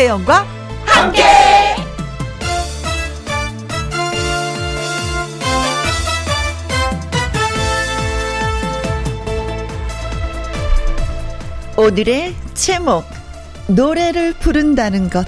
[0.00, 0.46] 김혜영과
[0.86, 1.22] 함께.
[11.76, 13.04] 오늘의 제목
[13.66, 15.26] 노래를 부른다는 것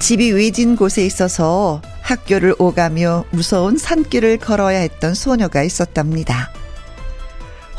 [0.00, 6.50] 집이 외진 곳에 있어서 학교를 오가며 무서운 산길을 걸어야 했던 소녀가 있었답니다.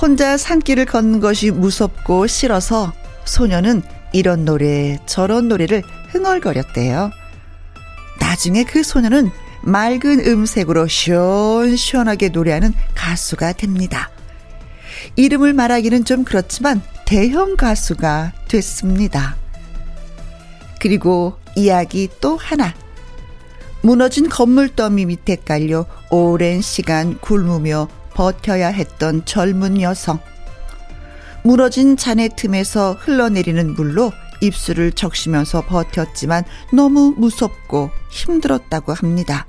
[0.01, 2.93] 혼자 산길을 걷는 것이 무섭고 싫어서
[3.25, 3.83] 소녀는
[4.15, 7.11] 이런 노래 저런 노래를 흥얼거렸대요.
[8.21, 9.29] 나중에 그 소녀는
[9.61, 14.09] 맑은 음색으로 시원시원하게 노래하는 가수가 됩니다.
[15.17, 19.35] 이름을 말하기는 좀 그렇지만 대형 가수가 됐습니다.
[20.79, 22.73] 그리고 이야기 또 하나.
[23.81, 30.19] 무너진 건물 더미 밑에 깔려 오랜 시간 굶으며 버텨야 했던 젊은 여성.
[31.45, 36.43] 무너진 잔해 틈에서 흘러내리는 물로 입술을 적시면서 버텼지만
[36.73, 39.45] 너무 무섭고 힘들었다고 합니다.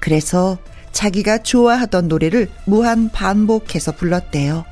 [0.00, 0.58] 그래서
[0.92, 4.66] 자기가 좋아하던 노래를 무한 반복해서 불렀대요.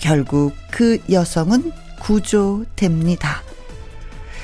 [0.00, 3.44] 결국 그 여성은 구조됩니다.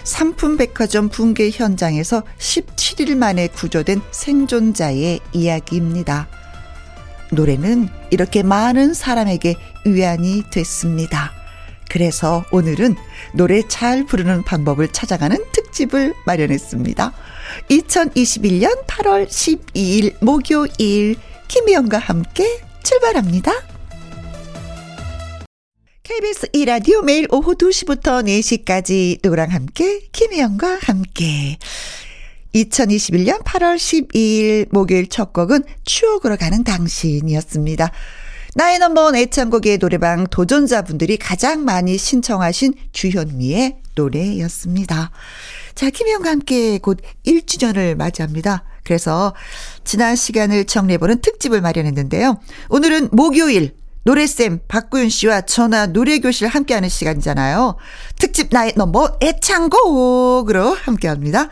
[0.04, 6.28] 삼품백화점 붕괴 현장에서 17일 만에 구조된 생존자의 이야기입니다.
[7.32, 11.32] 노래는 이렇게 많은 사람에게 위안이 됐습니다.
[11.88, 12.96] 그래서 오늘은
[13.34, 17.12] 노래 잘 부르는 방법을 찾아가는 특집을 마련했습니다.
[17.70, 21.16] 2021년 8월 12일 목요일
[21.48, 23.52] 김희영과 함께 출발합니다.
[26.02, 31.56] KBS 2라디오 매일 오후 2시부터 4시까지 누구랑 함께 김혜영과 함께
[32.54, 37.90] 2021년 8월 12일 목요일 첫 곡은 추억으로 가는 당신이었습니다.
[38.54, 45.10] 나의 넘버원 애창곡의 노래방 도전자분들이 가장 많이 신청하신 주현미의 노래였습니다.
[45.74, 48.64] 자, 김혜영과 함께 곧 1주년을 맞이합니다.
[48.84, 49.34] 그래서
[49.82, 52.40] 지난 시간을 정리해보는 특집을 마련했는데요.
[52.68, 57.76] 오늘은 목요일 노래쌤 박구윤 씨와 전화 노래교실 함께하는 시간이잖아요.
[58.18, 61.48] 특집 나의 넘버 애창곡으로 함께합니다.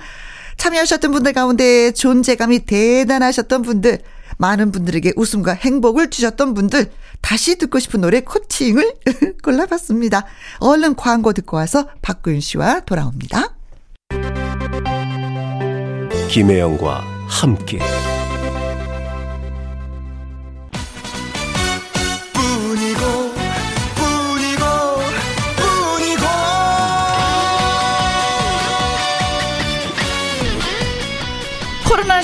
[0.62, 3.98] 참여하셨던 분들 가운데 존재감이 대단하셨던 분들,
[4.38, 6.88] 많은 분들에게 웃음과 행복을 주셨던 분들,
[7.20, 8.94] 다시 듣고 싶은 노래 코칭을
[9.42, 10.24] 골라봤습니다.
[10.60, 13.56] 얼른 광고 듣고 와서 박구윤 씨와 돌아옵니다.
[16.28, 17.80] 김혜영과 함께.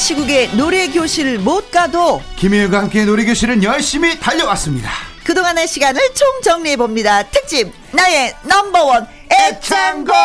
[0.08, 4.90] 시국에 노래 교실 못 가도 김혜영과 함께 노래 교실은 열심히 달려왔습니다.
[5.22, 7.22] 그동안의 시간을 총 정리해 봅니다.
[7.24, 10.16] 특집 나의 넘버원 애창곡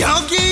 [0.00, 0.47] 여기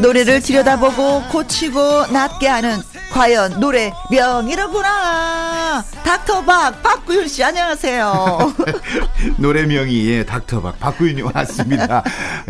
[0.00, 2.78] 노래를 들여다보고 고치고 낫게 하는
[3.12, 5.82] 과연 노래 명이로구나.
[6.04, 8.54] 닥터박 박구윤 씨 안녕하세요.
[9.36, 12.02] 노래 명이 예, 닥터박 박구윤이 왔습니다.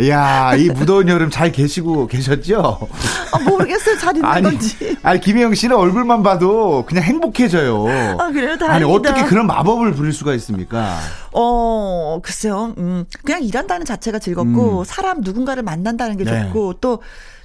[0.08, 2.88] 야, 이 무더운 여름 잘 계시고 계셨죠?
[3.32, 3.98] 아, 모르겠어요.
[3.98, 4.96] 잘 있는 아니, 건지.
[5.02, 7.86] 아니 김혜영 씨는 얼굴만 봐도 그냥 행복해져요.
[8.18, 8.56] 아, 그래요?
[8.58, 8.72] 다행이다.
[8.72, 10.98] 아니 어떻게 그런 마법을 부릴 수가 있습니까?
[11.32, 12.74] 어, 글쎄요.
[12.76, 14.84] 음, 그냥 일한다는 자체가 즐겁고 음.
[14.84, 16.44] 사람 누군가를 만난다는 게 네.
[16.44, 17.00] 좋고 또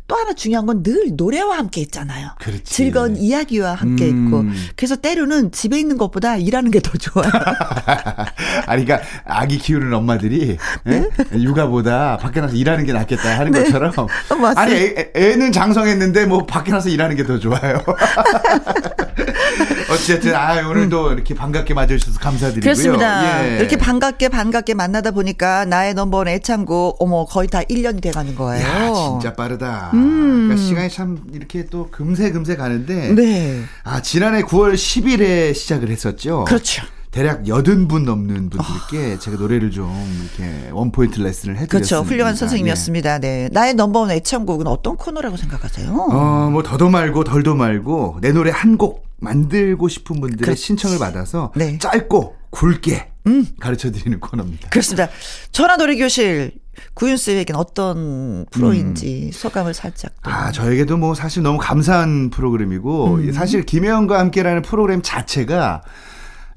[0.07, 2.29] 또 하나 중요한 건 늘 노래와 함께 있잖아요.
[2.39, 2.63] 그렇지.
[2.63, 4.27] 즐거운 이야기와 함께 음.
[4.27, 4.43] 있고.
[4.75, 7.29] 그래서 때로는 집에 있는 것보다 일하는 게 더 좋아요.
[8.67, 11.09] 아니 그러니까 아기 키우는 엄마들이 네?
[11.33, 11.39] 예?
[11.41, 14.07] 육아보다 밖에 나서 일하는 게 낫겠다 하는 것처럼 어.
[14.55, 17.79] 아니 애, 애는 장성했는데 뭐 밖에 나서 일하는 게 더 좋아요.
[19.95, 22.59] 어쨌든 아 오늘도 이렇게 반갑게 맞아주셔서 감사드리고요.
[22.59, 22.61] 음.
[22.61, 23.47] 그렇습니다.
[23.53, 23.57] 예.
[23.59, 28.65] 이렇게 반갑게 반갑게 만나다 보니까 나의 넘버원 애창곡 어머 거의 다 1년이 돼 가는 거예요.
[28.65, 29.91] 야 진짜 빠르다.
[29.93, 30.47] 음.
[30.47, 33.13] 그러니까 시간이 참 이렇게 또 금세 금세 가는데.
[33.13, 33.61] 네.
[33.83, 36.43] 아 지난해 9월 10일에 시작을 했었죠.
[36.45, 36.83] 그렇죠.
[37.11, 39.89] 대략 80분 넘는 분들께 제가 노래를 좀
[40.21, 41.67] 이렇게 원포인트 레슨을 해드렸습니다.
[41.71, 42.01] 그렇죠.
[42.01, 43.19] 훌륭한 선생님이었습니다.
[43.19, 43.47] 네.
[43.53, 45.93] 나의 넘버원 애창곡은 어떤 코너라고 생각하세요?
[46.11, 50.61] 어, 뭐 더도 말고 덜도 말고 내 노래 한 곡 만들고 싶은 분들의 그렇지.
[50.61, 51.77] 신청을 받아서 네.
[51.79, 53.45] 짧고 굵게 음.
[53.59, 54.69] 가르쳐 드리는 코너입니다.
[54.69, 55.09] 그렇습니다.
[55.51, 56.53] 전화 노래 교실
[56.93, 60.29] 구윤 쌤에겐 어떤 프로인지 소감을 살짝 또.
[60.29, 63.31] 아, 저에게도 뭐 사실 너무 감사한 프로그램이고 음.
[63.31, 65.83] 사실 김혜영과 함께라는 프로그램 자체가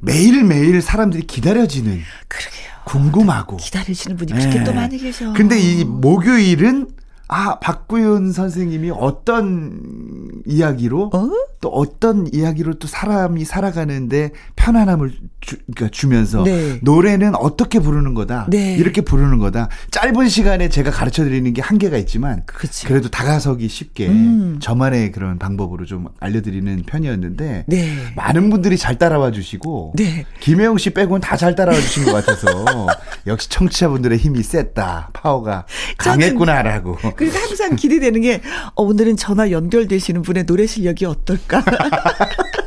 [0.01, 2.69] 매일매일 사람들이 기다려지는 그러게요.
[2.85, 3.59] 궁금하고.
[3.59, 4.65] 기다리시는 분이 그렇게 네.
[4.65, 5.33] 또 많이 계셔.
[5.35, 6.89] 근데 이 목요일은
[7.29, 11.31] 아 박구윤 선생님이 어떤 이야기로 어?
[11.61, 16.79] 또 어떤 이야기로 또 사람이 살아가는데 편안함을 주, 그러니까 주면서 네.
[16.83, 18.75] 노래는 어떻게 부르는 거다 네.
[18.77, 22.87] 이렇게 부르는 거다 짧은 시간에 제가 가르쳐 드리는 게 한계가 있지만 그치.
[22.87, 24.59] 그래도 다가서기 쉽게 음.
[24.61, 27.97] 저만의 그런 방법으로 좀 알려드리는 편이었는데 네.
[28.17, 30.27] 많은 분들이 잘 따라와 주시고 네.
[30.41, 32.49] 김혜영 씨 빼고는 다 잘 따라와 주신 것 같아서
[33.29, 35.67] 역시 청취자분들의 힘이 셌다 파워가
[35.99, 38.41] 강했구나라고 그리고 항상 기대되는 게
[38.75, 41.63] 어, 오늘은 전화 연결되시는 분의 노래 실력이 어떨까?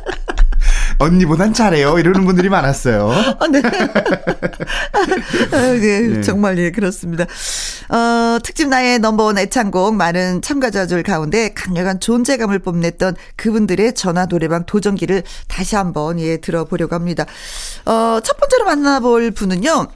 [1.02, 3.10] 언니보단 잘해요 이러는 분들이 많았어요.
[3.40, 3.62] 아, 네.
[5.52, 6.20] 아, 네, 네.
[6.22, 7.24] 정말 예 그렇습니다.
[7.88, 15.22] 어, 특집 나의 넘버원 애창곡 많은 참가자들 가운데 강력한 존재감을 뽐냈던 그분들의 전화 노래방 도전기를
[15.48, 17.26] 다시 한번 예 들어보려고 합니다.
[17.84, 19.88] 어, 첫 번째로 만나볼 분은요.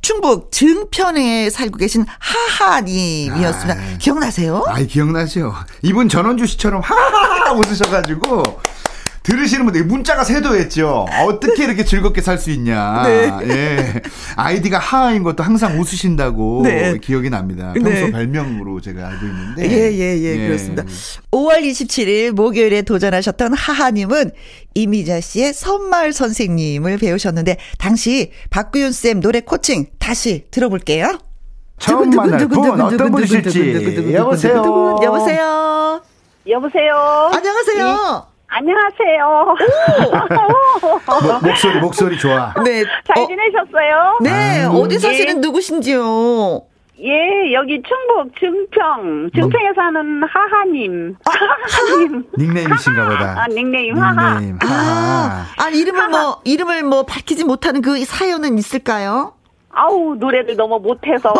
[0.00, 3.74] 충북 증편에 살고 계신 하하님이었습니다.
[3.74, 3.98] 아.
[3.98, 4.64] 기억나세요?
[4.66, 5.54] 아이 기억나죠?
[5.82, 8.42] 이분 전원주 씨처럼 하하하 웃으셔가지고
[9.22, 11.06] 들으시는 분들 문자가 쇄도했죠.
[11.26, 13.02] 어떻게 이렇게 즐겁게 살 수 있냐.
[13.06, 13.30] 네.
[13.44, 14.02] 예.
[14.36, 16.98] 아이디가 하하인 것도 항상 웃으신다고 네.
[16.98, 17.72] 기억이 납니다.
[17.74, 18.10] 평소 네.
[18.10, 19.70] 별명으로 제가 알고 있는데.
[19.70, 20.82] 예, 예, 예, 그렇습니다.
[21.30, 24.32] 5월 27일 목요일에 도전하셨던 하하님은
[24.74, 31.18] 이미자 씨의 선마을 선생님을 배우셨는데, 당시 박구윤 쌤 노래 코칭 다시 들어볼게요.
[31.78, 34.98] 처음 만날 분 어떤 분이실지 여보세요.
[35.02, 36.00] 여보세요.
[36.48, 37.30] 여보세요.
[37.32, 38.31] 안녕하세요.
[38.54, 39.56] 안녕하세요.
[41.06, 42.52] 뭐, 목, 목소리 목소리 좋아.
[42.64, 42.84] 네.
[43.06, 44.18] 잘 어, 지내셨어요?
[44.20, 44.30] 네,
[44.64, 44.82] 아이고.
[44.82, 46.62] 어디 사시는 누구신지요?
[47.00, 51.16] 예, 여기 충북 증평, 증평에 사는 하하님.
[51.24, 52.24] 아, 하하님.
[52.38, 53.42] 닉네임이신가 보다.
[53.42, 54.34] 아, 닉네임 하하.
[54.38, 55.44] 닉네임 아, 하하.
[55.56, 59.32] 아, 이름을 뭐, 이름을 뭐 밝히지 못하는 그 사연은 있을까요?
[59.74, 61.32] 아우, 노래를 너무 못해서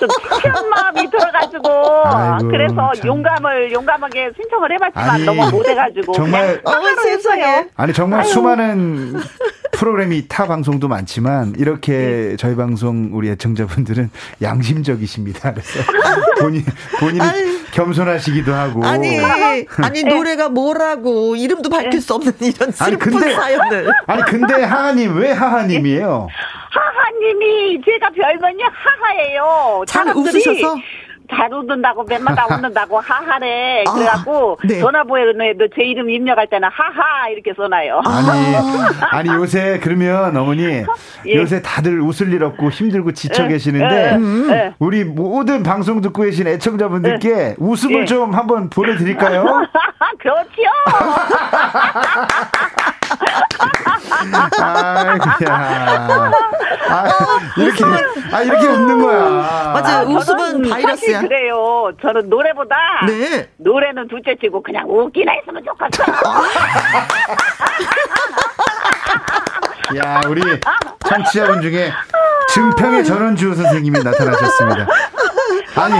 [0.00, 1.68] 좀 창피한 마음이 들어가지고.
[2.04, 3.06] 아이고, 그래서 참.
[3.06, 6.12] 용감을, 용감하게 신청을 해봤지만 아니, 너무 못해가지고.
[6.12, 7.68] 정말- 하하로 세상에.
[7.76, 8.28] 아니 정말 아유.
[8.28, 9.14] 수많은
[9.72, 14.10] 프로그램이 타 방송도 많지만 이렇게 저희 방송 우리 애청자분들은
[14.42, 15.52] 양심적이십니다.
[15.52, 15.80] 그래서
[16.40, 16.64] 본인
[16.98, 17.58] 본인이 아유.
[17.72, 19.18] 겸손하시기도 하고 아니,
[19.82, 23.92] 아니, 노래가 뭐라고, 이름도 밝힐 수 없는 이런 아니, 슬픈 근데- 사연을.
[24.06, 26.28] 아니 근데 하하님 왜 하하님이에요?
[26.70, 29.84] 하하님이 제가 별명이 하하예요.
[29.86, 30.76] 잘 사람들이 웃으셔서?
[31.34, 33.84] 잘 웃는다고 맨날 다 웃는다고 하하래.
[33.86, 34.80] 아, 그래갖고 네.
[34.80, 38.02] 전화번호에도 제 이름 입력할 때는 하하 이렇게 써놔요.
[38.04, 38.56] 아니
[39.30, 40.84] 아니 요새 그러면 어머니 예.
[41.34, 44.74] 요새 다들 웃을 일 없고 힘들고 지쳐 예, 계시는데 예, 예.
[44.78, 48.04] 우리 모든 방송 듣고 계신 애청자분들께 웃음을 예.
[48.04, 49.44] 좀 한번 보내드릴까요?
[50.18, 50.68] 그렇지요.
[54.58, 56.32] 아이고야.
[56.88, 57.10] 아,
[57.56, 57.84] 이렇게,
[58.32, 59.22] 아, 이렇게 웃는 거야.
[59.72, 60.06] 맞아요.
[60.08, 60.96] 웃음은 저는 바이러스야.
[61.18, 61.90] 사실 그래요.
[62.00, 62.76] 저는 노래보다
[63.06, 63.48] 네.
[63.58, 66.16] 노래는 둘째 치고 그냥 웃기나 했으면 좋겠어요.
[70.02, 70.40] 야, 우리
[71.06, 71.92] 청취자분 중에
[72.48, 74.86] 증평의 전원주 선생님이 나타나셨습니다.
[75.74, 75.94] 아니,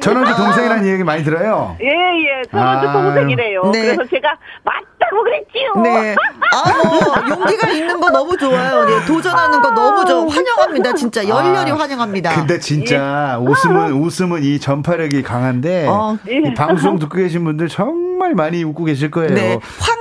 [0.00, 0.24] 동생.
[0.24, 1.76] 전원주 동생이라는 얘기 많이 들어요.
[1.80, 2.42] 예, 예.
[2.50, 2.92] 전원주 아.
[2.92, 3.62] 동생이래요.
[3.72, 3.82] 네.
[3.82, 5.82] 그래서 제가 맞다고 그랬지요.
[5.82, 6.14] 네.
[6.52, 8.84] 아, 뭐, 용기가 있는 거 너무 좋아요.
[8.84, 10.94] 네, 도전하는 거 너무 저 환영합니다.
[10.94, 12.34] 진짜 열렬히 아, 환영합니다.
[12.34, 16.16] 근데 진짜 웃음은, 웃음은 이 전파력이 강한데, 어.
[16.28, 19.34] 이 방송 듣고 계신 분들 정말 많이 웃고 계실 거예요.
[19.34, 19.58] 네.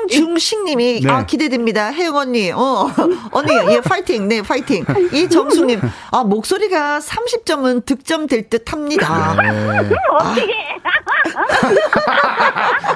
[0.09, 1.11] 황중식 님이, 네.
[1.11, 1.91] 아, 기대됩니다.
[1.91, 2.87] 혜영 언니, 어,
[3.31, 4.85] 언니, 예, 파이팅, 네, 파이팅.
[5.11, 5.81] 이 정숙 님,
[6.11, 9.35] 아, 목소리가 30점은 득점 될 듯 합니다.
[9.41, 9.49] 네.
[10.13, 10.53] 어떻게?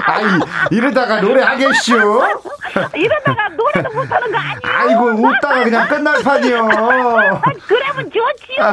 [0.05, 0.23] 아이,
[0.69, 1.95] 이러다가 노래 하겠쇼?
[2.95, 4.59] 이러다가 노래도 못하는 거 아니에요?
[4.63, 6.69] 아이고, 웃다가 그냥 끝날 판이요.
[6.71, 8.63] 아, 그러면 좋지요.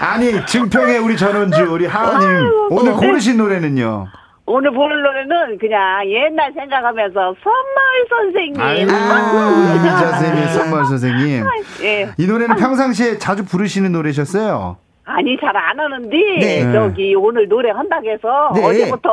[0.00, 4.08] 아니 증평의 우리 전원주 우리 하하님 오늘 고르신 노래는요.
[4.48, 8.60] 오늘 부를 노래는 그냥 옛날 생각하면서 선마을 선생님.
[8.60, 11.44] 아이고 이미자 쌤의 선물 선생님.
[11.82, 12.08] 예.
[12.16, 14.78] 이 노래는 평상시에 자주 부르시는 노래셨어요.
[15.04, 16.70] 아니 잘 안 하는데 네.
[16.72, 18.62] 저기 오늘 노래 한다고 해서 네.
[18.64, 19.08] 어제부터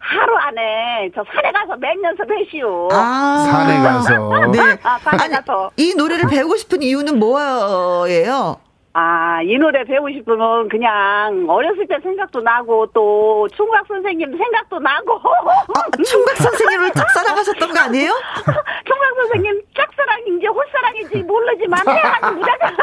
[0.00, 2.88] 하루 안에 저 산에 가서 몇 연습 했시오.
[2.92, 3.46] 아.
[3.50, 4.46] 산에 가서.
[4.50, 4.58] 네.
[4.82, 5.70] 아, 산에 아니, 가서.
[5.76, 8.56] 이 노래를 배우고 싶은 이유는 뭐예요?
[8.94, 15.14] 아, 이 노래 배우고 싶으면 그냥 어렸을 때 생각도 나고 또 총각 선생님 생각도 나고
[15.14, 18.10] 아, 총각 선생님을 짝사랑하셨던 거 아니에요?
[18.44, 22.76] 총각 선생님 짝사랑인지 홀사랑인지 모르지만 해가지고 무작정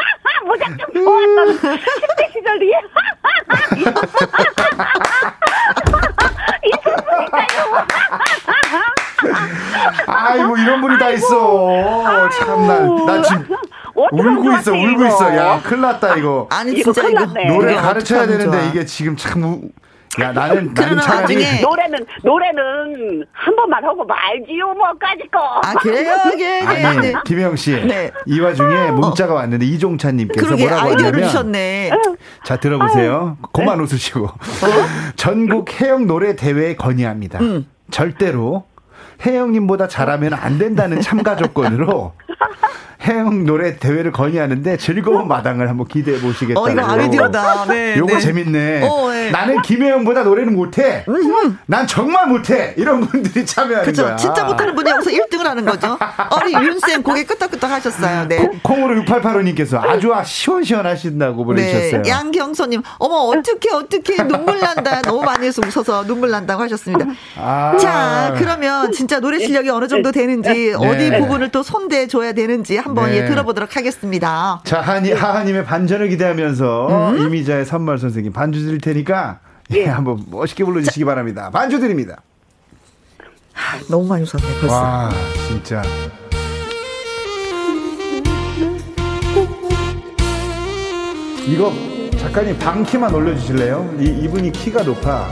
[0.45, 1.47] 무작정 좋았던
[1.77, 2.71] 10대 시절이
[6.63, 7.85] 있었으니까요.
[10.07, 12.29] 아이고 이런 분이 다 있어.
[12.31, 13.55] 참나 나 지금
[13.95, 15.05] 울고 있어, 울고.
[15.07, 15.35] 있어.
[15.35, 16.47] 야, 큰일 났다, 이거.
[16.51, 17.47] 아니 이거 진짜 큰일 이거 났네.
[17.53, 18.69] 노래 이거 가르쳐야 되는데 좋아.
[18.69, 19.61] 이게 지금 참 우-
[20.19, 25.39] 야 나는 나는 차라리 나중에 노래는 노래는 한 번만 하고 말지요 뭐까지 거.
[25.63, 27.13] 아 그래요 네, 네, 아니 네.
[27.25, 27.71] 김혜영 씨.
[27.85, 28.09] 네.
[28.25, 31.91] 이 와중에 문자가 왔는데 이종찬님께서 뭐라고 아이디어를 하냐면 주셨네.
[32.43, 33.37] 자 들어보세요.
[33.53, 34.29] 그만 웃으시고
[35.15, 37.39] 전국 해영 노래 대회 건의합니다.
[37.39, 37.67] 음.
[37.91, 38.65] 절대로
[39.25, 42.13] 해영님보다 잘하면 안 된다는 참가 조건으로
[43.07, 46.65] 해영 노래 대회를 건의하는데 즐거운 마당을 한번 기대해 보시겠다고.
[46.65, 47.65] 어 이거 아이디어다.
[47.67, 47.95] 네.
[47.97, 48.19] 요거 네.
[48.19, 48.81] 재밌네.
[48.89, 49.31] 어, 네.
[49.31, 51.05] 나는 김혜영보다 노래는 못해.
[51.65, 52.73] 난 정말 못해.
[52.77, 54.03] 이런 분들이 참여하는 그렇죠.
[54.03, 54.15] 거야.
[54.17, 55.97] 진짜 못하는 분이 여기서 1등을 하는 거죠.
[56.41, 58.27] 어리 윤쌤 고개 끄덕끄덕 하셨어요.
[58.27, 58.37] 네.
[58.37, 62.01] 콩- 콩으로 6885님께서 아주 시원시원하신다고 보내주셨어요.
[62.01, 65.01] 네, 양경선님, 어머 어떻게 어떻게 눈물 난다.
[65.01, 67.05] 너무 많이 해서 웃어서 눈물 난다고 하셨습니다.
[67.37, 67.77] 아.
[67.79, 71.19] 자, 그러면 진짜 노래 실력이 어느 정도 되는지 어디 네.
[71.19, 73.17] 부분을 또 손대 줘야 되는지 한번 네.
[73.17, 74.61] 예, 들어보도록 하겠습니다.
[74.63, 77.17] 자, 하니, 하하님의 반전을 기대하면서 음?
[77.21, 79.39] 이미자의 선물 선생님 반주 드릴 테니까
[79.71, 81.49] 예, 한번 멋있게 불러주시기 바랍니다.
[81.51, 82.21] 반주 드립니다.
[83.89, 84.75] 너무 많이 웃었네 벌써.
[84.75, 85.11] 와,
[85.47, 85.81] 진짜.
[91.47, 91.73] 이거
[92.17, 93.95] 작가님 방키만 올려주실래요?
[93.99, 95.27] 이, 이분이 키가 높아.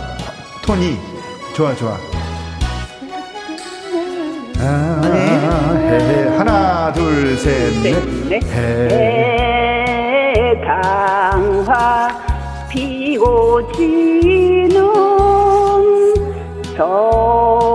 [0.63, 0.97] 톤이.
[1.55, 1.97] 좋아, 좋아.
[4.59, 5.01] 아.
[6.37, 8.43] 하나, 둘, 셋, 넷.
[8.43, 9.57] 해.
[10.57, 12.09] 해당화
[12.69, 14.79] 피고 지는
[16.77, 17.66] 섬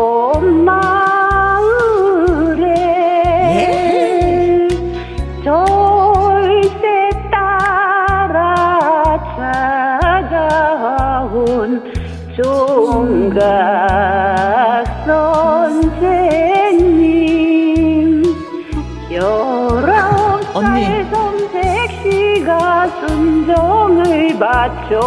[24.43, 24.99] 바쳐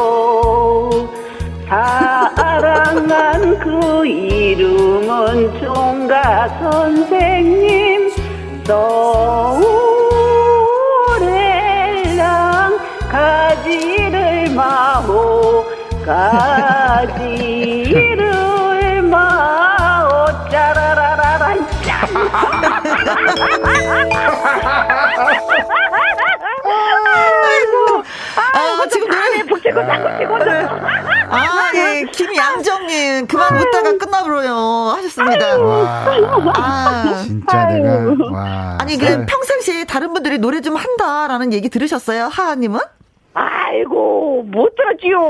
[1.67, 8.11] 사랑한 그 이름은 종가 선생님
[8.63, 9.59] 서울에랑
[13.11, 15.65] 가지를 마오
[16.05, 17.41] 가지를
[19.01, 20.27] 마오.
[20.49, 22.07] 짜라라라라 짜
[28.85, 30.35] 아, 지금 노래 북치고 자꾸 치고
[31.29, 34.53] 아, 예, 김양정님 그만 웃다가 끝나버려요
[34.95, 35.57] 하셨습니다.
[35.59, 37.23] 와, 아.
[37.25, 38.77] 진짜 내가, 와.
[38.79, 42.79] 아니 그 쌀- 평상시에 다른 분들이 노래 좀 한다라는 얘기 들으셨어요 하하님은?
[43.33, 45.27] 아이고 못 들었지요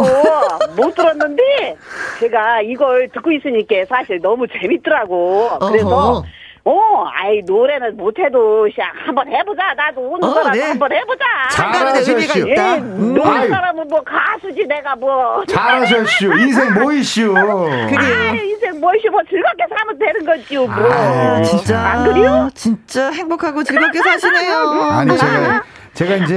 [0.76, 1.76] 못 들었는데
[2.20, 6.24] 제가 이걸 듣고 있으니까 사실 너무 재밌더라고 그래서 어허.
[6.68, 10.64] 어 아이 노래는 못해도 그냥 한번 해보자 나도 오는 어, 거라도 네.
[10.64, 11.24] 한번 해보자
[11.56, 12.50] 의미가 잘하셨슈.
[12.50, 12.74] 있다.
[12.76, 13.14] 예, 음.
[13.14, 13.50] 노래 아유.
[13.50, 16.34] 사람은 뭐 가수지 내가 뭐 잘하셨슈.
[16.40, 17.34] 인생 뭐 이슈.
[17.38, 18.32] 그래요.
[18.32, 22.50] 아이, 인생 뭐시 뭐 즐겁게 살면 되는 거지요 뭐 아유, 진짜 안 그래요?
[22.56, 24.58] 진짜 행복하고 즐겁게 사시네요.
[24.92, 25.64] 아니 제가
[25.96, 26.36] 제가 이제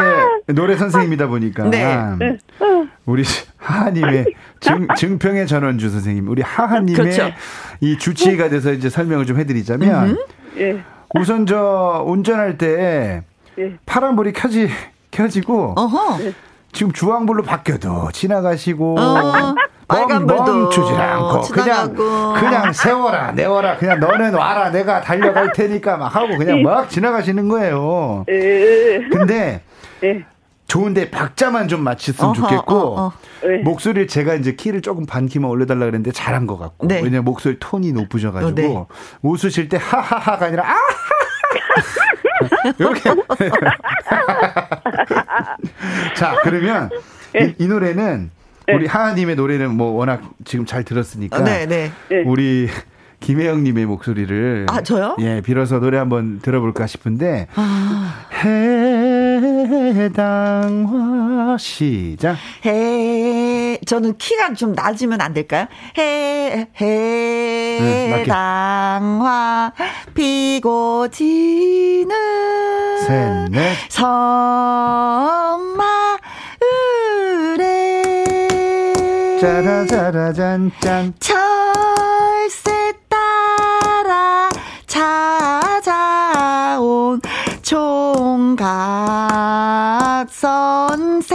[0.55, 2.39] 노래 선생님이다 보니까 네.
[3.05, 3.25] 우리
[3.59, 4.27] 하하님의
[4.61, 7.31] 증, 증평의 전원주 선생님, 우리 하하님의 그렇죠.
[7.81, 10.17] 이 주치의가 돼서 이제 설명을 좀 해드리자면
[10.59, 10.83] 예.
[11.15, 13.23] 우선 저 운전할 때
[13.59, 13.77] 예.
[13.85, 14.71] 파란불이 켜지
[15.11, 16.19] 켜지고 어허.
[16.79, 19.55] 지금 주황불로 바뀌어도 지나가시고 어,
[19.89, 22.35] 빨간 불도 멈추질 않고 그냥 지나가고.
[22.35, 28.25] 그냥 세워라 내워라 그냥 너는 와라 내가 달려갈 테니까 막 하고 그냥 막 지나가시는 거예요.
[28.29, 29.01] 예.
[29.11, 29.63] 근데
[30.05, 30.25] 예.
[30.69, 33.13] 좋은데 박자만 좀 맞췄으면 좋겠고 어, 어.
[33.43, 33.57] 네.
[33.57, 36.99] 목소리를 제가 이제 키를 조금 반 키만 올려달라 그랬는데 잘한 것 같고 네.
[36.99, 38.97] 왜냐면 목소리 톤이 높으셔가지고 어, 네.
[39.23, 42.08] 웃으실 때 하하하가 아니라 아하하
[42.79, 43.11] 이렇게
[46.17, 46.91] 자 그러면
[47.35, 48.31] 이, 이 노래는
[48.73, 51.91] 우리 하하님의 노래는 뭐 워낙 지금 잘 들었으니까 네, 네.
[52.27, 52.69] 우리
[53.21, 55.17] 김혜영님의 목소리를 아, 저요?
[55.21, 59.08] 예 빌어서 노래 한번 들어볼까 싶은데 아, 해
[60.15, 61.57] 당화.
[61.59, 62.37] 시작.
[62.65, 65.67] 해 저는 키가 좀 낮으면 안 될까요?
[65.97, 68.23] 해 응, 맞게.
[68.23, 69.73] 해당화.
[70.15, 72.09] 피고 지는
[73.07, 73.77] 셋넷.
[73.91, 74.19] 섬마을에
[79.41, 81.15] 짜라짜라짠짠.
[81.21, 84.49] 철새 따라
[84.87, 86.01] 찾아온
[87.63, 89.28] 총각
[90.31, 91.29] 선생님.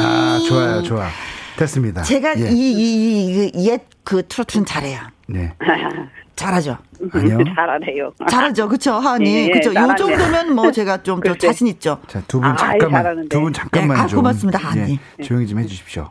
[0.00, 1.08] 아 좋아요 좋아
[1.56, 2.50] 됐습니다 제가 예.
[2.50, 5.00] 이이옛그 트로트는 잘해요.
[5.26, 5.52] 네.
[6.38, 6.78] 잘하죠.
[7.12, 7.38] 아니요.
[7.54, 8.12] 잘하네요.
[8.28, 8.68] 잘하죠.
[8.68, 9.26] 그쵸, 하은이.
[9.28, 9.74] 예, 예, 그쵸.
[9.74, 9.94] 요.
[9.96, 11.20] 정도면 뭐 제가 좀.
[11.38, 11.98] 자신 있죠.
[12.06, 13.28] 자, 두분 아이, 잠깐만, 잘하는데.
[13.28, 14.18] 두분 잠깐만 네, 아, 좀.
[14.18, 14.98] 고맙습니다, 하니.
[15.18, 16.10] 예, 조용히 좀 해주십시오.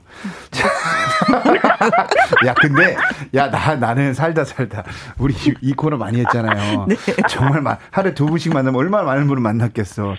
[0.51, 0.67] 자.
[2.45, 2.95] 야, 근데,
[3.33, 4.83] 야, 나, 나는 살다 살다.
[5.17, 6.85] 우리 이, 이 코너 많이 했잖아요.
[6.89, 6.95] 네.
[7.29, 10.15] 정말 마, 하루에 두 분씩 만나면 얼마나 많은 분을 만났겠어.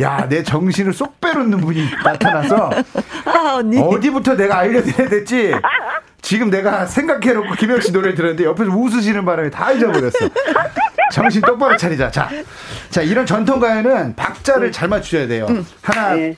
[0.00, 2.70] 야, 내 정신을 쏙 빼놓는 분이 나타나서
[3.26, 3.78] 아, 언니.
[3.78, 5.52] 어디부터 내가 알려드려야 될지
[6.24, 10.30] 지금 내가 생각해놓고 김영 씨 노래 들었는데 옆에서 웃으시는 바람에 다 잊어버렸어.
[11.12, 12.10] 정신 똑바로 차리자.
[12.10, 12.30] 자,
[12.88, 15.46] 자 이런 전통 가요는 박자를 잘 맞추셔야 돼요.
[15.82, 16.34] 하나, 네.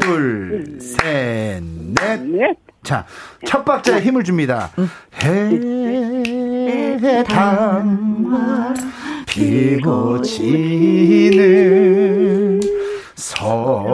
[0.00, 2.20] 둘, 셋, 넷.
[2.20, 2.54] 네.
[2.84, 3.04] 자,
[3.44, 4.70] 첫 박자에 힘을 줍니다.
[7.24, 8.72] 해당화
[9.26, 11.00] 피고 지는
[13.16, 13.84] 섬마을에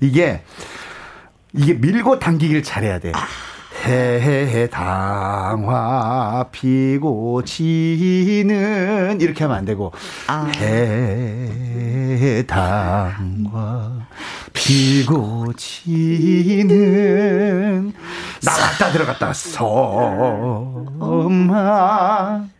[0.00, 0.42] 이게
[1.52, 3.12] 이게 밀고 당기기를 잘해야 돼.
[5.06, 9.92] 해당화 피고 지는 이렇게 하면 안 되고
[10.26, 10.50] 아.
[10.56, 13.92] 해 당화
[14.52, 16.72] 피고 지는
[18.42, 19.32] 나갔다 들어갔다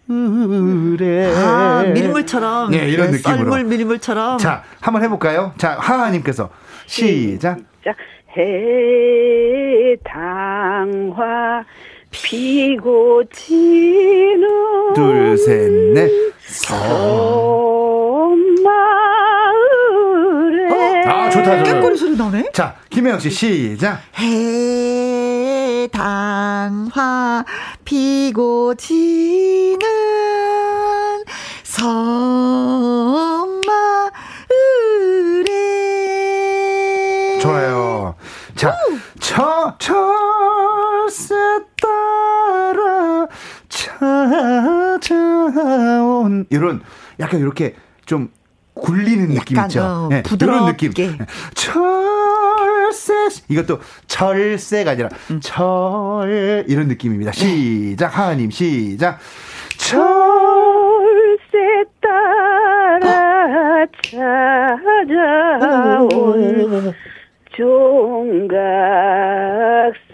[0.09, 2.71] 섬마을에 아, 밀물처럼.
[2.71, 3.37] 네, 이런 느낌으로.
[3.39, 4.39] 썰물 밀물처럼.
[4.39, 5.53] 자 한번 해볼까요?
[5.59, 6.51] 자 하하님께서
[6.87, 7.59] 시작.
[7.85, 7.95] 자,
[10.37, 11.65] 해당화
[12.11, 14.49] 피고 지는
[14.95, 16.11] 둘셋넷.
[19.27, 21.73] 엄마을에 아 좋다 좋다.
[21.73, 22.51] 깽꼬리 소리 나네?
[22.53, 24.01] 자 김혜영 씨 시작.
[26.29, 27.45] 해당화
[27.85, 29.79] 피고 지는
[35.67, 38.15] 섬마을에 좋아요
[38.55, 38.73] 자
[39.21, 41.35] 저, 철새
[41.83, 43.27] 따라
[45.67, 46.81] 찾아온 이런
[47.19, 47.75] 약간 이렇게
[48.05, 48.31] 좀
[48.75, 49.83] 굴리는 느낌 있죠.
[49.83, 50.87] 어, 네, 부드럽게.
[50.87, 51.27] 이런 느낌.
[51.55, 53.15] 철새
[53.49, 55.41] 이것도 철새가 아니라 음.
[55.41, 57.33] 철 이런 느낌입니다.
[57.33, 59.19] 시작 하하님 시작.
[59.79, 59.99] 철
[61.47, 64.43] 철새 따라 찾아온
[67.57, 68.57] 종각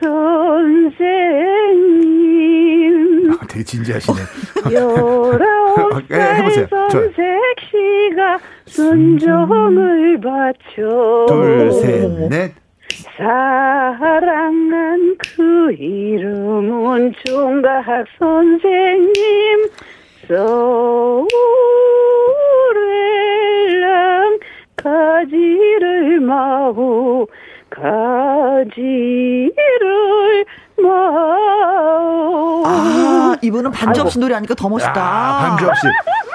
[0.01, 1.52] 선생님 아,
[3.53, 4.19] 되게 진지하시네.
[4.73, 6.67] 열아홉 예, 해보세요.
[6.71, 12.53] 선색시가 순종을 바쳐 둘셋넷.
[13.17, 19.69] 사랑한 그 이름은 총각 선생님
[22.73, 24.39] 서울에랑
[24.77, 27.29] 가지를 마고
[27.71, 29.51] 가지를
[30.83, 34.93] 마오 아, 이분은 반주 없이 노래하니까 더 멋있다.
[34.97, 35.87] 아, 반주 없이.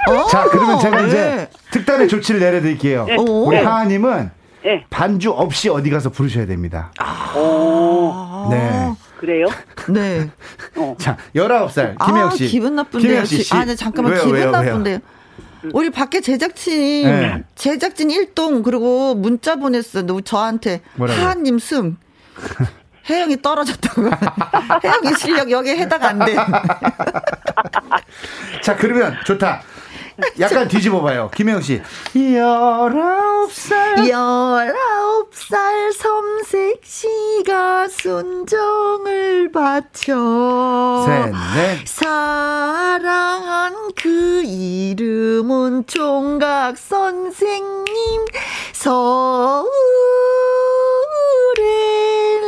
[0.10, 1.08] 어, 자, 그러면 제가 네.
[1.08, 3.06] 이제 특단의 조치를 내려드릴게요.
[3.06, 3.16] 네.
[3.18, 3.64] 우리 네.
[3.64, 4.32] 하하님은
[4.66, 4.86] 예.
[4.90, 6.92] 반주 없이 어디 가서 부르셔야 됩니다.
[7.36, 8.92] 오 네.
[9.18, 9.46] 그래요?
[9.90, 10.30] 네.
[10.98, 12.46] 자, 19살, 김혜영 씨.
[12.46, 13.02] 아, 기분 나쁜데요.
[13.02, 13.44] 김혜영 씨.
[13.44, 14.14] 지- 아, 네, 잠깐만.
[14.14, 14.52] 왜요, 기분 왜요, 왜요?
[14.64, 15.00] 나쁜데요.
[15.74, 17.44] 우리 밖에 제작진, 네.
[17.56, 20.04] 제작진 일동 그리고 문자 보냈어.
[20.04, 20.82] 너 저한테.
[20.96, 21.24] 뭐라고요?
[21.24, 21.98] 하하님 승.
[23.10, 24.04] 혜영이 떨어졌다고.
[24.84, 26.36] 혜영이 실력 여기에 해당 안 돼.
[28.62, 29.62] 자, 그러면 좋다.
[30.40, 31.30] 약간 뒤집어 봐요.
[31.36, 31.80] 김혜영 씨.
[32.16, 34.10] 19살.
[34.10, 41.88] 열아홉 살 섬색 씨가 순정을 바쳐 셋, 넷.
[41.88, 47.86] 사랑한 그 이름은 총각 선생님
[48.74, 49.68] 서울에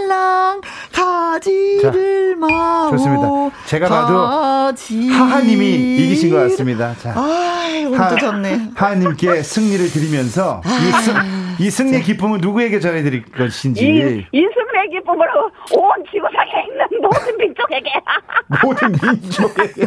[0.09, 3.27] 랑 가지를 마오 좋습니다.
[3.67, 5.65] 제가 봐도 하하님이
[5.97, 6.95] 이기신 것 같습니다.
[6.97, 7.13] 자.
[7.15, 11.13] 아이 운도 좋네 하하님께 승리를 드리면서 이, 승,
[11.59, 13.87] 이 승리 기쁨을 누구에게 전해드릴 것인지 이
[14.31, 17.89] 인승의 기쁨으로 온 지구상에 있는 모든 민족에게
[18.63, 19.81] 모든 민족에게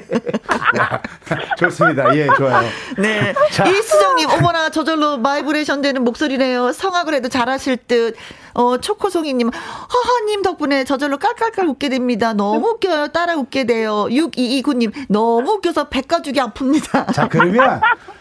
[0.78, 1.02] 야,
[1.58, 2.14] 좋습니다.
[2.16, 2.62] 예, 좋아요.
[2.98, 3.34] 네.
[3.52, 3.66] 자.
[3.68, 6.72] 이수정님, 어머나, 저절로 바이브레이션 되는 목소리네요.
[6.72, 8.16] 성악을 해도 잘하실 듯.
[8.54, 12.32] 어, 초코송이님, 하하님 덕분에 저절로 깔깔깔 웃게 됩니다.
[12.34, 13.08] 너무 웃겨요.
[13.08, 14.06] 따라 웃게 돼요.
[14.10, 17.12] 6229님, 너무 웃겨서 뱃가죽이 아픕니다.
[17.14, 17.80] 자, 그러면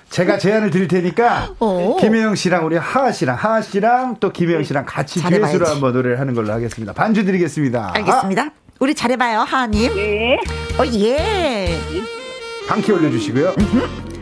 [0.09, 1.97] 제가 제안을 드릴 테니까 어.
[1.99, 5.21] 김혜영 씨랑 우리 하하 씨랑 하하 씨랑 또 김혜영 씨랑 같이.
[5.21, 6.93] 듀엣으로 한번 노래를 하는 걸로 하겠습니다.
[6.93, 7.91] 반주 드리겠습니다.
[7.95, 8.49] 알겠습니다.
[8.79, 9.95] 우리 잘해봐요, 하하님.
[9.95, 10.37] 네.
[10.79, 11.79] 어, 예.
[12.71, 13.53] 아, 한키 올려주시고요.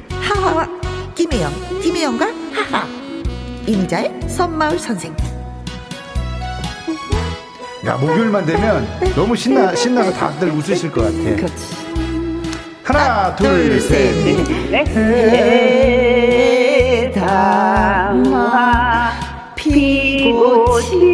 [0.09, 0.67] 하하와
[1.13, 1.51] 김혜영,
[1.83, 2.87] 김혜영과 하하.
[3.67, 5.15] 임자의 선마을 선생님.
[7.85, 11.19] 야 목요일만 되면 너무 신나 신나서 다들 웃으실 것 같아.
[12.83, 14.15] 하나 둘 셋.
[14.71, 15.91] 네.
[17.13, 19.11] 담아
[19.55, 21.08] 피고 지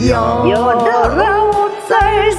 [0.00, 0.08] 넷.
[0.50, 2.32] 열아홉 살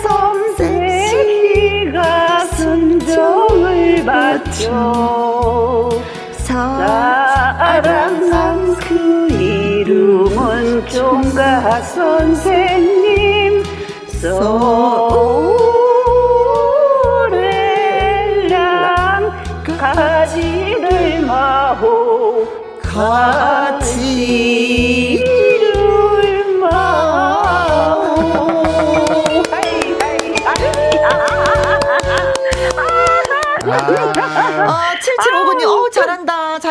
[0.58, 5.90] 선생이가 순정을 바쳐
[6.38, 7.96] 사랑한
[8.76, 13.64] 그 이름은 종가 선생님
[18.42, 19.32] 소래랑
[19.78, 22.48] 가지를 마호
[22.82, 23.82] 가지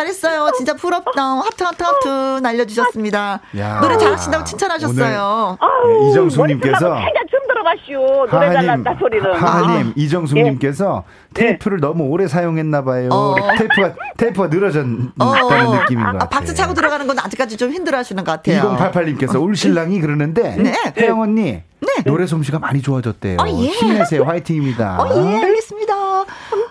[0.01, 0.51] 잘했어요.
[0.57, 1.21] 진짜 부럽다.
[1.21, 3.39] 하트, 하트, 하트 날려주셨습니다.
[3.57, 3.79] 야.
[3.81, 5.57] 노래 잘하신다고 칭찬하셨어요.
[5.59, 13.09] 네, 좀 들어봤슈 노래 하하님, 잘났다 소리는 하하님, 이정숙님께서 테이프를 너무 오래 사용했나봐요.
[13.11, 13.35] 어.
[13.57, 15.33] 테이프가 테이프가 늘어졌다는 어,
[15.81, 16.29] 느낌인 것 아, 같아요.
[16.29, 18.77] 박수 차고 들어가는 건 아직까지 좀 힘들어 하시는 것 같아요.
[18.77, 20.73] 2088님께서 울 신랑이 그러는데 네.
[20.97, 21.61] 혜영 언니
[22.05, 23.37] 노래 솜씨가 많이 좋아졌대요.
[23.39, 23.67] 어, 예.
[23.67, 25.01] 힘내세요, 화이팅입니다.
[25.01, 25.90] 어, 예, 알겠습니다.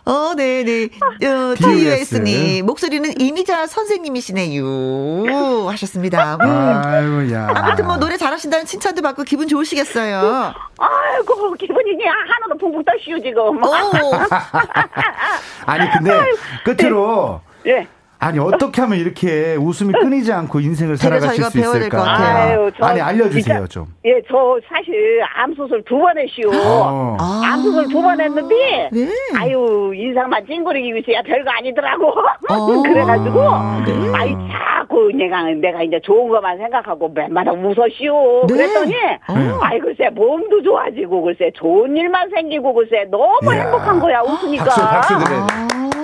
[0.05, 0.89] 어, 네 네.
[1.27, 2.11] 어, DUS.
[2.23, 5.69] TUS님, 목소리는 이미자 선생님이시네요.
[5.69, 6.37] 하셨습니다.
[6.41, 6.83] 음.
[6.85, 7.49] 아유야.
[7.55, 10.53] 아무튼 뭐 노래 잘하신다는 칭찬도 받고 기분 좋으시겠어요.
[10.79, 13.75] 아이고 기분이 그냥 하나도 붕붕 떠시오 지금 오,
[15.67, 16.21] 아니 근데
[16.65, 17.87] 끝으로 예.
[18.23, 22.03] 아니 어떻게 하면 이렇게 웃음이 끊이지 않고 인생을 살아가실 수 있을까?
[22.03, 22.61] 같아요.
[22.65, 23.87] 아유, 저 아니 알려주세요 진짜- 좀.
[24.05, 26.51] 예, 저 사실 암 수술 두 번 했시오.
[26.53, 27.17] 어.
[27.19, 27.41] 아.
[27.45, 29.09] 암 수술 두 번 했는데, 네.
[29.39, 32.09] 아유 인상만 찡그리기 위해서야 별거 아니더라고.
[32.51, 32.83] 어.
[32.85, 33.41] 그래가지고,
[33.87, 34.13] 네.
[34.15, 38.47] 아이 자꾸 내가 내가 이제 좋은 것만 생각하고 맨마다 웃었시오.
[38.49, 38.55] 네.
[38.55, 39.19] 그랬더니, 네.
[39.63, 43.63] 아이 글쎄 몸도 좋아지고 글쎄 좋은 일만 생기고 글쎄 너무 이야.
[43.63, 44.65] 행복한 거야 웃으니까.
[44.65, 45.47] 박수 박수 드려요.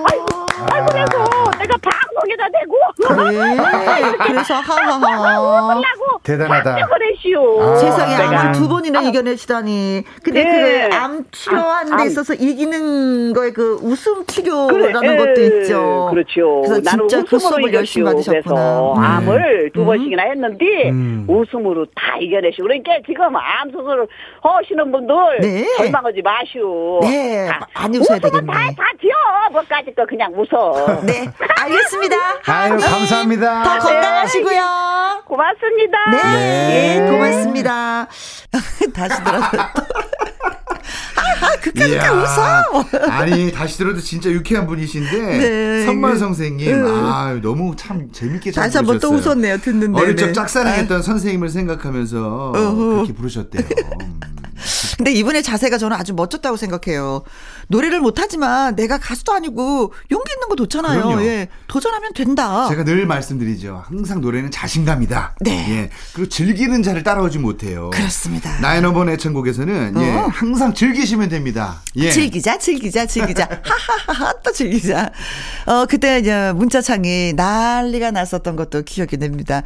[0.09, 0.27] 아이고,
[0.73, 1.25] 아이고 그래서
[1.67, 2.77] 내가 방송에다 대고.
[3.31, 4.17] 네.
[4.27, 5.81] 그래서 하하하.
[6.23, 6.71] 대단하다.
[7.61, 7.77] 아.
[7.77, 10.03] 세상에 내가- 암을 두 번이나 이겨내시다니.
[10.23, 10.89] 근데 네.
[10.89, 12.07] 그암 치료하는 암, 데 암.
[12.09, 16.09] 있어서 이기는 거에 그 웃음 치료라는 그래, 것도 에, 있죠.
[16.11, 16.63] 그렇죠.
[16.63, 18.05] 그래서 진짜 그 수업을 열심히.
[18.07, 18.93] 받으셨구나.
[18.93, 18.99] 음.
[18.99, 21.25] 암을 두 번씩이나 했는데 음.
[21.29, 24.07] 웃음으로 다 이겨내시고 그러니까 지금 암 수술
[24.43, 25.67] 하시는 분들 네.
[25.77, 27.01] 절망하지 마시오.
[27.03, 28.47] 네, 다 많이 웃어야 되겠네.
[28.53, 29.13] 다, 다 지어.
[29.53, 31.01] 뭐까지 거 그냥 웃어.
[31.07, 31.25] 네,
[31.59, 32.17] 알겠습니다.
[32.47, 33.63] 아유 하님, 감사합니다.
[33.63, 34.63] 더 건강하시고요.
[35.27, 35.99] 고맙습니다.
[36.11, 37.11] 네, 네.
[37.11, 38.07] 고맙습니다.
[38.95, 39.49] 다시 들어서.
[41.17, 42.85] 아, 그까지 이야, 웃어.
[43.11, 45.85] 아니 다시 들어도 진짜 유쾌한 분이신데 네.
[45.85, 46.87] 선만 선생님 음.
[47.07, 49.11] 아 너무 참 재밌게 잘 다시 한번 또.
[49.11, 50.01] 웃었네요, 듣는데.
[50.01, 50.33] 어릴 적 네.
[50.33, 52.75] 짝사랑했던 선생님을 생각하면서 어허.
[52.77, 53.63] 그렇게 부르셨대요.
[55.01, 55.07] 음.
[55.07, 57.23] 근데 이분의 자세가 저는 아주 멋졌다고 생각해요.
[57.69, 61.03] 노래를 못하지만 내가 가수도 아니고 용기 있는 거 좋잖아요.
[61.03, 61.23] 그럼요.
[61.25, 61.49] 예.
[61.69, 62.67] 도전하면 된다.
[62.69, 63.85] 제가 늘 말씀드리죠.
[63.87, 65.37] 항상 노래는 자신감이다.
[65.41, 65.51] 네.
[65.71, 65.91] 예.
[66.15, 67.91] 그리고 즐기는 자를 따라오지 못해요.
[67.91, 68.59] 그렇습니다.
[68.61, 70.29] 나의 넘버원 애창곡에서는 예, 어.
[70.33, 71.83] 항상 즐기시면 됩니다.
[71.97, 72.11] 예.
[72.11, 73.49] 즐기자, 즐기자, 즐기자.
[73.63, 75.11] 하하하하, 또 즐기자.
[75.67, 79.63] 어, 그때 문자창이 난리가 났었던 것도 기억이 납니다.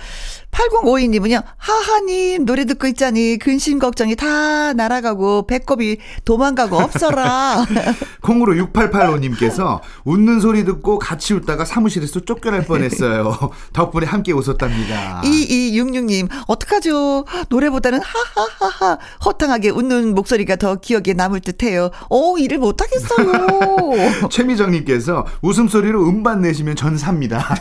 [0.51, 7.65] 8052님은요, 하하님, 노래 듣고 있자니 근심 걱정이 다 날아가고, 배꼽이 도망가고 없어라.
[8.21, 13.37] 콩으로 6885님께서 웃는 소리 듣고 같이 웃다가 사무실에서 쫓겨날 뻔 했어요.
[13.73, 15.23] 덕분에 함께 웃었답니다.
[15.25, 17.25] 2266님, 어떡하죠?
[17.49, 21.91] 노래보다는 하하하하, 허탕하게 웃는 목소리가 더 기억에 남을 듯 해요.
[22.09, 24.29] 어, 일을 못하겠어요.
[24.31, 27.55] 최미정님께서 웃음소리로 음반 내시면 전 삽니다.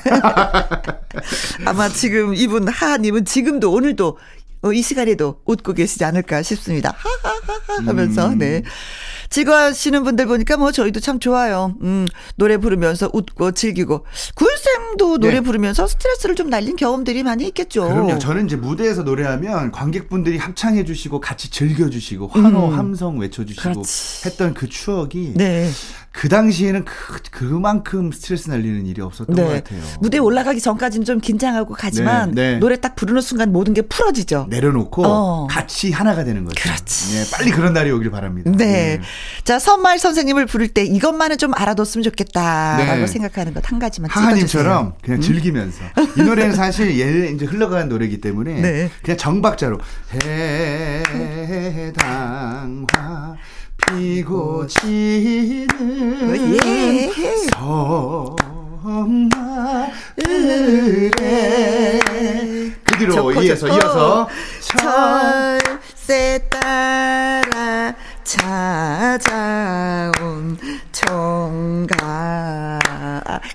[1.66, 4.18] 아마 지금 이분 하하님은 지금도 오늘도
[4.62, 6.94] 어, 이 시간에도 웃고 계시지 않을까 싶습니다.
[6.98, 8.38] 하하하하 하면서, 음.
[8.40, 8.62] 네.
[9.30, 11.76] 즐거워하시는 분들 보니까 뭐 저희도 참 좋아요.
[11.82, 14.06] 음, 노래 부르면서 웃고 즐기고.
[14.36, 15.42] 구일쌤도 노래 네.
[15.42, 17.88] 부르면서 스트레스를 좀 날린 경험들이 많이 있겠죠.
[17.88, 18.18] 그럼요.
[18.18, 23.84] 저는 이제 무대에서 노래하면 관객분들이 합창해 주시고 같이 즐겨 주시고 환호, 함성 외쳐 주시고 음.
[24.26, 25.70] 했던 그 추억이 네.
[26.12, 29.82] 그 당시에는 그, 그만큼 스트레스 날리는 일이 없었던 것 같아요.
[30.02, 32.60] 무대에 올라가기 전까지는 좀 긴장하고 가지만 네, 네.
[32.60, 34.48] 노래 딱 부르는 순간 모든 게 풀어지죠.
[34.50, 35.48] 내려놓고 어.
[35.48, 36.62] 같이 하나가 되는 거죠.
[36.62, 37.16] 그렇지.
[37.18, 38.52] 예, 빨리 그런 날이 오길 바랍니다.
[38.54, 38.66] 네.
[38.66, 39.02] 예.
[39.44, 43.08] 자, 선말 선생님을 부를 때 이것만은 좀 알아뒀으면 좋겠다라고 네.
[43.08, 44.94] 생각하는 것 한 가지만 하하님처럼.
[45.04, 45.84] 그냥 즐기면서
[46.18, 48.90] 이 노래는 사실 예 이제 흘러가는 노래이기 때문에 네.
[49.04, 49.78] 그냥 정박자로
[51.70, 53.36] 해당화
[53.88, 55.68] 피고 지는
[56.64, 57.10] 예.
[58.82, 59.20] 섬마을에
[62.84, 63.78] 그 뒤로 좋고, 이어서 좋고.
[63.78, 64.28] 이어서
[64.62, 69.38] 철새 따라 찾아온
[70.92, 72.00] 총각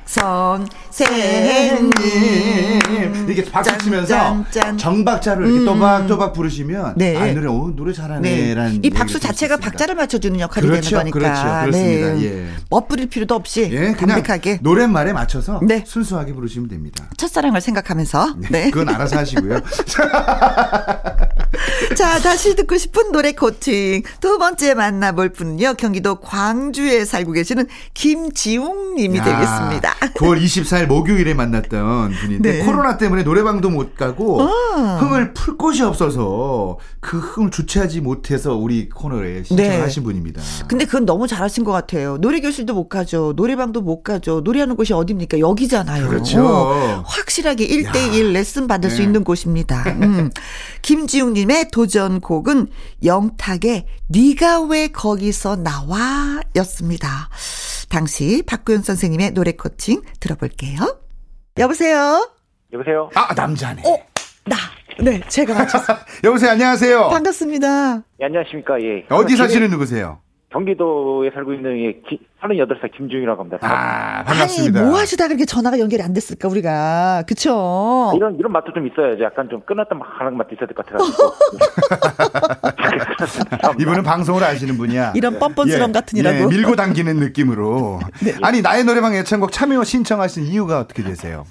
[0.05, 4.45] 선생님 님 이렇게 박수 치면서.
[4.77, 5.65] 정박자로 이렇게 음.
[5.65, 7.17] 또박또박 부르시면 네.
[7.17, 7.97] 아, 이 노래 오 노래 네.
[7.97, 9.57] 잘하네라는 이 박수 자체가.
[9.57, 11.19] 박자를 맞춰주는 역할이 그렇죠, 되는 거니까.
[11.19, 11.43] 그렇죠.
[11.67, 12.15] 그렇습니다.
[12.15, 12.25] 네.
[12.25, 12.47] 예.
[12.71, 15.85] 멋부릴 필요도 없이 예, 담백하게 노랫말에 맞춰서 네.
[15.87, 17.05] 순수하게 부르시면 됩니다.
[17.17, 18.35] 첫사랑을 생각하면서.
[18.51, 18.71] 네.
[18.71, 19.61] 그건 알아서 하시고요.
[21.97, 24.03] 자, 다시 듣고 싶은 노래 코칭.
[24.21, 29.95] 두 번째 만나볼 분은요, 경기도 광주에 살고 계시는 김지웅 님이 야, 되겠습니다.
[30.15, 32.65] 9월 24일 목요일에 만났던 분인데 네.
[32.65, 34.99] 코로나 때문에 노래방도 못 가고 아.
[35.01, 40.05] 흥을 풀 곳이 없어서 그 흥을 주체하지 못해서 우리 코너에 신청하신 네.
[40.05, 40.43] 분입니다.
[40.69, 42.19] 근데 그건 너무 잘하신 것 같아요.
[42.19, 43.33] 노래교실도 못 가죠.
[43.37, 44.41] 노래방도 못 가죠.
[44.41, 45.39] 노래하는 곳이 어딥니까?
[45.39, 46.09] 여기잖아요.
[46.09, 46.47] 그렇죠.
[46.47, 49.05] 어, 확실하게 1대1 레슨 받을 수 네.
[49.05, 49.83] 있는 곳입니다.
[49.87, 50.31] 음.
[50.83, 52.69] 김지웅 님의 도전곡은
[53.05, 57.29] 영탁의 네가 왜 거기서 나와 였습니다.
[57.89, 60.99] 당시 박구영 선생님의 노래 코칭 들어볼게요.
[61.59, 62.31] 여보세요?
[62.73, 63.11] 여보세요?
[63.15, 63.83] 아 남자네.
[63.87, 63.99] 어,
[64.47, 64.57] 나.
[65.01, 65.99] 네, 제가 맞췄어요.
[66.25, 67.09] 여보세요 안녕하세요.
[67.09, 67.97] 반갑습니다.
[68.21, 68.81] 예, 안녕하십니까?
[68.83, 69.07] 예.
[69.11, 70.21] 어디 사시는 누구세요?
[70.55, 73.59] 경기도에 살고 있는 예, 기, 38살 김중이라고 합니다.
[73.63, 74.81] 아 반갑습니다.
[74.81, 77.25] 아니, 뭐 하시다 그렇게 전화가 연결이 안 됐을까, 우리가.
[77.27, 78.13] 그쵸?
[78.15, 79.25] 이런 이런 맛도 좀 있어야죠.
[79.25, 81.35] 약간 좀 끊었다 막 하는 맛도 있어야 될 것 같아가지고.
[83.81, 85.15] 이분은 방송을 아시는 분이야.
[85.17, 86.37] 이런 뻔뻔스러움 같으니라고.
[86.37, 87.99] 예, 밀고 당기는 느낌으로.
[88.25, 88.35] 네.
[88.43, 91.45] 아니 나의 노래방 애창곡 참여 신청하신 이유가 어떻게 되세요?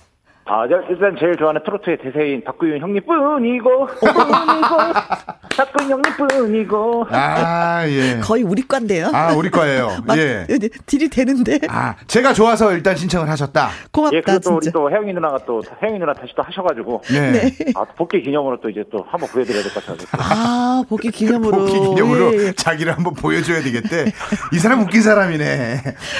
[0.45, 3.87] 아, 저 일단 제일 좋아하는 트로트의 대세인 박구윤 형님뿐이고, 뿐이고,
[5.55, 7.07] 박구윤 형님뿐이고.
[7.11, 8.19] 아 예.
[8.21, 9.09] 거의 우리 과인데요.
[9.13, 9.89] 아 우리 거예요.
[10.05, 10.45] 막 예.
[10.85, 13.69] 딜이 되는데 아 제가 좋아서 일단 신청을 하셨다.
[13.91, 14.71] 고맙다 예, 그리고 또 우리.
[14.71, 17.01] 또 혜영이 누나가 또, 혜영이 누나 다시 또 하셔가지고.
[17.07, 17.55] 네.
[17.75, 20.05] 아, 복귀 기념으로 또 이제 또 한번 보여드려야 될 것 같아서.
[20.19, 21.57] 아 복귀 기념으로.
[21.59, 22.51] 복귀 기념으로 예, 예.
[22.51, 24.11] 자기를 한번 보여줘야 되겠대.
[24.51, 25.77] 이 사람 웃긴 사람이네.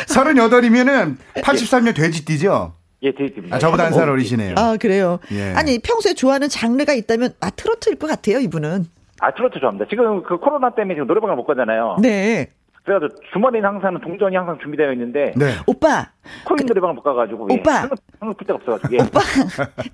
[0.08, 2.76] 38이면은 83년 돼지띠죠?
[3.04, 3.56] 예, 드립니다.
[3.56, 4.56] 아, 저보다 한 살 어리시네요.
[4.58, 5.20] 아 그래요.
[5.32, 5.54] 예.
[5.56, 8.86] 아니 평소에 좋아하는 장르가 있다면 아 트로트일 것 같아요 이분은.
[9.20, 9.86] 아, 트로트 좋아합니다.
[9.90, 11.98] 지금 그 코로나 때문에 지금 노래방을 못 가잖아요.
[12.02, 12.48] 네.
[12.84, 15.54] 그래가지고 주말에는 항상 동전이 항상 준비되어 있는데 네.
[15.68, 16.10] 오빠
[16.46, 17.82] 코인 노래방을 못 가가지고 예, 오빠.
[17.82, 17.90] 흥을,
[18.22, 18.98] 흥을 풀 데가 없어가지고 예.
[19.04, 19.20] 오빠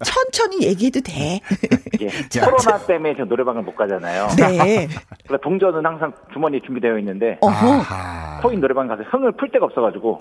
[0.04, 1.40] 천천히 얘기해도 돼.
[2.02, 2.08] 예.
[2.42, 4.28] 코로나 때문에 지금 노래방을 못 가잖아요.
[4.38, 4.88] 네.
[5.28, 7.74] 그래서 동전은 항상 주머니에 준비되어 있는데 어허.
[7.74, 8.40] 아하.
[8.42, 10.18] 코인 노래방 가서 흥을 풀 데가 없어가지고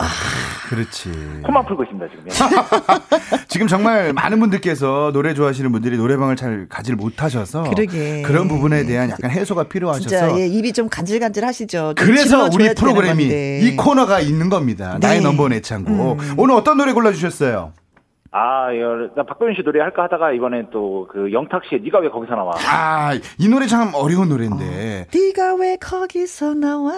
[0.69, 1.09] 그렇지.
[1.43, 2.25] 코만 풀고 있습니다 지금.
[2.27, 2.29] 예.
[3.47, 8.23] 지금 정말 많은 분들께서 노래 좋아하시는 분들이 노래방을 잘 가지를 못하셔서 그러게.
[8.27, 11.93] 런 부분에 대한 약간 해소가 필요하셔서 진짜 예, 입이 좀 간질간질 하시죠.
[11.95, 13.23] 좀 그래서 우리 프로그램이.
[13.25, 14.97] 이 코너가 있는 겁니다.
[14.99, 15.23] 나의 네.
[15.23, 15.89] 넘버원 애창곡.
[15.89, 15.98] 음.
[16.37, 17.73] 오늘 어떤 노래 골라주셨어요?
[18.31, 18.79] 아, 예,
[19.15, 22.51] 나 박도윤 씨 노래 할까 하다가 이번엔 또 그 영탁 씨의 네가 왜 거기서 나와?
[22.67, 25.07] 아, 이 노래 참 어려운 노래인데.
[25.11, 26.91] 네가 왜 거기서 나와?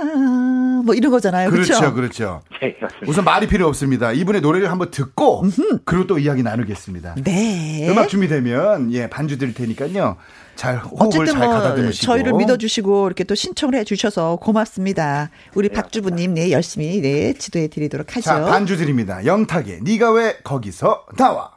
[0.84, 1.50] 뭐 이런 거잖아요.
[1.50, 2.42] 그렇죠, 그렇죠.
[2.52, 2.88] 맞습니다.
[3.08, 4.12] 우선 말이 필요 없습니다.
[4.12, 5.44] 이분의 노래를 한번 듣고
[5.86, 7.16] 그리고 또 이야기 나누겠습니다.
[7.24, 7.88] 네.
[7.90, 10.18] 음악 준비되면 예 반주 드릴 테니까요.
[10.62, 15.32] 잘 호흡을 어쨌든 잘뭐 가다듬으시고 저희를 믿어주시고 이렇게 또 신청을 해주셔서 고맙습니다.
[15.56, 18.22] 우리 박주부님 네 열심히 네 지도해 드리도록 하죠.
[18.26, 19.26] 자 반주 드립니다.
[19.26, 21.50] 영탁의 네가 왜 거기서 나와.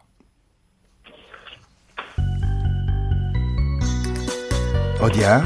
[5.03, 5.45] 어디야?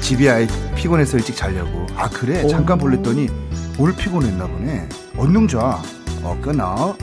[0.00, 0.38] 집이야
[0.74, 1.86] 피곤해서 일찍 자려고.
[1.94, 3.28] 아 그래 잠깐 볼랬더니
[3.78, 4.88] 오늘 피곤했나 보네.
[5.16, 5.80] 얼른 자.
[6.24, 6.96] 어 끊어.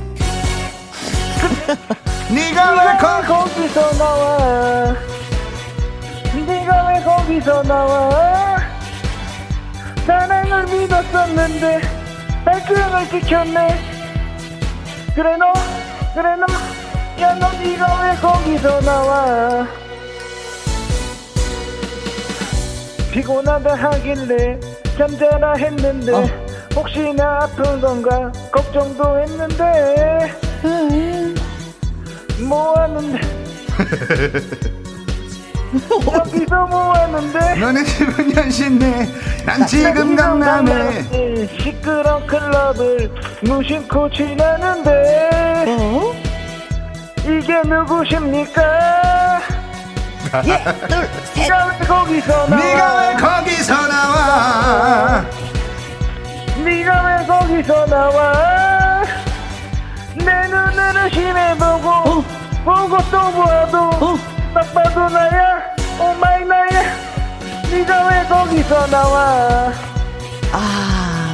[2.29, 3.21] 네가 왜 거?
[3.21, 4.95] 거기서 나와?
[6.45, 8.57] 네가 왜 거기서 나와?
[10.05, 11.81] 사랑을 믿었었는데
[12.45, 13.79] 발등을 지켰네.
[15.15, 15.53] 그래 너,
[16.13, 16.45] 그래 너,
[17.21, 19.67] 야너 네가 왜 거기서 나와?
[23.11, 24.59] 피곤하다 하길래
[24.97, 26.23] 잠자라 했는데 어.
[26.75, 30.31] 혹시나 아픈 건가 걱정도 했는데
[32.39, 33.19] 뭐 하는데
[36.13, 39.07] 여기서 모았는데 너네 집은 현신내
[39.45, 41.05] 난 지금 강남에
[41.61, 46.13] 시끄러운 클럽을 무심코 지나는데 어?
[47.23, 49.41] 이게 누구십니까?
[50.45, 51.47] 예, 둘, 셋.
[51.47, 52.57] 네가 왜 거기서 나와?
[52.57, 55.25] 네가 왜 거기서 나와
[56.63, 58.76] 네가 왜 거기서 나와?
[60.27, 62.23] 내 눈으로 심해보고 어.
[62.65, 64.17] 보고 또 보아도 어.
[64.53, 65.61] 딱 봐도 나야
[65.99, 66.95] 오마이 나야
[67.71, 69.71] 네가 왜 거기서 나와?
[70.51, 71.33] 아.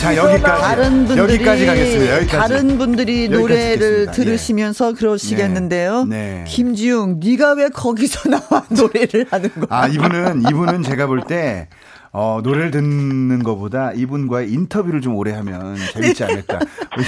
[0.00, 4.12] 자 여기까지 다른 분들이 여기까지 가겠습니다 여기까지 다른 분들이 여기까지 노래를 듣겠습니다.
[4.12, 6.04] 들으시면서 그러시겠는데요.
[6.04, 6.16] 네.
[6.16, 6.44] 네.
[6.46, 9.66] 김지웅, 네가 왜 거기서 나와 노래를 하는 거야?
[9.70, 11.66] 아 이분은 이분은 제가 볼 때
[12.12, 16.58] 어, 노래를 듣는 것보다 이분과의 인터뷰를 좀 오래 하면 재밌지 않을까.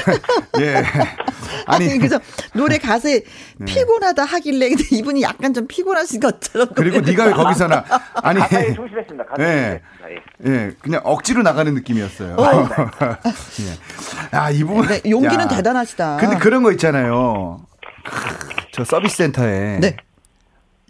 [0.60, 0.76] 예.
[1.66, 2.20] 아니, 아니, 그래서
[2.54, 3.22] 노래 가사에
[3.66, 7.84] 피곤하다 하길래 근데 이분이 약간 좀 피곤하신 것처럼 그리고 네가 왜 거기서 나,
[8.14, 8.40] 아니.
[8.40, 9.24] 가사에 충실했습니다.
[9.24, 9.80] 가사에 예.
[10.46, 10.50] 예.
[10.50, 12.36] 예, 그냥 억지로 나가는 느낌이었어요.
[12.40, 14.36] 예.
[14.36, 14.86] 아, 이 부분.
[14.86, 15.48] 네, 용기는 야.
[15.48, 16.16] 대단하시다.
[16.18, 17.60] 근데 그런 거 있잖아요.
[18.72, 19.78] 저 서비스 센터에.
[19.80, 19.96] 네.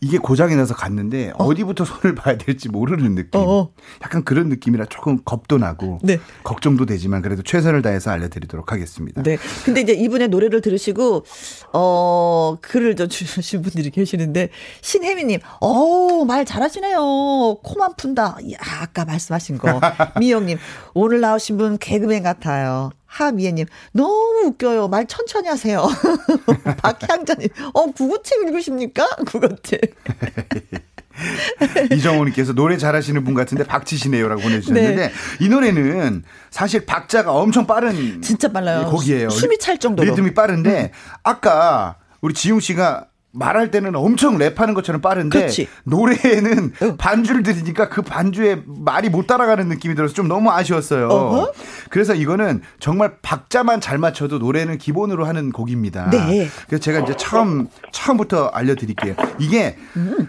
[0.00, 1.54] 이게 고장이 나서 갔는데 어.
[1.54, 3.40] 디부터 손을 봐야 될지 모르는 느낌.
[3.40, 3.72] 어, 어.
[4.02, 6.18] 약간 그런 느낌이라 조금 겁도 나고 네.
[6.42, 9.22] 걱정도 되지만 그래도 최선을 다해서 알려드리도록 하겠습니다.
[9.22, 9.36] 네.
[9.64, 11.24] 근데 이제 이분의 노래를 들으시고,
[11.72, 14.48] 어, 글을 좀 주신 분들이 계시는데,
[14.80, 17.58] 신혜미님, 어, 말 잘하시네요.
[17.62, 18.36] 코만 푼다.
[18.52, 19.80] 야, 아까 말씀하신 거.
[20.18, 20.58] 미영님,
[20.94, 22.90] 오늘 나오신 분 개그맨 같아요.
[23.10, 24.88] 하미애님, 너무 웃겨요.
[24.88, 25.86] 말 천천히 하세요.
[26.78, 29.06] 박향자님, 어, 국어책 읽으십니까?
[29.26, 29.80] 국어책.
[31.92, 35.12] 이정호님께서 노래 잘하시는 분 같은데 박치시네요라고 보내주셨는데 네.
[35.40, 38.86] 이 노래는 사실 박자가 엄청 빠른 진짜 빨라요.
[38.86, 39.28] 곡이에요.
[39.28, 40.08] 숨이 찰 정도로.
[40.08, 40.10] 음.
[40.10, 40.92] 리듬이 빠른데
[41.22, 45.68] 아까 우리 지용 씨가 말할 때는 엄청 랩하는 것처럼 빠른데 그렇지.
[45.84, 46.96] 노래에는 응.
[46.96, 51.06] 반주를 들으니까 그 반주에 말이 못 따라가는 느낌이 들어서 좀 너무 아쉬웠어요.
[51.08, 51.52] 어허.
[51.90, 56.10] 그래서 이거는 정말 박자만 잘 맞춰도 노래는 기본으로 하는 곡입니다.
[56.10, 56.48] 네.
[56.66, 59.14] 그래서 제가 이제 처음 처음부터 알려드릴게요.
[59.38, 60.28] 이게 음.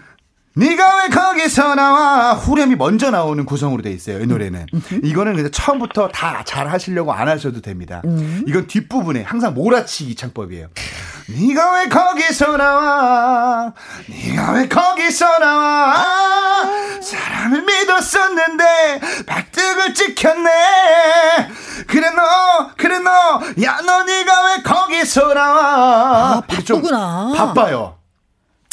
[0.54, 2.34] 네가 왜 거기서 나와?
[2.34, 4.66] 후렴이 먼저 나오는 구성으로 돼 있어요 이 노래는.
[5.02, 8.02] 이거는 그냥 처음부터 다 잘 하시려고 안 하셔도 됩니다.
[8.46, 10.68] 이건 뒷부분에 항상 몰아치기 창법이에요.
[11.28, 13.72] 네가 왜 거기서 나와?
[14.08, 16.04] 네가 왜 거기서 나와?
[17.00, 20.50] 사랑을 믿었었는데 발등을 찍혔네.
[21.86, 26.32] 그래 너 그래 너야 너 네가 왜 거기서 나와?
[26.36, 27.32] 아, 바쁘구나.
[27.36, 27.96] 바빠요.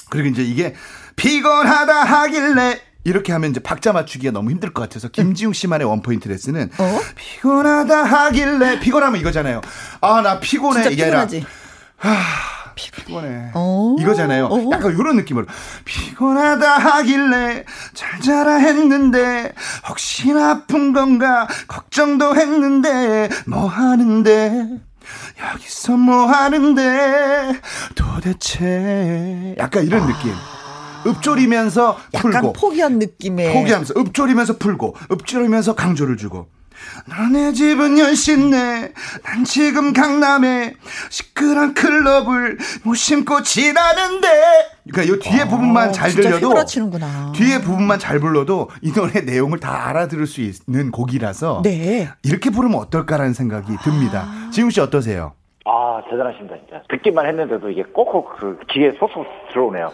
[0.10, 0.76] 그리고 이제 이게
[1.20, 6.70] 피곤하다 하길래 이렇게 하면 이제 박자 맞추기가 너무 힘들 것 같아서 김지웅 씨만의 원포인트 레슨은
[6.78, 7.00] 어?
[7.16, 9.62] 피곤하다 하길래 피곤하면 이거잖아요.
[10.02, 11.46] 아 나 피곤해 진짜 이게 아니라 피곤하지.
[12.76, 13.96] 피곤해 어?
[14.00, 14.46] 이거잖아요.
[14.46, 14.70] 어?
[14.72, 15.46] 약간 이런 느낌으로
[15.86, 19.54] 피곤하다 하길래 잘 자라 했는데
[19.90, 24.70] 혹시나 아픈 건가 걱정도 했는데 뭐 하는데
[25.54, 27.60] 여기서 뭐 하는데
[27.96, 30.34] 도대체 약간 이런 느낌.
[31.06, 33.54] 읊조리면서 약간 풀고 포기한 느낌의.
[33.54, 36.48] 포기하면서 읊조리면서 풀고 읊조리면서 강조를 주고
[37.08, 40.76] 너네 집은 연신내 난 지금 강남에
[41.10, 44.28] 시끄러운 클럽을 무심코 지나는데
[44.90, 46.54] 그러니까 이 뒤에 부분만 잘 아, 들려도.
[47.36, 52.10] 뒤에 부분만 잘 불러도 이 노래 내용을 다 알아들을 수 있는 곡이라서 네.
[52.24, 54.28] 이렇게 부르면 어떨까라는 생각이 듭니다.
[54.52, 55.34] 지훈 씨 어떠세요?
[56.00, 56.82] 아 대단하십니다 진짜.
[56.90, 59.92] 듣기만 했는데도 이게 꼭꼭 그 귀에 쏙쏙 들어오네요.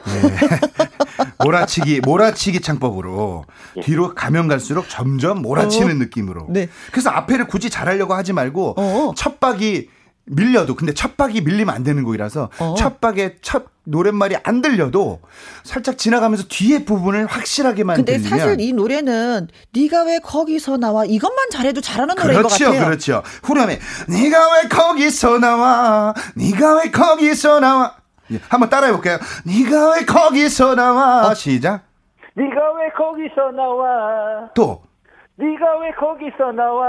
[1.43, 3.45] 몰아치기 몰아치기 창법으로
[3.77, 3.81] 예.
[3.81, 6.45] 뒤로 가면 갈수록 점점 몰아치는 느낌으로.
[6.49, 6.67] 네.
[6.91, 9.13] 그래서 앞에를 굳이 잘하려고 하지 말고 어.
[9.15, 9.89] 첫 박이
[10.25, 12.75] 밀려도 근데 첫 박이 밀리면 안 되는 곡이라서 어.
[12.77, 15.21] 첫 박에 첫 노랫말이 안 들려도
[15.63, 21.49] 살짝 지나가면서 뒤에 부분을 확실하게만 근데 들리면 사실 이 노래는 네가 왜 거기서 나와 이것만
[21.51, 22.85] 잘해도 잘하는 노래인 것 그렇죠, 같아요.
[22.85, 23.23] 그렇죠.
[23.43, 26.13] 후렴에 네가 왜 거기서 나와?
[26.35, 27.95] 네가 왜 거기서 나와?
[28.31, 29.19] 예, 한번 따라해 볼게요.
[29.45, 31.27] 네가 왜 거기서 나와?
[31.27, 31.33] 어.
[31.33, 31.83] 시작.
[32.33, 34.49] 네가 왜 거기서 나와?
[34.55, 34.81] 또
[35.37, 36.85] 네가 왜 거기서 나와?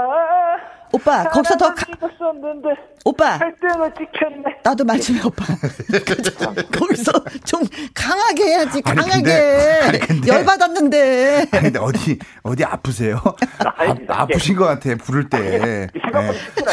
[0.93, 2.69] 오빠 거기서 더 가, 믿었었는데
[3.05, 4.43] 오빠 발등을 찍혔네.
[4.63, 5.45] 나도 말좀해 오빠.
[6.77, 7.11] 거기서
[7.45, 7.61] 좀
[7.93, 9.13] 강하게 해야지 아니, 강하게.
[9.23, 11.47] 근데- 아니, 근데- 열 받았는데.
[11.51, 13.21] 아니, 근데 어디, 어디 아프세요?
[13.59, 15.37] 아, 아프신 것 같아, 부를 때.
[15.39, 15.87] 네.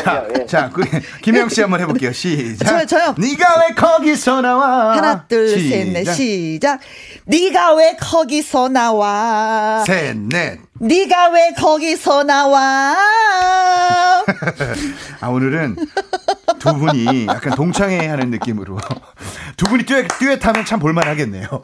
[0.02, 0.46] 자, 예.
[0.46, 0.82] 자, 그,
[1.22, 2.12] 김영 씨 한번 해볼게요.
[2.12, 2.64] 시작.
[2.66, 3.14] 저요, 저요.
[3.18, 4.96] 네가 왜 거기서 나와?
[4.96, 6.14] 하나 둘셋넷 시작.
[6.14, 6.80] 시작.
[7.26, 9.84] 네가 왜 거기서 나와?
[9.86, 10.58] 셋, 넷.
[10.80, 12.96] 네가 왜 거기서 나와?
[15.20, 15.76] 아, 오늘은
[16.58, 18.78] 두 분이 약간 동창회 하는 느낌으로.
[19.56, 21.46] 두 분이 듀엣, 듀엣하면 참 볼만하겠네요.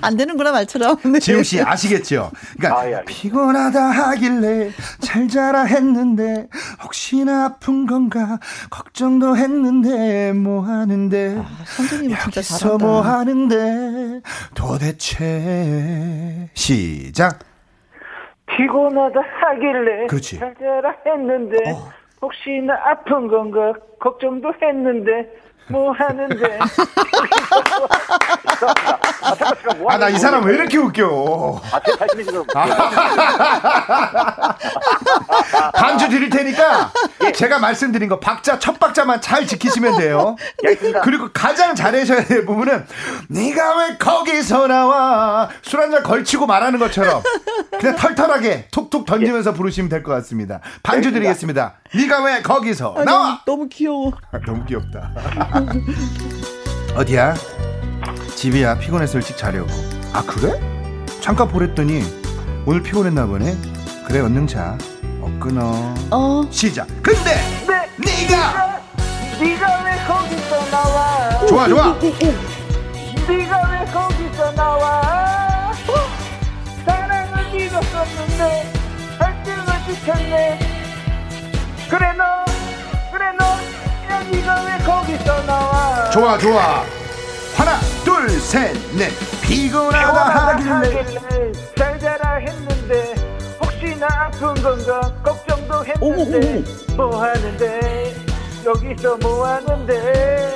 [0.00, 0.96] 안 되는구나 말처럼.
[1.04, 1.18] 네.
[1.18, 2.30] 지웅 씨 아시겠죠?
[2.56, 3.02] 그러니까 아, 예.
[3.06, 6.46] 피곤하다 하길래 잘 자라 했는데
[6.82, 8.38] 혹시나 아픈 건가
[8.70, 11.42] 걱정도 했는데 뭐 하는데
[11.76, 12.84] 선생님은 진짜 여기서 잘한다.
[12.86, 14.20] 뭐 하는데
[14.54, 16.05] 도대체
[16.54, 17.38] 시작
[18.46, 20.38] 피곤하다 하길래 그렇지.
[20.38, 21.90] 잘 자라 했는데 어.
[22.22, 25.30] 혹시나 아픈 건가 걱정도 했는데
[25.68, 26.58] 뭐 하는데
[29.88, 32.44] 아나 이 사람 왜 이렇게 웃겨 아, 제 자신이 지금
[35.74, 36.92] 반주 드릴 테니까
[37.24, 37.32] 예.
[37.32, 40.36] 제가 말씀드린 거 박자 첫 박자만 잘 지키시면 돼요.
[41.02, 42.86] 그리고 가장 잘하셔야 될 부분은
[43.28, 47.22] 네가 왜 거기서 나와 술 한 잔 걸치고 말하는 것처럼
[47.78, 50.60] 그냥 털털하게 툭툭 던지면서 부르시면 될 것 같습니다.
[50.82, 51.74] 반주 드리겠습니다.
[51.94, 54.12] 네가 왜 거기서 아, 나와 너무, 너무 귀여워.
[54.44, 55.10] 너무 귀엽다.
[56.96, 57.34] 어디야?
[58.34, 58.78] 집이야.
[58.78, 59.68] 피곤해서 일찍 자려고.
[60.12, 60.52] 아 그래?
[61.20, 62.02] 잠깐 보랬더니
[62.66, 63.56] 오늘 피곤했나 보네.
[64.06, 64.76] 그래 얼른 자.
[65.20, 65.94] 어 끊어.
[66.10, 66.46] 어.
[66.50, 66.86] 시작.
[67.02, 67.34] 근데
[67.66, 67.88] 네.
[67.98, 68.80] 네가
[69.40, 71.98] 네가 왜 거기서 나와 좋아 좋아.
[73.28, 75.72] 네가 왜 거기서 나와
[76.84, 78.72] 사랑을 믿었었는데
[79.18, 80.58] 갈등을 지켰네
[81.90, 82.24] 그래 너
[84.46, 86.84] 네가 왜 거기서 나와 좋아 좋아.
[87.56, 89.10] 하나 둘 셋 넷.
[89.42, 93.14] 피곤하다 하길래 잘 자라 했는데
[93.60, 96.62] 혹시나 아픈 건가 걱정도 했는데
[96.96, 98.14] 뭐 하는데
[98.64, 100.54] 여기서 뭐 하는데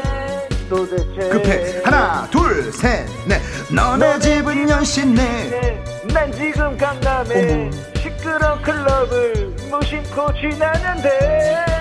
[0.69, 1.83] 도대체 급해.
[1.85, 3.41] 하나 둘 셋 넷.
[3.75, 5.23] 너네 집은 연신내.
[5.51, 5.85] 네,
[6.15, 7.71] 난 지금 강남에
[8.01, 11.80] 시끄러운 클럽을 무심코 지나는데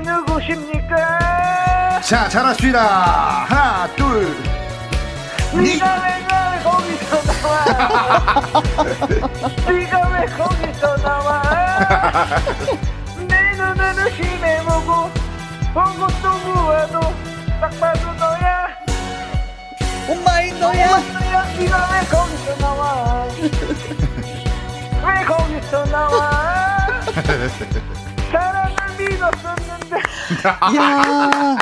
[0.00, 2.00] 누구십니까?
[2.00, 3.44] 자 잘하십니다.
[3.48, 4.36] 하나 둘.
[5.54, 7.64] 네가 왜날 거기서 나와?
[9.72, 11.42] 네가 왜 거기서 나와?
[13.28, 14.90] 내 눈을 의심해보고
[15.72, 17.00] 보고 또 보아도
[17.60, 18.68] 딱 봐도 너야.
[20.08, 20.86] 엄마이 너야.
[20.98, 21.44] 너야.
[21.58, 23.26] 네가 왜 거기서 나와?
[25.06, 26.30] 왜 거기서 나와
[28.38, 29.96] 사랑을 믿었었는데
[30.76, 31.56] 야.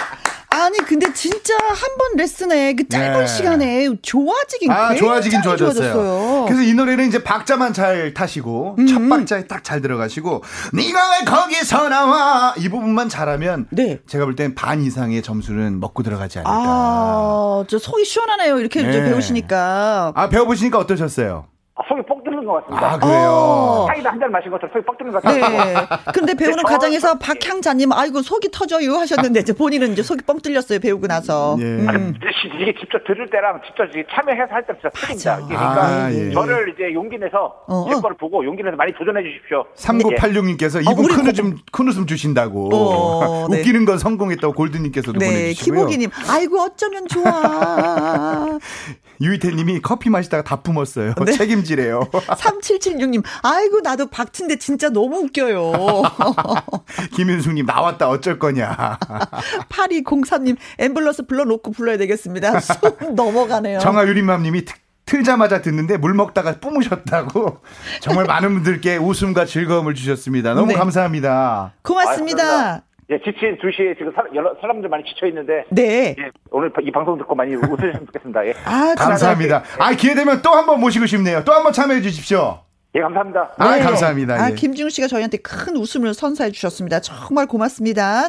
[0.54, 3.26] 아니 근데 진짜 한 번 레슨에 그 짧은 네.
[3.26, 5.92] 시간에 좋아지긴 아, 굉장히 좋아지긴 좋아졌어요.
[5.92, 6.44] 좋아졌어요.
[6.46, 8.86] 그래서 이 노래는 이제 박자만 잘 타시고 음.
[8.86, 10.42] 첫 박자에 딱 잘 들어가시고
[10.74, 14.00] 네가 왜 거기서 나와 이 부분만 잘하면 네.
[14.06, 16.52] 제가 볼 땐 반 이상의 점수는 먹고 들어가지 않을까.
[16.52, 18.58] 아, 저 속이 시원하네요.
[18.58, 19.08] 이렇게 이제 네.
[19.10, 20.12] 배우시니까.
[20.14, 21.46] 아, 배워보시니까 어떠셨어요?
[21.76, 23.28] 아, 속이 뻑 뚫는 것 같습니다 아 그래요.
[23.30, 23.86] 어.
[23.88, 25.74] 사이다 한 잔 마신 것처럼 속이 뻑 뚫는 것 같아요 네.
[26.12, 30.78] 근데 배우는 어, 과정에서 박향자님, 아이고, 속이 터져요 하셨는데, 이제 본인은 이제 속이 뻥 뚫렸어요,
[30.80, 31.56] 배우고 나서.
[31.58, 31.64] 예.
[31.64, 32.14] 음.
[32.16, 35.38] 이게- 이게 직접 들을 때랑 직접 참여해서 할때 진짜 틀립니다.
[35.38, 36.30] 이게 그러니까 아, 예.
[36.32, 38.00] 저를 이제 용기 내서 어, 제 어.
[38.00, 39.64] 거를 보고 용기 내서 많이 도전해 주십시오.
[39.76, 42.70] 3986님께서 어, 이분 큰 고- 웃음, 큰 웃음 주신다고.
[42.72, 43.60] 어, 네.
[43.60, 45.74] 웃기는 건 성공했다고 골드님께서도 네, 보내주시고요.
[45.86, 48.46] 김호기님, 아이고, 어쩌면 좋아.
[49.22, 51.14] 유희태님이 커피 마시다가 다 뿜었어요.
[51.24, 51.32] 네.
[51.32, 52.00] 책임지래요.
[52.12, 55.72] 3776님, 아이고, 나도 박친데 진짜 너무 웃겨요.
[57.14, 58.98] 김윤숙님 나왔다 어쩔 거냐.
[59.70, 62.60] 8203님, 앰뷸런스 불러놓고 불러야 되겠습니다.
[62.60, 63.78] 숨 넘어가네요.
[63.78, 67.58] 정아 유림맘님이 트- 틀자마자 듣는데 물 먹다가 뿜으셨다고
[68.00, 70.54] 정말 많은 분들께 웃음과 즐거움을 주셨습니다.
[70.54, 70.74] 너무 네.
[70.74, 71.74] 감사합니다.
[71.82, 72.82] 고맙습니다.
[73.12, 76.16] 예, 지친 2시에 지금 사, 여러, 사람들 많이 지쳐 있는데 네.
[76.18, 78.46] 예, 오늘 이 방송 듣고 많이 웃으셨으면 좋겠습니다.
[78.46, 78.54] 예.
[78.64, 79.62] 아, 감사합니다.
[79.78, 81.44] 아 기회 되면 또 한 번 모시고 싶네요.
[81.44, 82.60] 또 한 번 참여해 주십시오.
[82.94, 83.52] 예, 감사합니다.
[83.58, 83.82] 아 네.
[83.82, 84.34] 감사합니다.
[84.34, 84.54] 아, 예.
[84.54, 87.00] 김지웅 씨가 저희한테 큰 웃음을 선사해 주셨습니다.
[87.00, 88.28] 정말 고맙습니다.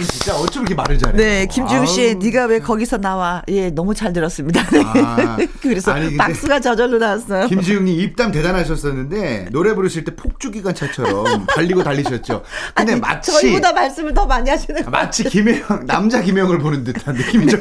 [0.00, 1.16] 이분 진짜 어쩜 이렇게 말을 잘해.
[1.16, 2.14] 네, 김지웅 씨의.
[2.16, 3.42] 네가 왜 거기서 나와?
[3.48, 4.62] 예, 너무 잘 들었습니다.
[4.84, 7.46] 아, 그래서 아니, 박수가 저절로 나왔어요.
[7.48, 12.42] 김지웅님 입담 대단하셨었는데 노래 부르실 때 폭주 기관차처럼 달리고 달리셨죠.
[12.74, 17.14] 근데 아니, 마치 저희보다 말씀을 더 많이 하시는 거 마치 김혜영 남자 김혜영을 보는 듯한
[17.14, 17.60] 느낌이 좀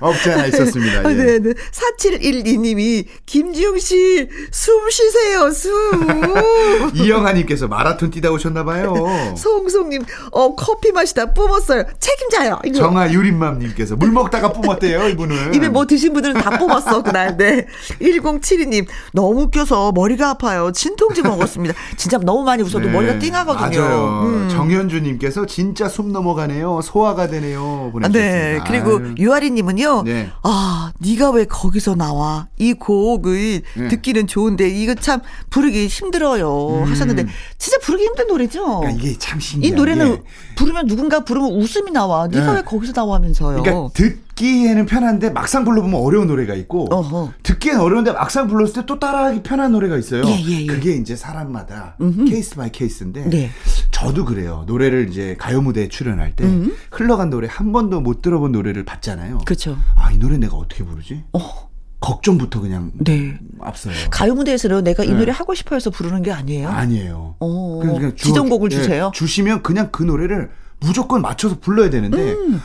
[0.00, 1.10] 없지 않아 있었습니다.
[1.10, 1.14] 예.
[1.14, 1.54] 네, 네.
[1.72, 6.92] 4712님이 김지웅 씨 숨 쉬세요, 숨.
[6.94, 8.94] 이영하님께서 마라톤 뛰다 오셨나 봐요.
[9.36, 11.84] 송송님, 어, 커피 마시다 뿜었어요.
[12.00, 12.60] 책임자요.
[12.64, 12.78] 이거.
[12.78, 15.52] 정아 유림맘님께서 물 먹다가 뿜었대요 이분은.
[15.54, 17.36] 입에 뭐 드신 분들은 다 뽑았어, 그날.
[17.36, 17.66] 네.
[18.00, 20.72] 1072님, 너무 웃겨서 머리가 아파요.
[20.72, 21.74] 진통제 먹었습니다.
[21.96, 23.80] 진짜 너무 많이 웃어도 네, 머리가 띵하거든요.
[23.80, 24.22] 맞아요.
[24.24, 24.48] 음.
[24.48, 26.80] 정현주님께서 진짜 숨 넘어가네요.
[26.82, 27.90] 소화가 되네요.
[27.92, 28.18] 보내주셨습니다.
[28.18, 28.60] 네.
[28.66, 29.14] 그리고 아유.
[29.18, 30.02] 유아리님은요.
[30.04, 30.30] 네.
[30.42, 32.48] 아, 네가 왜 거기서 나와?
[32.56, 33.88] 이 곡을 네.
[33.88, 35.20] 듣기는 좋은데 이거 참
[35.50, 36.84] 부르기 힘들어요.
[36.86, 37.26] 하셨는데
[37.58, 38.64] 진짜 부르기 힘든 노래죠.
[38.64, 38.80] 음.
[38.80, 40.22] 그러니까 이게 참이 신기한 노래는 게
[40.56, 42.26] 부르면 누군가 부르면 웃음이 나와.
[42.28, 42.52] 네가 네.
[42.58, 43.62] 왜 거기서 나와면서요.
[43.62, 47.32] 그러니까 듣기에는 편한데 막상 불러보면 어려운 노래가 있고 어허.
[47.42, 50.22] 듣기엔 어려운데 막상 불렀을 때 또 따라하기 편한 노래가 있어요.
[50.26, 50.66] 예, 예, 예.
[50.66, 51.96] 그게 이제 사람마다
[52.28, 53.50] case by case인데 네.
[53.90, 54.64] 저도 그래요.
[54.68, 56.48] 노래를 이제 가요 무대에 출연할 때
[56.92, 59.38] 흘러간 노래 한 번도 못 들어본 노래를 봤잖아요.
[59.44, 59.76] 그렇죠.
[59.96, 61.24] 아, 이 노래 내가 어떻게 부르지?
[61.32, 61.66] 어.
[61.98, 63.36] 걱정부터 그냥 네.
[63.60, 63.94] 앞서요.
[64.10, 65.14] 가요 무대에서는 내가 이 네.
[65.14, 66.68] 노래 하고 싶어 해서 부르는 게 아니에요.
[66.68, 67.34] 아니에요.
[67.40, 67.78] 어.
[67.80, 69.10] 그냥 그냥 주- 지정곡을 예, 주세요.
[69.14, 70.50] 주시면 그냥 그 노래를
[70.80, 72.60] 무조건 맞춰서 불러야 되는데 음.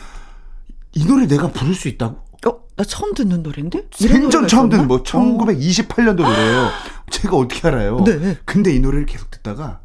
[0.94, 2.20] 이 노래 내가 부를 수 있다고?
[2.46, 3.86] 어, 나 처음 듣는 노래인데?
[3.92, 4.88] 생전 처음 듣는?
[4.88, 6.70] 뭐 1928년도 노래예요.
[7.10, 8.02] 제가 어떻게 알아요?
[8.04, 8.36] 네.
[8.44, 9.80] 근데 이 노래를 계속 듣다가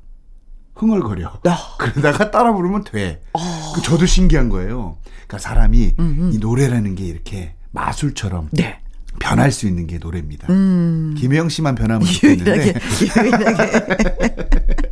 [0.76, 1.40] 흥얼거려.
[1.48, 1.58] 야.
[1.78, 3.22] 그러다가 따라 부르면 돼.
[3.34, 3.74] 어.
[3.76, 4.98] 그 저도 신기한 거예요.
[5.28, 5.96] 그러니까 사람이
[6.32, 8.80] 이 노래라는 게 이렇게 마술처럼 네.
[9.20, 10.48] 변할 수 있는 게 노래입니다.
[10.52, 11.16] 음.
[11.18, 14.48] 김혜영 씨만 변하면 유일하게, 좋겠는데 유일하게.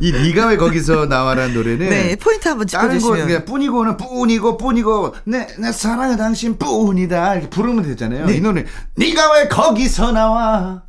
[0.00, 3.26] 이 네가 왜 거기서 나와라는 노래는 네, 포인트 한번 다른 거 짚어주시면.
[3.26, 8.28] 그냥 뿐이고는 뿐이고 뿐이고 내 내 사랑은 당신 뿐이다 이렇게 부르면 되잖아요.
[8.30, 8.64] 이 노래
[8.96, 10.82] 네가 왜 거기서 나와?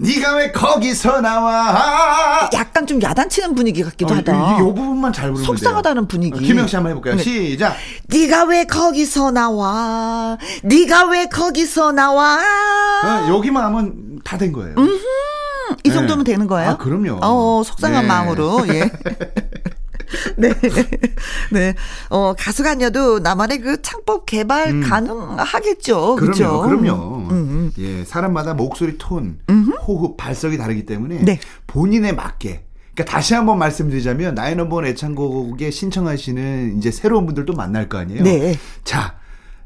[0.00, 2.48] 네가 왜 거기서 나와?
[2.54, 4.32] 약간 좀 야단치는 분위기 같기도 어, 하다.
[4.32, 6.08] 이, 이, 이 부분만 잘 부르면 속상하다는 돼요.
[6.08, 6.38] 분위기.
[6.38, 7.16] 어, 김영 씨 한번 해볼까요?
[7.16, 7.22] 네.
[7.22, 7.74] 시작.
[8.06, 10.38] 네가 왜 거기서 나와?
[10.62, 12.38] 네가 왜 거기서 나와?
[13.04, 14.74] 어, 여기만 하면 다 된 거예요.
[15.84, 16.32] 이 정도면 네.
[16.32, 16.70] 되는 거예요?
[16.70, 17.18] 아, 그럼요.
[17.22, 18.08] 어, 속상한 네.
[18.08, 18.90] 마음으로, 예.
[20.36, 20.54] 네.
[21.52, 21.74] 네.
[22.08, 26.14] 어, 가수가 아니어도 나만의 그 창법 개발 가능하겠죠.
[26.14, 26.16] 음.
[26.16, 26.62] 그럼요?
[26.62, 27.16] 그럼요.
[27.30, 29.38] 음, 예, 사람마다 목소리 톤,
[29.86, 31.38] 호흡, 발성이 다르기 때문에 네.
[31.66, 32.64] 본인에 맞게.
[32.94, 38.24] 그러니까 다시 한번 말씀드리자면 나의 넘버원 애창곡에 신청하시는 이제 새로운 분들도 만날 거 아니에요.
[38.24, 38.58] 네.
[38.82, 39.14] 자,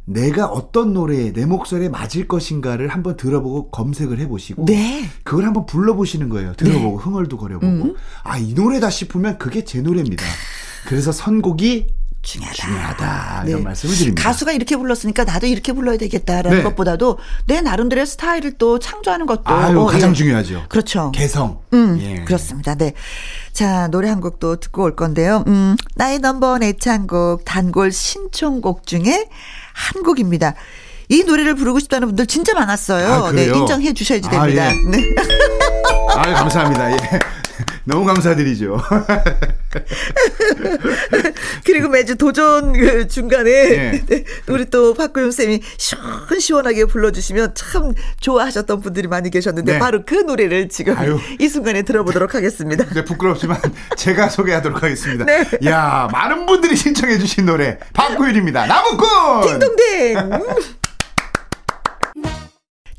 [0.05, 5.09] 내가 어떤 노래에 내 목소리에 맞을 것인가를 한번 들어보고 검색을 해보시고 네.
[5.23, 6.55] 그걸 한번 불러보시는 거예요.
[6.55, 10.25] 들어보고 흥얼도 거려보고 아이 노래다 싶으면 그게 제 노래입니다.
[10.87, 11.87] 그래서 선곡이
[12.23, 12.55] 중요하다.
[12.55, 13.51] 중요하다 네.
[13.51, 14.23] 이런 말씀을 드립니다.
[14.23, 16.63] 가수가 이렇게 불렀으니까 나도 이렇게 불러야 되겠다라는 네.
[16.65, 20.15] 것보다도 내 나름대로의 스타일을 또 창조하는 것도 아유 어, 가장 예.
[20.15, 20.65] 중요하죠.
[20.69, 21.11] 그렇죠.
[21.13, 21.61] 개성.
[21.73, 22.25] 음, 예.
[22.25, 22.77] 그렇습니다.
[22.77, 22.93] 네.
[23.53, 25.45] 자, 노래 한 곡도 듣고 올 건데요.
[25.49, 29.29] 음, 나의 넘버원 애창곡 단골 신청곡 중에
[29.73, 30.55] 한 곡입니다.
[31.09, 33.25] 이 노래를 부르고 싶다는 분들 진짜 많았어요.
[33.27, 33.45] 아, 네?
[33.45, 34.71] 인정해 주셔야지 아, 됩니다.
[34.71, 34.75] 예.
[34.91, 35.15] 네.
[36.15, 36.93] 아 감사합니다.
[36.93, 36.97] 예.
[37.85, 38.81] 너무 감사드리죠.
[41.65, 44.03] 그리고 매주 도전 그 중간에 예.
[44.07, 49.79] 네, 우리 또 박구윤 쌤이 시원시원하게 불러주시면 참 좋아하셨던 분들이 많이 계셨는데 네.
[49.79, 51.19] 바로 그 노래를 지금 아유.
[51.39, 52.85] 이 순간에 들어보도록 하겠습니다.
[52.87, 53.61] 네, 부끄럽지만
[53.97, 55.25] 제가 소개하도록 하겠습니다.
[55.25, 55.45] 네.
[55.67, 58.67] 야 많은 분들이 신청해주신 노래 박구일입니다.
[58.67, 59.47] 나무꾼.
[59.47, 60.43] 딩동댕.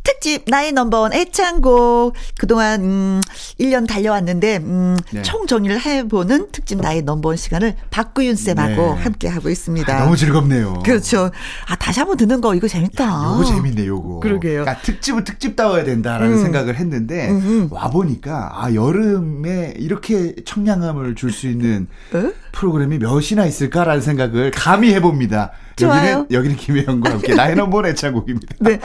[0.04, 0.14] 음.
[0.14, 3.22] 특집 나의 넘버원 애창곡 그동안 음
[3.60, 5.22] 1년 달려왔는데 음 네.
[5.22, 9.02] 총정리를 해보는 특집 나의 넘버원 시간을 박구윤 쌤하고 네.
[9.02, 9.96] 함께 하고 있습니다.
[9.96, 10.82] 아, 너무 즐겁네요.
[10.84, 11.32] 그렇죠.
[11.68, 13.06] 아 다시 한번 듣는 거 이거 재밌다.
[13.06, 14.20] 요거 재밌네, 요거.
[14.20, 14.64] 그러게요.
[14.64, 16.44] 그러니까 특집은 특집다워야 된다라는 음.
[16.44, 17.68] 생각을 했는데, 음음.
[17.72, 22.32] 와 보니까, 아, 여름에 이렇게 청량함을 줄 수 있는 어?
[22.52, 25.52] 프로그램이 몇이나 있을까라는 생각을 감히 해봅니다.
[25.82, 28.56] 여기는, 여기는 김혜영과 함께 나의 넘버원 애창곡입니다.
[28.60, 28.80] 네.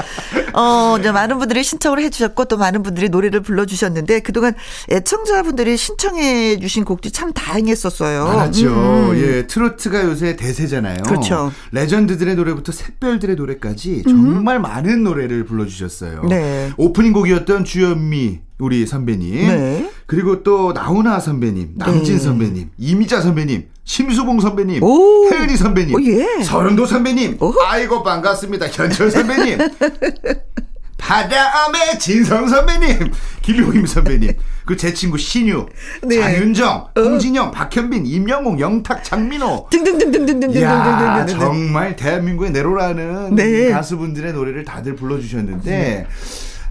[0.55, 4.55] 어, 이제 많은 분들이 신청을 해주셨고, 또 많은 분들이 노래를 불러주셨는데, 그동안
[4.91, 8.25] 애청자분들이 신청해 주신 곡들이 참 다행했었어요.
[8.25, 8.69] 많았죠.
[8.69, 9.17] 음.
[9.17, 11.03] 예, 트로트가 요새 대세잖아요.
[11.05, 11.53] 그렇죠.
[11.73, 16.25] 레전드들의 노래부터 샛별들의 노래까지 정말 많은 노래를 불러주셨어요.
[16.29, 16.73] 네.
[16.77, 19.91] 오프닝 곡이었던 주현미 우리 선배님, 네.
[20.07, 22.21] 그리고 또 나훈아 선배님, 남진 네.
[22.21, 23.69] 선배님, 이미자 선배님,
[23.99, 25.31] 심수봉 선배님, 오.
[25.33, 26.43] 혜은이 선배님, 오, 예.
[26.45, 27.55] 서른도 선배님, 오호.
[27.65, 29.59] 아이고 반갑습니다 현철 선배님.
[30.99, 34.33] 바다암의 진성 선배님, 김용임 선배님,
[34.67, 35.67] 그 제 친구 신유,
[36.03, 36.21] 네.
[36.21, 39.69] 장윤정, 홍진영, 박현빈, 임영웅, 영탁, 장민호.
[39.71, 40.61] 등등등등등등등등등등.
[40.61, 43.71] 이야, 정말 대한민국의 내로라는 네.
[43.71, 46.07] 가수분들의 노래를 다들 불러주셨는데,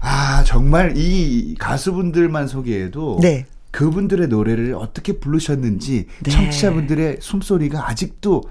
[0.02, 3.46] 아, 정말 이 가수분들만 소개해도 네.
[3.70, 6.30] 그분들의 노래를 어떻게 부르셨는지 네.
[6.30, 8.44] 청취자분들의 숨소리가 아직도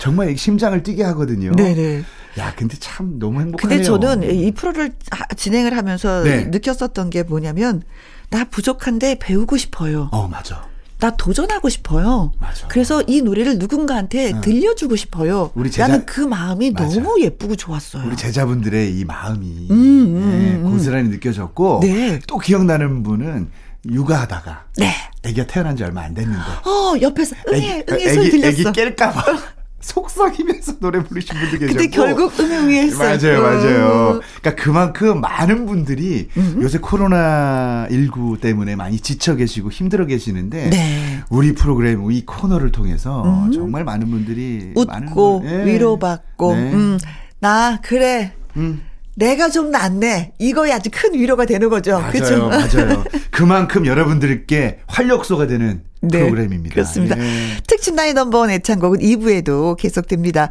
[0.00, 1.52] 정말 심장을 뛰게 하거든요.
[1.52, 2.02] 네네.
[2.38, 3.58] 야, 근데 참 너무 행복하네요.
[3.78, 6.44] 근데 저는 이 프로를 하- 진행을 하면서 네.
[6.44, 7.82] 느꼈었던 게 뭐냐면,
[8.30, 10.08] 나 부족한데 배우고 싶어요.
[10.12, 10.68] 어, 맞아.
[11.00, 12.32] 나 도전하고 싶어요.
[12.40, 12.66] 맞아.
[12.68, 15.50] 그래서 이 노래를 누군가한테 들려주고 싶어요.
[15.54, 17.00] 우리 제자- 나는 그 마음이 맞아.
[17.00, 18.04] 너무 예쁘고 좋았어요.
[18.06, 20.70] 우리 제자분들의 이 마음이 음, 음, 네, 음.
[20.72, 22.18] 고스란히 느껴졌고 네.
[22.26, 23.48] 또 기억나는 분은
[23.88, 24.92] 육아하다가 네.
[25.24, 28.72] 아기가 태어난 지 얼마 안 됐는데 어, 옆에서 응애, 응애 소리 들렸어.
[28.72, 29.38] 깰까봐
[29.80, 31.78] 속삭이면서 노래 부르신 분도 계셨고.
[31.78, 32.98] 근데 결국 음흉했어요.
[33.38, 34.20] 맞아요, 맞아요.
[34.40, 36.28] 그러니까 그만큼 많은 분들이
[36.60, 41.20] 요새 코로나 19 때문에 많이 지쳐 계시고 힘들어 계시는데 네.
[41.30, 45.64] 우리 프로그램 이 코너를 통해서 정말 많은 분들이 많은 웃고 걸- 예.
[45.72, 46.72] 위로받고 네.
[46.72, 46.98] 음,
[47.38, 48.82] 나 그래 음.
[49.18, 53.04] 내가 좀 낫네 이거에 아주 큰 위로가 되는 거죠 맞아요, 그죠 맞아요.
[53.32, 56.74] 그만큼 여러분들께 활력소가 되는 네, 프로그램입니다.
[56.74, 57.18] 그렇습니다.
[57.18, 57.56] 예.
[57.66, 60.48] 특집 나이 넘버원 애창곡은 2부에도 계속됩니다.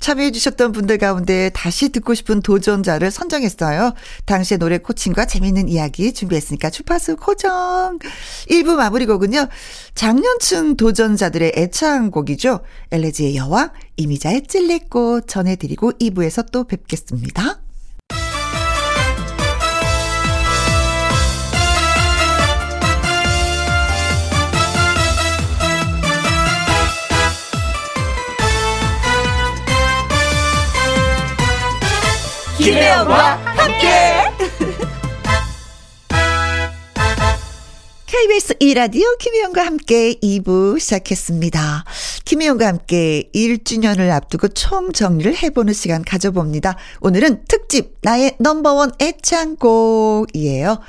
[0.00, 3.94] 참여해주셨던 분들 가운데 다시 듣고 싶은 도전자를 선정했어요.
[4.26, 8.00] 당시의 노래 코칭과 재미있는 이야기 준비했으니까 주파수 고정.
[8.50, 9.46] 1부 마무리 곡은요.
[9.94, 12.60] 장년층 도전자들의 애창곡이죠.
[12.90, 17.60] 엘레지의 여왕, 이미자의 찔레꽃 전해드리고 2부에서 또 뵙겠습니다.
[32.60, 34.32] 김혜영과 함께.
[38.06, 41.84] KBS 2라디오 김혜영과 함께 2부 시작했습니다.
[42.24, 46.76] 김혜영과 함께 1주년을 앞두고 총 정리를 해보는 시간 가져봅니다.
[47.00, 50.80] 오늘은 특집 나의 넘버원 애창곡이에요.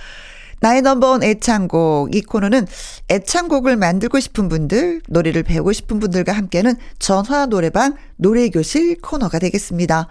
[0.61, 2.15] 나의 넘버원 애창곡.
[2.15, 2.65] 이 코너는
[3.09, 10.07] 애창곡을 만들고 싶은 분들, 노래를 배우고 싶은 분들과 함께하는 전화 노래방 노래교실 코너가 되겠습니다.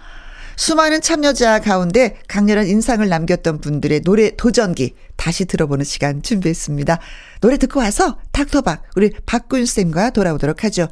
[0.59, 6.98] 수많은 참여자 가운데 강렬한 인상을 남겼던 분들의 노래 도전기 다시 들어보는 시간 준비했습니다.
[7.40, 10.88] 노래 듣고 와서 닥터박 우리 박군 쌤과 돌아오도록 하죠.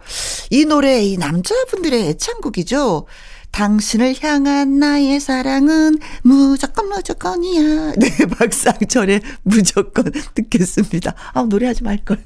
[0.51, 3.07] 이 노래 이 남자분들의 애창곡이죠.
[3.51, 7.95] 당신을 향한 나의 사랑은 무조건 무조건이야.
[7.99, 11.13] 네, 박상철의 무조건 듣겠습니다.
[11.33, 12.23] 아, 노래하지 말걸.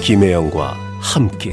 [0.00, 1.52] 김혜영과 함께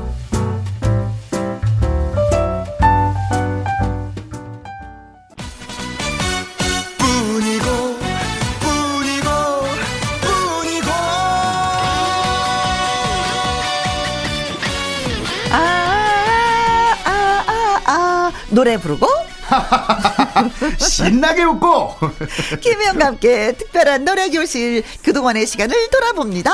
[18.51, 19.07] 노래 부르고
[20.77, 21.95] 신나게 웃고
[22.61, 26.53] 김혜영과 함께 특별한 노래 교실 그동안의 시간을 돌아봅니다.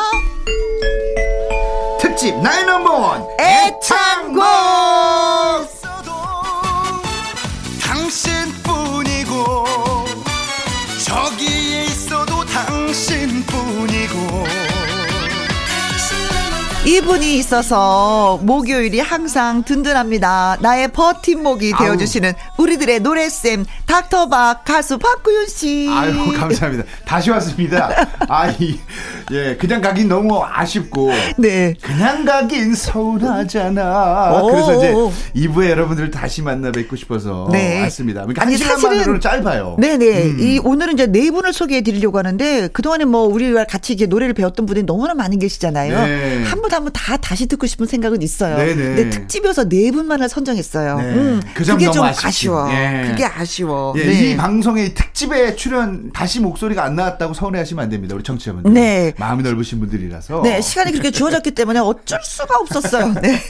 [1.99, 4.43] 특집 나의 넘버원 애창곡!
[7.83, 8.36] 당신
[16.97, 20.57] 이분이 있어서 목요일이 항상 든든합니다.
[20.61, 21.85] 나의 버팀목이 아우.
[21.85, 25.87] 되어주시는 우리들의 노래쌤 닥터박 가수 박구윤 씨.
[25.91, 26.85] 아유 감사합니다.
[27.05, 27.91] 다시 왔습니다.
[28.27, 28.79] 아이
[29.31, 31.75] 예 그냥 가긴 너무 아쉽고 네.
[31.81, 34.41] 그냥 가긴 서운하잖아.
[34.41, 34.47] 오.
[34.47, 37.79] 그래서 이제 2부에 여러분들 다시 만나 뵙고 싶어서 네.
[37.81, 38.21] 왔습니다.
[38.21, 39.75] 그러니까 아니, 한 시간만으로는 짧아요.
[39.77, 40.23] 네네.
[40.23, 40.37] 음.
[40.39, 44.33] 이 오늘은 이제 네 분을 소개해 드리려고 하는데 그 동안에 뭐 우리와 같이 이제 노래를
[44.33, 46.05] 배웠던 분들이 너무나 많이 계시잖아요.
[46.05, 46.43] 네.
[46.43, 48.57] 한분한 번 다 다시 듣고 싶은 생각은 있어요.
[48.57, 48.75] 네네.
[48.75, 50.97] 근데 특집이어서 네 분만을 선정했어요.
[50.97, 51.03] 네.
[51.13, 52.03] 음, 그점 그게 좀.
[52.03, 52.69] 아쉬워.
[52.71, 53.07] 예.
[53.09, 53.93] 그게 아쉬워.
[53.97, 54.31] 예, 네.
[54.31, 58.15] 이 방송의 특집에 출연 다시 목소리가 안 나왔다고 서운해하시면 안 됩니다.
[58.15, 58.73] 우리 청취자분들.
[58.73, 59.13] 네.
[59.17, 60.41] 마음이 넓으신 분들이라서.
[60.43, 63.13] 네, 시간이 그렇게 주어졌기 때문에 어쩔 수가 없었어요.
[63.21, 63.41] 네.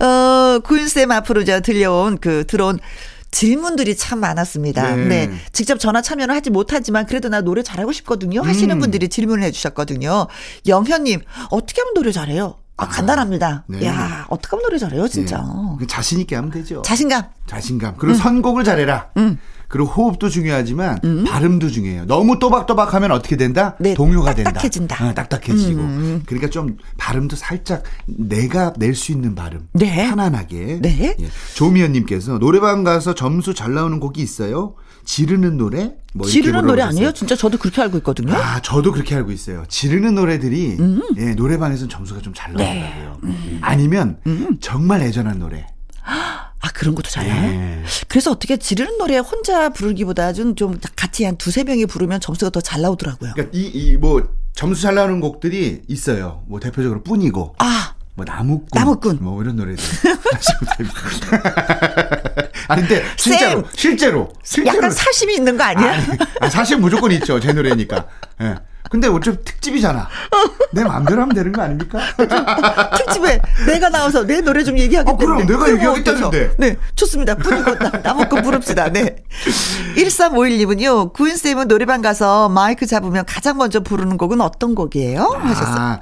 [0.04, 2.78] 어, 구윤쌤 앞으로 저 들려온 그, 들어온
[3.36, 4.96] 질문들이 참 많았습니다.
[4.96, 5.26] 네.
[5.26, 5.30] 네.
[5.52, 8.40] 직접 전화 참여는 하지 못하지만 그래도 나 노래 잘하고 싶거든요.
[8.40, 8.80] 하시는 음.
[8.80, 10.26] 분들이 질문을 해주셨거든요.
[10.66, 11.20] 영현님,
[11.50, 12.54] 어떻게 하면 노래 잘해요?
[12.78, 13.64] 아, 간단합니다.
[13.66, 13.84] 네.
[13.86, 15.44] 야, 어떻게 하면 노래 잘해요, 진짜.
[15.78, 15.86] 네.
[15.86, 16.80] 자신 있게 하면 되죠.
[16.80, 17.24] 자신감.
[17.46, 17.96] 자신감.
[17.98, 19.10] 그리고 선곡을 잘해라.
[19.18, 19.38] 음.
[19.68, 22.06] 그리고 호흡도 중요하지만 발음도 중요해요.
[22.06, 23.76] 너무 또박또박하면 어떻게 된다?
[23.80, 24.52] 네, 동요가 된다.
[24.52, 25.08] 딱딱해진다.
[25.08, 25.80] 어, 딱딱해지고.
[25.80, 26.22] 음.
[26.26, 29.68] 그러니까 좀 발음도 살짝 내가 낼 수 있는 발음.
[29.72, 30.08] 네.
[30.08, 30.78] 편안하게.
[30.82, 31.16] 네.
[31.20, 31.28] 예.
[31.54, 34.74] 조미연님께서 노래방 가서 점수 잘 나오는 곡이 있어요?
[35.04, 35.94] 지르는 노래?
[36.14, 36.82] 뭐 지르는 노래.
[36.82, 37.12] 아니에요?
[37.12, 38.32] 진짜 저도 그렇게 알고 있거든요.
[38.34, 39.64] 아, 저도 그렇게 알고 있어요.
[39.68, 41.02] 지르는 노래들이 음.
[41.16, 43.18] 예, 노래방에서는 점수가 좀 잘 나오더라고요.
[43.22, 43.58] 네.
[43.62, 44.56] 아니면 음.
[44.60, 45.66] 정말 애전한 노래.
[46.66, 47.28] 아, 그런 것도 잘해?
[47.30, 47.82] 예.
[48.08, 52.60] 그래서 어떻게 지르는 노래 혼자 부르기보다 좀, 좀 같이 한 두세 명이 부르면 점수가 더
[52.60, 53.32] 잘 나오더라고요.
[53.34, 56.42] 그러니까 이이뭐 점수 잘 나오는 곡들이 있어요.
[56.48, 59.18] 뭐 대표적으로 뿐이고 아, 뭐 나무꾼, 나무꾼.
[59.20, 59.84] 뭐 이런 노래들.
[62.68, 63.70] 아 근데 진짜로 쌤.
[63.76, 66.00] 실제로 실제로 약간 사심이 있는 거 아니야?
[66.40, 68.06] 아, 사실 무조건 있죠 제 노래니까.
[68.42, 68.54] 예.
[68.90, 70.08] 근데 어차피 특집이잖아.
[70.72, 71.98] 내 마음대로 하면 되는 거 아닙니까?
[72.96, 75.46] 특집에 내가 나와서 내 노래 좀 얘기하기 아, 그럼.
[75.46, 76.54] 내가 얘기하겠다는데.
[76.58, 77.34] 네, 좋습니다.
[77.34, 78.90] 뿐이고 나무꾼 부릅시다.
[78.90, 79.16] 네.
[79.96, 85.22] 1351님은요, 구은쌤은 노래방 가서 마이크 잡으면 가장 먼저 부르는 곡은 어떤 곡이에요?
[85.22, 85.76] 하셨어요.
[85.76, 86.00] 아,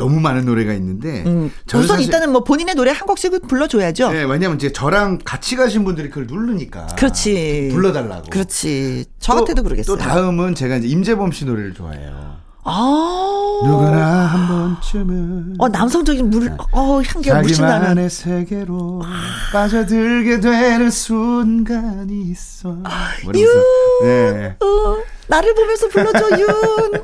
[0.00, 1.24] 너무 많은 노래가 있는데.
[1.26, 4.10] 음, 우선 사실- 일단은 뭐 본인의 노래 한 곡씩은 불러줘야죠.
[4.12, 6.86] 네, 왜냐면 이제 저랑 같이 가신 분들이 그걸 누르니까.
[6.96, 7.68] 그렇지.
[7.72, 8.30] 불러달라고.
[8.30, 9.04] 그렇지.
[9.18, 9.96] 저 또- 같아도 그러겠어요.
[9.96, 12.38] 또 다음은 제가 이제 임재범 씨 노래를 좋아해요.
[12.64, 13.60] 아.
[13.62, 17.78] 누구나 한 번쯤은 어, 남성적인 물, 어, 향기가 물씬 나는.
[17.80, 19.02] 자기만의 세계로
[19.52, 22.68] 빠져들게 되는 순간이 있어.
[22.70, 23.60] 뭐 이러면서.
[24.02, 24.56] 네.
[24.60, 24.96] 어,
[25.28, 26.46] 나를 보면서 불러줘, 윤.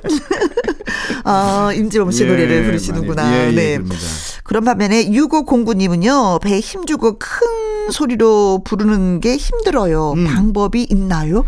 [1.29, 3.33] 아, 임지범 씨 예, 노래를 부르시는구나.
[3.35, 3.79] 예, 예, 네.
[4.45, 10.12] 그런 반면에 6509님은요, 배에 힘주고 큰 소리로 부르는 게 힘들어요.
[10.12, 10.24] 음.
[10.24, 11.45] 방법이 있나요?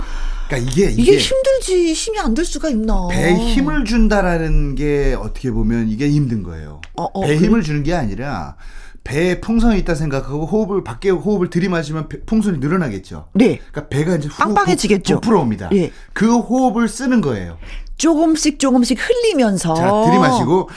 [0.49, 3.07] 그러니까 이게 이게, 이게, 힘들지, 힘이 안들 수가 있나.
[3.11, 6.81] 배에 힘을 준다라는 게 어떻게 보면 이게 힘든 거예요.
[6.97, 7.47] 어, 어, 배에 그래?
[7.47, 8.57] 힘을 주는 게 아니라
[9.05, 13.29] 배에 풍선이 있다 생각하고 호흡을 밖에 호흡을 들이마시면 배- 풍선이 늘어나겠죠.
[13.35, 13.61] 네.
[13.71, 15.15] 그러니까 배가 이제 후- 빵빵해지겠죠.
[15.17, 15.71] 부- 부풀어옵니다.
[15.75, 15.93] 예.
[16.15, 17.59] 그 호흡을 쓰는 거예요.
[17.99, 19.75] 조금씩 조금씩 흘리면서.
[19.75, 20.71] 자, 들이마시고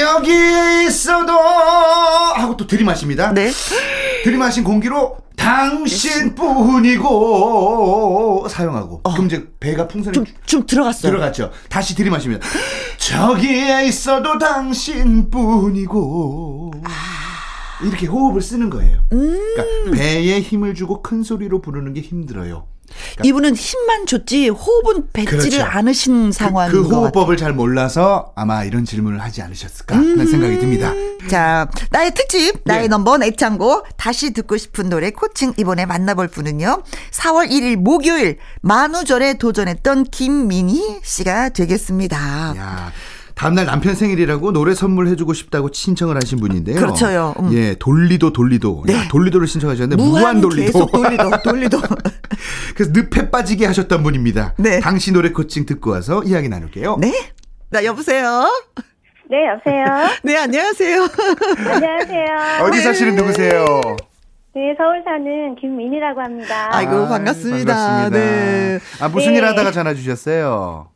[0.00, 0.30] 여기
[0.86, 3.32] 있어도 하고 또 들이마십니다.
[3.32, 3.50] 네.
[4.24, 5.16] 들이마신 공기로
[7.04, 11.10] 당신뿐이고 사용하고 그럼 이제 배가 풍선이 좀, 좀 들어갔어요.
[11.10, 11.50] 들어갔죠.
[11.68, 12.46] 다시 들이마십니다.
[12.98, 15.62] 저기에 있어도 당신뿐이고
[17.82, 19.02] 이렇게 호흡을 쓰는 거예요.
[19.10, 22.66] 그러니까 배에 힘을 주고 큰 소리로 부르는 게 힘들어요.
[23.22, 25.64] 이분은 힘만 줬지 호흡은 뱉지를 그렇죠.
[25.64, 27.00] 않으신 상황인 그것 같아요.
[27.02, 30.92] 호흡법을 잘 몰라서 아마 이런 질문을 하지 않으셨을까 하는 생각이 듭니다.
[31.28, 32.88] 자, 나의 특집, 나의 네.
[32.88, 36.82] 넘버원 애창곡, 다시 듣고 싶은 노래 코칭 이번에 만나볼 분은요.
[37.12, 42.54] 4월 1일 목요일 만우절에 도전했던 김민희 씨가 되겠습니다.
[42.56, 42.92] 야,
[43.34, 46.76] 다음날 남편 생일이라고 노래 선물해주고 싶다고 신청을 하신 분인데요.
[46.76, 47.34] 그렇죠요.
[47.40, 47.52] 음.
[47.52, 48.84] 예, 돌리도 돌리도.
[48.88, 49.08] 야, 네.
[49.08, 50.64] 돌리도를 신청하셨는데 무한, 돌리도.
[50.72, 51.78] 계속 돌리도, 돌리도.
[52.76, 54.54] 그래서 늪에 빠지게 하셨던 분입니다.
[54.58, 54.78] 네.
[54.80, 56.96] 당시 노래 코칭 듣고 와서 이야기 나눌게요.
[57.00, 57.12] 네?
[57.70, 58.48] 나 여보세요?
[59.28, 59.84] 네, 여보세요.
[60.22, 61.08] 네, 안녕하세요.
[61.72, 62.64] 안녕하세요.
[62.64, 63.64] 어디 사시는 누구세요?
[64.54, 66.68] 네, 서울 사는 김민희라고 합니다.
[66.70, 67.74] 아이고, 아이, 반갑습니다.
[67.74, 68.10] 반갑습니다.
[68.10, 68.78] 네.
[69.00, 69.38] 아, 무슨 네.
[69.38, 70.90] 일 하다가 전화 주셨어요?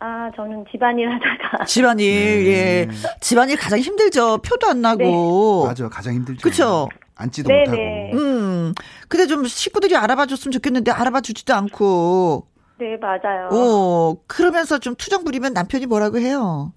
[0.00, 1.64] 아, 저는 집안일 하다가.
[1.66, 2.88] 집안일, 예.
[3.20, 4.38] 집안일 가장 힘들죠.
[4.38, 5.66] 표도 안 나고.
[5.66, 6.40] 맞아, 가장 힘들죠.
[6.42, 6.88] 그쵸?
[7.16, 7.76] 앉지도 네, 못하고.
[7.76, 8.10] 네.
[8.14, 8.74] 음.
[9.08, 12.46] 근데 좀 식구들이 알아봐 줬으면 좋겠는데 알아봐 주지도 않고.
[12.78, 13.48] 네, 맞아요.
[13.52, 16.72] 어, 그러면서 좀 투정 부리면 남편이 뭐라고 해요?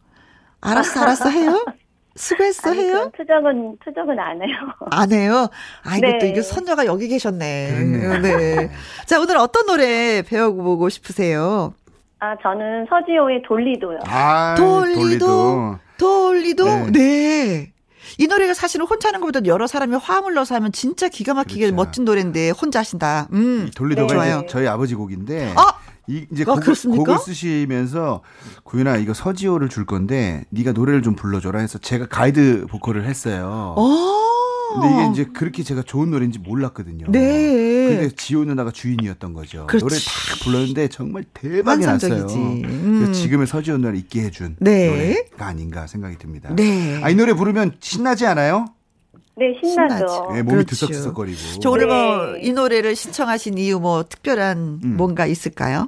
[0.59, 1.63] 알았어, 알았어 해요?
[2.15, 3.09] 수고했어 아니, 해요?
[3.17, 4.55] 투정은, 투정은 안 해요.
[4.91, 5.47] 안 해요?
[5.83, 6.19] 아이고, 네.
[6.19, 7.69] 또 이게 선녀가 여기 계셨네.
[7.73, 8.19] 그렇네요.
[8.19, 8.69] 네.
[9.05, 11.73] 자, 오늘 어떤 노래 배워보고 싶으세요?
[12.23, 13.99] 아, 저는 서지호의 돌리도요.
[14.05, 16.91] 아, 돌리도, 돌리도, 네.
[16.93, 17.73] 네.
[18.17, 21.75] 이 노래가 사실은 혼자 하는 것보다 여러 사람이 화음을 넣어서 하면 진짜 기가 막히게 그렇죠.
[21.75, 23.27] 멋진 노래인데 혼자 하신다.
[23.33, 23.69] 음.
[23.75, 24.45] 돌리도가 네.
[24.47, 25.53] 저희 아버지 곡인데.
[25.57, 25.73] 아!
[26.07, 27.03] 이, 이제 아, 곡을, 그렇습니까?
[27.03, 28.21] 곡을 쓰시면서
[28.63, 33.73] 구윤아 이거 서지호를 줄 건데 네가 노래를 좀 불러줘라 해서 제가 가이드 보컬을 했어요.
[33.77, 34.32] 어.
[34.73, 37.07] 근데 이게 이제 그렇게 제가 좋은 노래인지 몰랐거든요.
[37.09, 37.87] 네.
[37.87, 39.67] 근데 지호 누나가 주인이었던 거죠.
[39.67, 39.83] 그렇지.
[39.85, 42.11] 노래 딱 불렀는데 정말 대박이 났어요.
[42.13, 42.37] 환상적이지.
[42.37, 42.95] 음.
[42.99, 44.87] 그래서 지금의 서지호 누나를 있게 해준 네.
[44.87, 46.53] 노래가 아닌가 생각이 듭니다.
[46.55, 46.99] 네.
[47.03, 48.65] 아, 이 노래 부르면 신나지 않아요?
[49.35, 50.07] 네, 신나죠.
[50.07, 50.33] 신나지.
[50.33, 50.75] 네, 몸이 그렇죠.
[50.75, 51.59] 들썩들썩거리고.
[51.61, 51.93] 저 오늘 네.
[51.93, 54.97] 뭐이 노래를 신청하신 이유 뭐 특별한 음.
[54.97, 55.87] 뭔가 있을까요?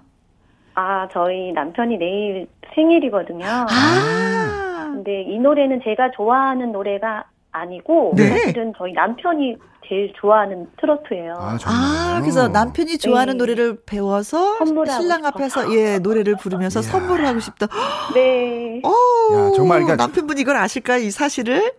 [0.73, 3.45] 아, 저희 남편이 내일 생일이거든요.
[3.45, 4.91] 아.
[4.93, 7.25] 근데 이 노래는 제가 좋아하는 노래가
[7.61, 8.27] 아니고 네.
[8.29, 9.55] 사실은 저희 남편이
[9.87, 11.33] 제일 좋아하는 트로트예요.
[11.37, 11.79] 아, 정말.
[12.17, 13.37] 아, 그래서 남편이 좋아하는 네.
[13.37, 15.27] 노래를 배워서 신랑 싶어서.
[15.27, 16.87] 앞에서 예 노래를 부르면서 이야.
[16.89, 17.67] 선물을 하고 싶다.
[18.15, 21.01] 네, 어, 야, 정말 그러니까- 남편분이 이걸 아실까요?
[21.03, 21.73] 이 사실을?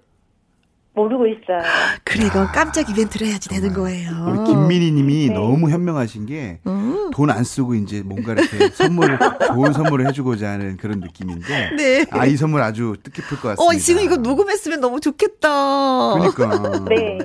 [0.97, 1.61] 모르고 있어요.
[2.05, 4.11] 그래 이건 깜짝 이벤트를 해야지 되는 거예요.
[4.28, 5.34] 우리 김민희 님이 네.
[5.34, 7.11] 너무 현명하신 게 음.
[7.12, 12.07] 돈안 쓰고 이제 뭔가 이렇게 선물 좋은 선물을 해주고자 하는 그런 느낌인데 네.
[12.11, 13.62] 아 이 선물 아주 뜻깊을 것 같습니다.
[13.62, 16.14] 어 지금 이거 녹음했으면 너무 좋겠다.
[16.14, 17.18] 그러니까 네.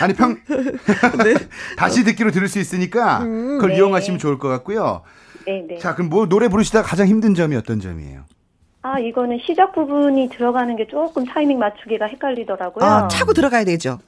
[0.00, 0.38] 아니 평
[1.76, 3.76] 다시 듣기로 들을 수 있으니까 그걸 네.
[3.76, 5.02] 이용하시면 좋을 것 같고요.
[5.46, 5.78] 네, 네.
[5.78, 8.24] 자 그럼 뭐 노래 부르시다가 가장 힘든 점이 어떤 점이에요?
[8.86, 12.84] 아, 이거는 시작 부분이 들어가는 게 조금 타이밍 맞추기가 헷갈리더라고요.
[12.84, 13.98] 아 차고 들어가야 되죠.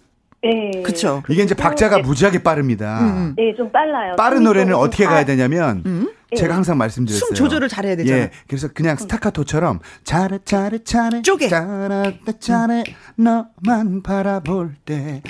[0.41, 0.83] 네.
[0.85, 1.25] 그쵸.
[1.29, 2.03] 이게 이제 박자가 네.
[2.03, 3.01] 무지하게 빠릅니다.
[3.01, 3.35] 음.
[3.37, 4.15] 네, 좀 빨라요.
[4.15, 6.13] 빠른 노래는 어떻게 빠- 가야 되냐면 음?
[6.37, 7.27] 제가 항상 말씀드렸어요.
[7.27, 8.23] 숨 조절을 잘해야 되잖아요.
[8.25, 11.49] 예, 그래서 그냥 스타카토처럼 차례 차례 차례 쪼개.
[11.49, 12.85] 차례 차례
[13.17, 15.23] 너만 바라볼 때탁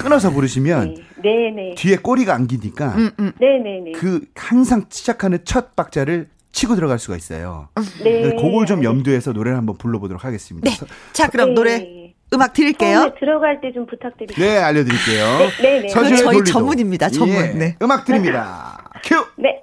[0.00, 1.74] 끊어서 부르시면 네, 네.
[1.76, 3.32] 뒤에 꼬리가 안기니까 음, 음.
[3.38, 3.92] 네, 네, 네.
[3.92, 7.68] 그 항상 시작하는 첫 박자를 치고 들어갈 수가 있어요.
[8.02, 8.34] 네.
[8.34, 10.70] 그걸 좀 염두해서 노래를 한번 불러보도록 하겠습니다.
[10.70, 10.76] 네.
[11.12, 11.54] 자 그럼 네.
[11.54, 13.12] 노래 음악 드릴게요.
[13.20, 14.46] 들어갈 때 좀 부탁드릴게요.
[14.46, 15.38] 네, 알려드릴게요.
[15.38, 15.88] 네, 네, 네.
[15.88, 16.44] 저희 돌리도.
[16.44, 17.36] 전문입니다, 전문.
[17.36, 17.76] 예, 네.
[17.82, 18.90] 음악 드립니다.
[19.04, 19.22] 큐.
[19.36, 19.62] 네.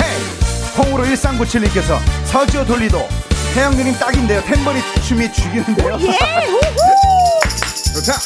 [0.00, 0.84] 헤이!
[0.84, 2.98] 콩으로 1397님께서 서지오 돌리도
[3.54, 4.42] 태양 누님 딱인데요.
[4.44, 5.98] 탬버리 춤이 죽이는데요.
[6.00, 6.12] 예,
[7.94, 8.18] 좋다.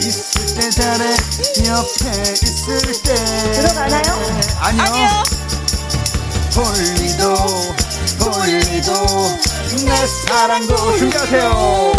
[0.00, 1.04] 있을 때 잘해
[1.66, 3.14] 옆에 있을 때
[3.52, 4.02] 들어가나요?
[4.60, 5.22] 아니요.
[6.54, 7.34] 돌리도
[8.18, 8.92] 돌리도
[9.86, 11.92] 내 사랑도 준비하세요.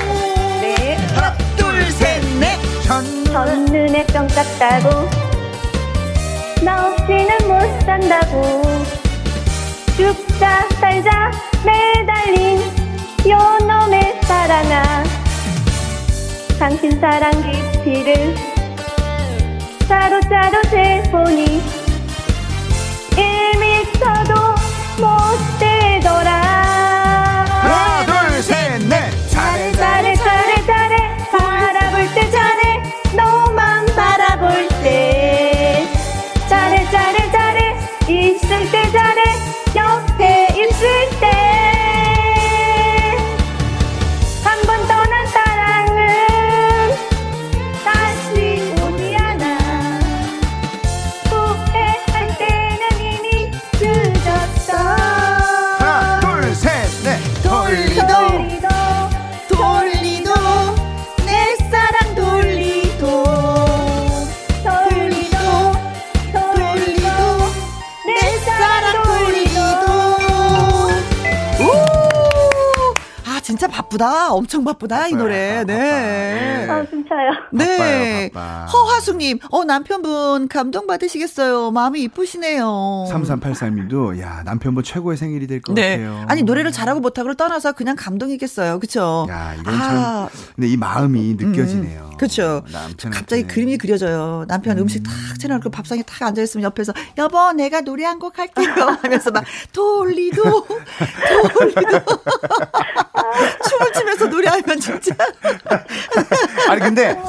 [0.62, 0.98] 네.
[1.14, 5.10] 하나 둘셋넷 전 첫눈에 뿅 땄다고
[6.64, 8.85] 나 없이는 못 산다고
[9.98, 11.32] 죽자 살자
[11.64, 12.60] 매달린
[13.26, 15.04] 요놈의 사랑아.
[16.60, 18.36] 당신 사랑 깊이를
[19.88, 21.62] 자로자로 재보니
[23.16, 24.36] 1미터도
[25.00, 25.25] 못
[73.96, 76.68] 바쁘다 엄청 바쁘다 이 바빠요, 노래 바빠, 네.
[76.68, 76.80] 바빠.
[76.80, 77.78] 아 진짜요 네.
[77.78, 78.66] 바빠요, 바빠.
[78.66, 81.72] 허화숙님, 어, 남편분 감동 받으시겠어요.
[81.72, 83.08] 마음이 이쁘시네요.
[83.12, 85.98] 3383님도 야 남편분 최고의 생일이 될것 네.
[85.98, 86.26] 같아요.
[86.28, 88.80] 아니, 노래를 잘하고 못하고를 떠나서 그냥 감동이겠어요.
[88.80, 89.28] 그쵸?
[89.30, 92.15] 야 이건 아, 참 근데 이 마음이 느껴지네요.
[92.18, 92.64] 그쵸.
[92.72, 93.10] 남편한테.
[93.20, 94.46] 갑자기 그림이 그려져요.
[94.48, 94.88] 남편 음.
[94.88, 98.74] 식탁 차려놓고 밥상에 탁 앉아있으면 옆에서, 여보, 내가 노래 한 곡 할게요.
[99.04, 99.44] 하면서 막,
[99.74, 101.92] 돌리도, 돌리도.
[103.70, 105.14] 춤을 추면서 노래하면 진짜.
[106.70, 107.20] 아니 근데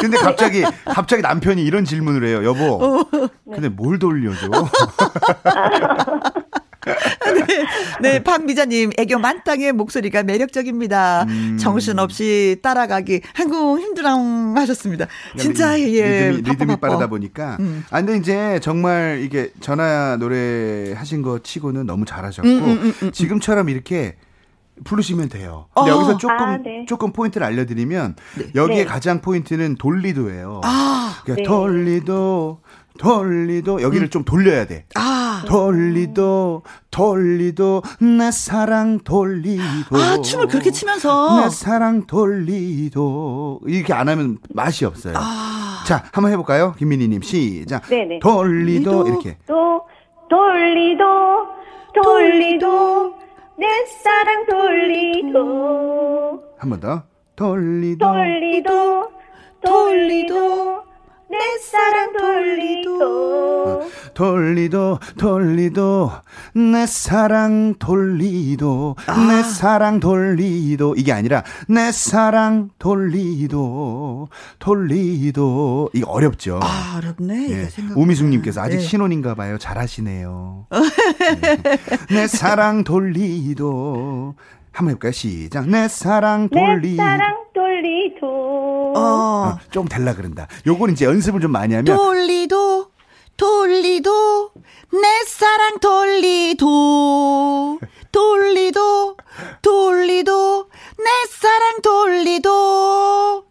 [0.00, 2.44] 근데 갑자기 갑자기 남편이 이런 질문을 해요.
[2.44, 2.84] 여보.
[2.84, 3.28] 어.
[3.50, 4.48] 근데 뭘 돌려줘?
[7.46, 7.64] 네,
[8.00, 11.24] 네, 박미자님, 애교 만땅의 목소리가 매력적입니다.
[11.28, 11.56] 음.
[11.58, 15.06] 정신없이 따라가기, 한국 힘들랑 하셨습니다.
[15.36, 16.30] 진짜, 예.
[16.30, 16.76] 리듬이, 리듬이.
[16.76, 17.56] 빠르다 보니까.
[17.60, 17.84] 음.
[17.90, 22.94] 아 근데 이제 정말 이게 전화 노래 하신 거 치고는 너무 잘하셨고 음, 음, 음,
[23.02, 23.12] 음.
[23.12, 24.16] 지금처럼 이렇게
[24.84, 25.66] 부르시면 돼요.
[25.74, 25.94] 근데 어.
[25.94, 26.84] 여기서 조금 아, 네.
[26.86, 28.16] 조금 포인트를 알려드리면
[28.54, 28.84] 여기에 네.
[28.84, 30.60] 가장 포인트는 돌리도예요.
[30.64, 31.48] 아, 그러니까 네.
[31.48, 32.60] 돌리도
[32.96, 34.86] 돌리도 여기를 좀 돌려야 돼.
[34.94, 35.44] 아.
[35.46, 37.82] 돌리도 돌리도
[38.18, 41.40] 내 사랑 돌리도 아, 춤을 그렇게 치면서.
[41.42, 45.14] 내 사랑 돌리도 이렇게 안 하면 맛이 없어요.
[45.16, 45.84] 아.
[45.86, 47.82] 자, 한번 해볼까요, 김민희님 시작.
[47.88, 48.18] 네네.
[48.20, 49.08] 돌리도 돌리도.
[49.08, 49.82] 이렇게 또
[50.28, 51.04] 돌리도
[52.02, 53.14] 돌리도
[53.58, 53.66] 내
[54.02, 57.02] 사랑 돌리도 한 번 더.
[57.36, 59.10] 돌리도 돌리도
[59.64, 60.82] 돌리도
[61.28, 66.10] 내 사랑 돌리도 돌리도 돌리도
[66.54, 68.96] 내 사랑 돌리도
[69.28, 74.28] 내 사랑 돌리도 이게 아니라 내 사랑 돌리도
[74.60, 76.60] 돌리도 이게 어렵죠.
[76.62, 77.64] 아, 어렵네.
[77.70, 77.98] 생각.
[77.98, 78.80] 우미숙님께서 아직 예.
[78.80, 79.58] 신혼인가 봐요.
[79.58, 80.66] 잘하시네요.
[81.40, 81.78] 네.
[82.14, 84.34] 내 사랑 돌리도
[84.76, 85.12] 한번 해볼까요?
[85.12, 85.66] 시작.
[85.68, 89.00] 내 사랑 내 돌리도 사랑 돌리도 어.
[89.00, 90.48] 어, 좀 될라 그런다.
[90.66, 92.90] 요건 이제 연습을 좀 많이 하면 돌리도
[93.38, 94.50] 돌리도
[94.92, 97.80] 내 사랑 돌리도
[98.12, 99.16] 돌리도
[99.62, 100.68] 돌리도
[100.98, 103.44] 내 사랑 돌리도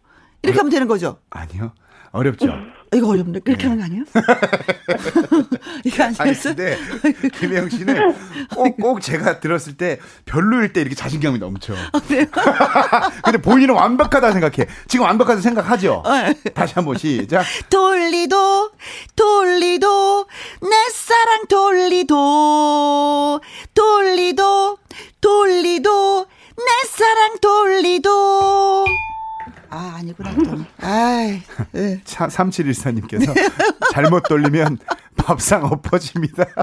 [0.43, 1.17] 이렇게 하면 되는 거죠.
[1.31, 1.71] 아니요.
[2.11, 2.45] 어렵죠.
[2.93, 3.39] 이거 어렵네.
[3.39, 4.03] 그렇게 하는 거 아니에요?
[5.83, 6.55] 이거 아니 아니었어요?
[6.55, 6.77] 근데
[7.33, 8.15] 김혜영 씨는
[8.53, 11.73] 꼭, 꼭 제가 들었을 때 별로일 때 이렇게 자신감이 넘쳐.
[13.23, 14.67] 근데 본인은 완벽하다 생각해.
[14.87, 16.03] 지금 완벽하다 생각하죠?
[16.05, 16.51] 네.
[16.51, 17.43] 다시 한번 시작.
[17.69, 18.71] 돌리도
[19.15, 20.27] 돌리도
[20.61, 23.41] 내 사랑 돌리도
[23.73, 24.77] 돌리도
[25.21, 26.25] 돌리도
[26.57, 28.85] 내 사랑 돌리도
[29.75, 30.31] 아 아니구나
[31.75, 32.01] 예.
[32.05, 33.33] 차, 3714님께서
[33.91, 34.77] 잘못 돌리면
[35.17, 36.45] 밥상 엎어집니다.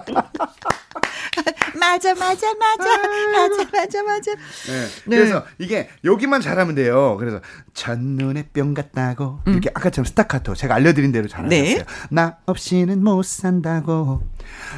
[1.79, 2.97] 맞아 맞아 맞아
[3.33, 4.87] 맞아 맞아 맞아 네.
[5.07, 5.17] 네.
[5.17, 7.17] 그래서 이게 여기만 잘하면 돼요.
[7.19, 7.41] 그래서
[7.75, 11.63] 첫눈에 뿅 같다고 이렇게 아까처럼 스타카토 제가 알려드린 대로 잘하셨어요.
[11.79, 11.85] 네.
[12.11, 14.23] 나 없이는 못 산다고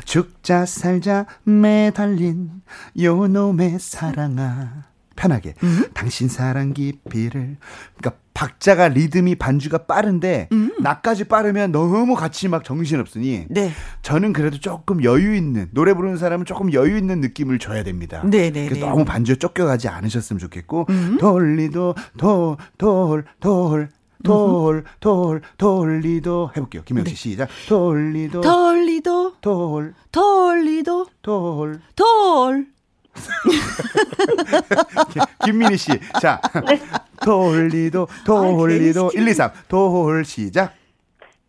[0.04, 2.62] 죽자 살자 매달린
[2.98, 5.54] 요놈의 사랑아 편하게
[5.92, 7.56] 당신 사랑 깊이를
[7.96, 10.48] 그러니까 박자가 리듬이 반주가 빠른데
[10.80, 13.70] 나까지 빠르면 너무 같이 막 정신 없으니 네.
[14.02, 18.22] 저는 그래도 조금 여유 있는 노래 부르는 사람은 조금 여유 있는 느낌을 줘야 됩니다.
[18.24, 18.80] 네, 네, 네.
[18.80, 20.86] 너무 반주에 쫓겨가지 않으셨으면 좋겠고
[21.20, 23.88] 돌리도 돌돌돌 돌
[24.24, 26.82] 돌, 돌, 돌리도 해볼게요.
[26.84, 27.48] 김영 씨 시작.
[27.68, 28.48] 돌리도, 네.
[28.48, 31.80] 돌리도 돌, 돌리도 돌.
[31.94, 32.66] 돌
[35.44, 36.80] 김민희 씨, 자, 네.
[37.24, 40.72] 돌리도, 돌리도, 1, 2, 3, 돌 시작.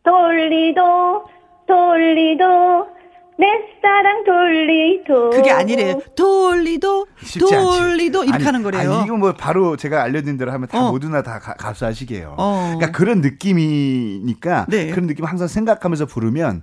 [0.03, 1.25] 돌리도
[1.67, 2.87] 돌리도
[3.37, 3.45] 내
[3.81, 7.07] 사랑 돌리도 그게 아니래요 돌리도.
[7.39, 10.91] 돌리도 이렇게 아니, 하는 거래요 아니, 이거 뭐 바로 제가 알려드린 대로 하면 다 어.
[10.91, 12.35] 모두나 다 가, 가수 하시게요.
[12.37, 12.73] 어.
[12.77, 14.91] 그러니까 그런 느낌이니까 네.
[14.91, 16.61] 그런 느낌 항상 생각하면서 부르면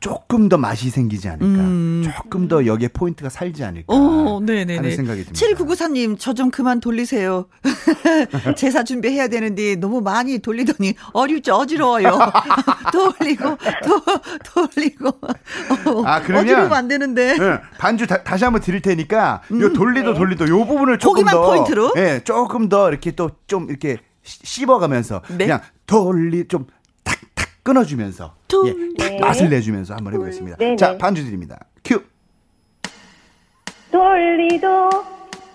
[0.00, 2.12] 조금 더 맛이 생기지 않을까.
[2.12, 3.94] 조금 더 여기에 포인트가 살지 않을까.
[3.94, 3.98] 음.
[4.26, 4.76] 어, 네네네.
[4.76, 5.46] 하는 생각이 듭니다.
[5.46, 7.46] 7994님, 저 좀 그만 돌리세요.
[8.56, 12.16] 제사 준비해야 되는데 너무 많이 돌리더니 어렵죠, 어지러워요.
[12.92, 15.08] 돌리고, 도, 돌리고.
[15.08, 17.36] 어, 아, 그러면- 어지르면 안 되는데.
[17.36, 21.26] 네, 반주 다, 시 한번 드릴 테니까 요 돌리도 돌리도 요 부분을 조금 음.
[21.30, 21.94] 더 포인트로?
[21.96, 25.38] 예, 조금 더 이렇게 또 좀 이렇게 씹- 씹어가면서 네.
[25.46, 26.66] 그냥 돌리 좀
[27.02, 29.20] 탁탁 끊어주면서 돌- 예, 탁 네.
[29.20, 30.56] 맛을 내주면서 한번 해보겠습니다.
[30.58, 30.98] 네, 자 네.
[30.98, 31.58] 반주 드립니다.
[31.84, 32.00] 큐.
[33.92, 34.90] 돌리도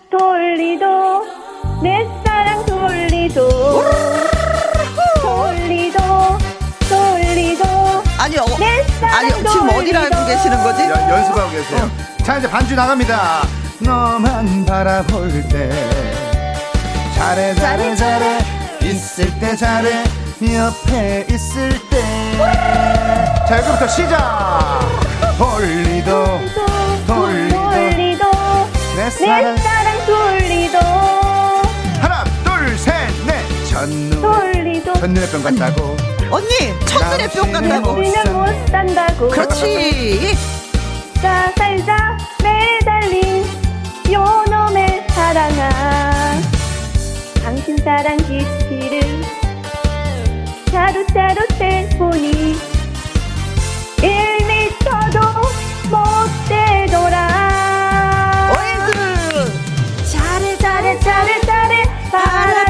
[0.10, 1.26] 돌리도
[1.84, 3.50] 내 사랑 돌리도
[5.22, 6.00] 돌리도
[6.90, 7.64] 돌리도
[8.20, 10.26] 아니, 어, 내 사랑 아니, 지금 어디를 알고 돌리도.
[10.28, 10.84] 계시는 거지?
[10.84, 11.92] 연, 연습하고 계세요.
[12.24, 13.42] 자 이제 반주 나갑니다.
[13.80, 15.70] 너만 바라볼 때
[17.16, 20.04] 잘해 잘해 잘해 있을 때 잘해.
[20.42, 22.04] 옆에 있을 때
[23.48, 24.80] 자 여기부터 시작.
[25.38, 26.40] 돌리도
[27.06, 27.56] 돌리도.
[27.72, 28.32] 돌리도.
[28.96, 29.58] 내내 사랑.
[29.58, 30.78] 사랑 돌리도.
[32.02, 32.94] 하나 둘 셋
[33.26, 33.66] 넷.
[33.70, 34.94] 첫눈 돌리도.
[34.94, 35.98] 첫눈에 뿅 같다고.
[36.32, 36.48] 언니,
[36.86, 37.92] 첫눈에 뿅 간다고.
[37.92, 39.30] 우리는 못 산다고.
[39.30, 40.36] 그렇지.
[41.22, 42.18] 자 살자.
[42.42, 43.46] 매달린
[44.10, 46.13] 요놈의 사랑아
[47.64, 49.00] 당신 사랑 깊이를
[50.70, 52.56] 자루자루 세보니
[54.00, 55.18] 1미터도
[55.90, 55.98] 못
[56.50, 58.92] 되돌아 어이구.
[60.12, 62.63] 잘해 잘해 잘해 잘해 바라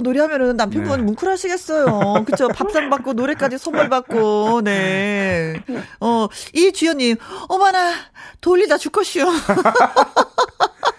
[0.00, 1.02] 돌리도 노래하면은 남편분 네.
[1.04, 2.24] 뭉클하시겠어요.
[2.24, 2.48] 그쵸?
[2.48, 5.62] 밥상 받고 노래까지 선물 받고, 네.
[6.00, 7.16] 어, 이주연님,
[7.48, 7.92] 어머나,
[8.40, 9.26] 돌리다 죽겠슈.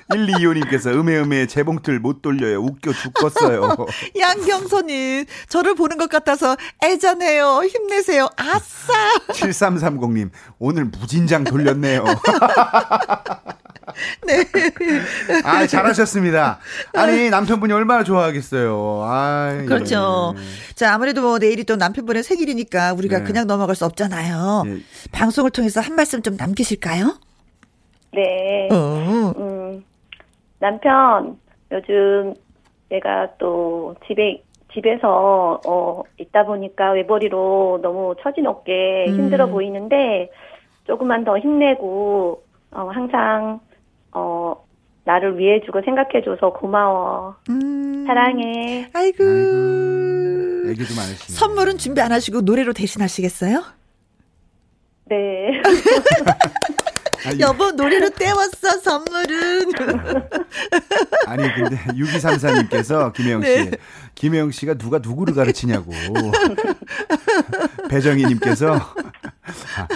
[0.10, 2.60] 125님께서 음해음해 재봉틀 못 돌려요.
[2.60, 3.76] 웃겨 죽겠어요.
[4.20, 7.64] 양경선님, 저를 보는 것 같아서 애잔해요.
[7.64, 8.28] 힘내세요.
[8.36, 8.93] 아싸!
[9.30, 10.30] 7330님,
[10.60, 12.04] 오늘 무진장 돌렸네요.
[14.26, 14.44] 네.
[15.44, 16.60] 아, 잘하셨습니다.
[16.96, 19.02] 아니, 남편분이 얼마나 좋아하겠어요.
[19.04, 20.34] 아, 그렇죠.
[20.76, 23.24] 자, 아무래도 뭐 내일이 또 남편분의 생일이니까 우리가 네.
[23.24, 24.64] 그냥 넘어갈 수 없잖아요.
[24.68, 24.78] 예.
[25.12, 27.16] 방송을 통해서 한 말씀 좀 남기실까요?
[28.14, 28.68] 네.
[28.72, 29.34] 어.
[29.38, 29.84] 음,
[30.60, 31.38] 남편,
[31.72, 32.34] 요즘
[32.89, 39.16] 내가 또 집에, 집에서, 어, 있다 보니까 외벌이로 너무 처진 어깨 음.
[39.16, 40.30] 힘들어 보이는데,
[40.86, 43.60] 조금만 더 힘내고, 어, 항상,
[44.14, 44.55] 어,
[45.03, 47.36] 나를 위해주고 생각해줘서 고마워.
[47.49, 48.05] 음.
[48.05, 48.89] 사랑해.
[48.93, 50.70] 아이고.
[50.70, 50.95] 얘기 좀.
[51.36, 53.64] 선물은 준비 안 하시고 노래로 대신하시겠어요?
[55.05, 55.62] 네.
[57.26, 59.72] 아니, 여보 노래로 때웠어 선물은.
[61.28, 63.66] 아니, 근데 6234님께서 김혜영 씨.
[63.66, 63.72] 네.
[64.16, 65.91] 김혜영 씨가 누가 누구를 가르치냐고.
[67.89, 68.74] 배정희님께서.
[68.74, 69.88] 아,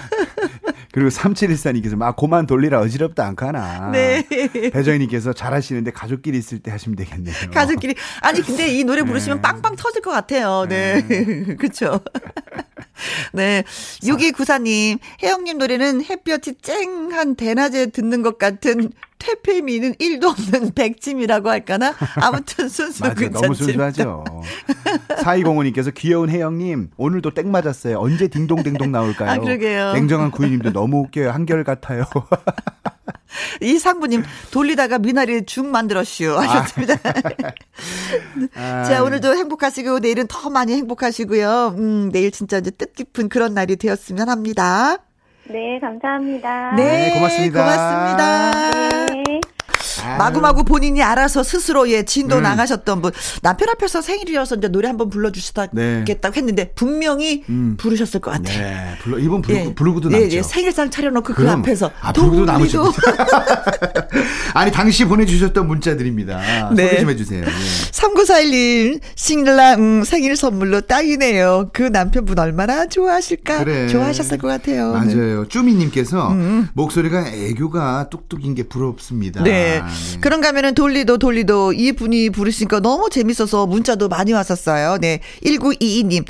[0.95, 3.91] 그리고 3714님께서 막 고만 돌리라 어지럽다 않가나.
[3.91, 4.25] 네.
[4.71, 7.35] 배정희님께서 잘하시는데 가족끼리 있을 때 하시면 되겠네요.
[7.53, 9.41] 가족끼리 아니 근데 이 노래 부르시면 네.
[9.41, 10.65] 빵빵 터질 것 같아요.
[10.69, 11.01] 네,
[11.59, 11.99] 그렇죠.
[13.33, 13.65] 네,
[14.03, 18.93] 6294님 혜영님 노래는 햇볕이 쨍한 대낮에 듣는 것 같은
[19.25, 21.95] 퇴폐미는 1도 없는 백짐이라고 할까나?
[22.21, 23.41] 아무튼 순수 맞아, 괜찮지.
[23.41, 24.23] 너무 순수하죠.
[25.17, 27.97] 4205님께서 귀여운 혜영님, 오늘도 땡 맞았어요.
[27.99, 29.31] 언제 딩동댕동 나올까요?
[29.31, 29.93] 아, 그러게요.
[29.93, 31.31] 냉정한 구이님도 너무 웃겨요.
[31.31, 32.05] 한결 같아요.
[33.61, 36.95] 이 상부님 돌리다가 미나리 죽 만들었슈 하셨습니다.
[38.55, 41.75] 아, 자, 오늘도 행복하시고 내일은 더 많이 행복하시고요.
[41.77, 44.97] 음, 내일 진짜 이제 뜻깊은 그런 날이 되었으면 합니다.
[45.47, 46.75] 네, 감사합니다.
[46.75, 47.63] 네, 네, 고맙습니다.
[47.63, 48.51] 고맙습니다.
[49.13, 49.24] 네.
[50.17, 52.43] 마구마구 본인이 알아서 스스로 예 진도 음.
[52.43, 55.73] 나가셨던 분 남편 앞에서 생일이어서 이제 노래 한번 불러주시다겠다고
[56.33, 56.37] 네.
[56.37, 57.75] 했는데 분명히 음.
[57.77, 58.57] 부르셨을 것 같아요.
[58.59, 59.73] 네, 불러, 이번 부르, 예.
[59.73, 60.37] 부르고도 예, 남죠.
[60.37, 61.49] 예, 생일상 차려놓고 그.
[61.49, 62.45] 앞에서 아, 부르고도.
[62.45, 62.93] 돌리도
[64.53, 66.69] 아니, 당시 보내주셨던 문자들입니다.
[66.73, 66.87] 네.
[66.87, 67.43] 소개 좀 해주세요.
[67.43, 67.91] 예.
[67.91, 71.69] 3941님 신랑 음, 생일 선물로 딱이네요.
[71.73, 73.63] 그 남편분 얼마나 좋아하실까?
[73.63, 73.87] 그래.
[73.87, 74.97] 좋아하셨을 것 같아요.
[74.99, 75.15] 네.
[75.15, 75.47] 맞아요.
[75.47, 76.35] 쭈미님께서
[76.73, 79.43] 목소리가 애교가 뚝뚝인 게 부럽습니다.
[79.43, 79.81] 네.
[80.21, 84.97] 그런가 하면은 돌리도 돌리도 이 분이 부르시니까 너무 재밌어서 문자도 많이 왔었어요.
[84.99, 85.19] 네.
[85.43, 86.25] 1922님.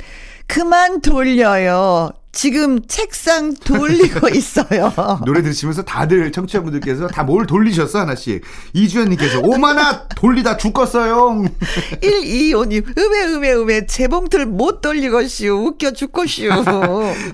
[0.46, 2.10] 그만 돌려요.
[2.40, 4.92] 지금 책상 돌리고 있어요.
[5.24, 11.42] 노래 들으시면서 다들 청취자분들께서 다 뭘 돌리셨어 하나씩 이주연님께서 오마나 돌리다 죽겠어요
[12.00, 15.48] 125님, 음에, 음에, 음에, 재봉틀 못 돌리고슈.
[15.48, 16.42] 웃겨 죽고슈.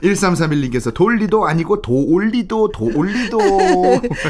[0.02, 3.38] 1331님께서 돌리도 아니고 도올리도 도올리도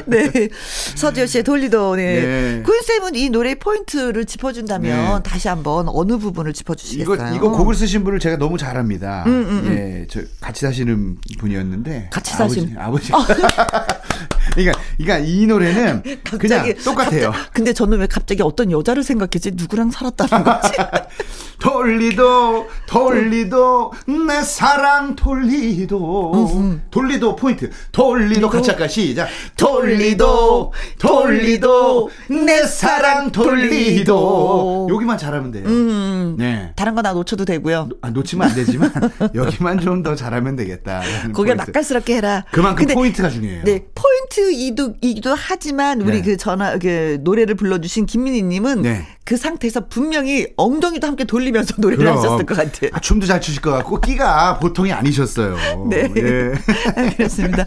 [0.07, 0.49] 네.
[0.97, 2.21] 서지호 씨의 돌리도, 네.
[2.23, 2.63] 네.
[2.65, 5.31] 구윤쌤은 이 노래 포인트를 짚어준다면 네.
[5.31, 7.35] 다시 한번 어느 부분을 이거 짚어주시겠어요?
[7.37, 9.23] 이거 곡을 쓰신 분을 제가 너무 잘 압니다.
[9.27, 9.73] 음, 음, 음.
[9.77, 13.13] 예, 저 같이 사시는 분이었는데 같이 아버지, 사신- 아버지.
[14.55, 16.03] 그러니까 그러니까 이 노래는
[16.39, 17.31] 그냥 똑같아요.
[17.31, 19.53] 갑자- 근데 저는 왜 갑자기 어떤 여자를 생각했지?
[19.55, 20.73] 누구랑 살았다는 거지?
[21.63, 23.93] 돌리도 돌리도
[24.27, 32.11] 내 사랑 돌리도 돌리도 포인트 돌리도 같이 할까 시작 돌리도 돌리도
[32.45, 35.65] 내 사랑 돌리도 여기만 잘하면 돼요.
[35.67, 36.35] 음.
[36.37, 36.73] 네.
[36.75, 37.89] 다른 거 나 놓쳐도 되고요.
[38.01, 38.93] 아, 놓치면 안 되지만
[39.35, 41.01] 여기만 좀 더 잘하면 되겠다.
[41.33, 42.45] 거기에 맛깔스럽게 해라.
[42.51, 43.63] 그만큼 근데 포인트가 중요해요.
[43.63, 46.23] 네, 포인트이기도 이기도 하지만 우리 네.
[46.23, 49.07] 그 전화 그 노래를 불러주신 김민희님은 네.
[49.25, 52.19] 그 상태에서 분명히 엉덩이도 함께 돌리면서 노래를 그럼.
[52.19, 52.91] 하셨을 것 같아요.
[52.93, 55.57] 아, 춤도 잘 추실 것 같고 끼가 보통이 아니셨어요.
[55.89, 56.11] 네.
[56.17, 56.53] 예.
[57.17, 57.65] 그렇습니다.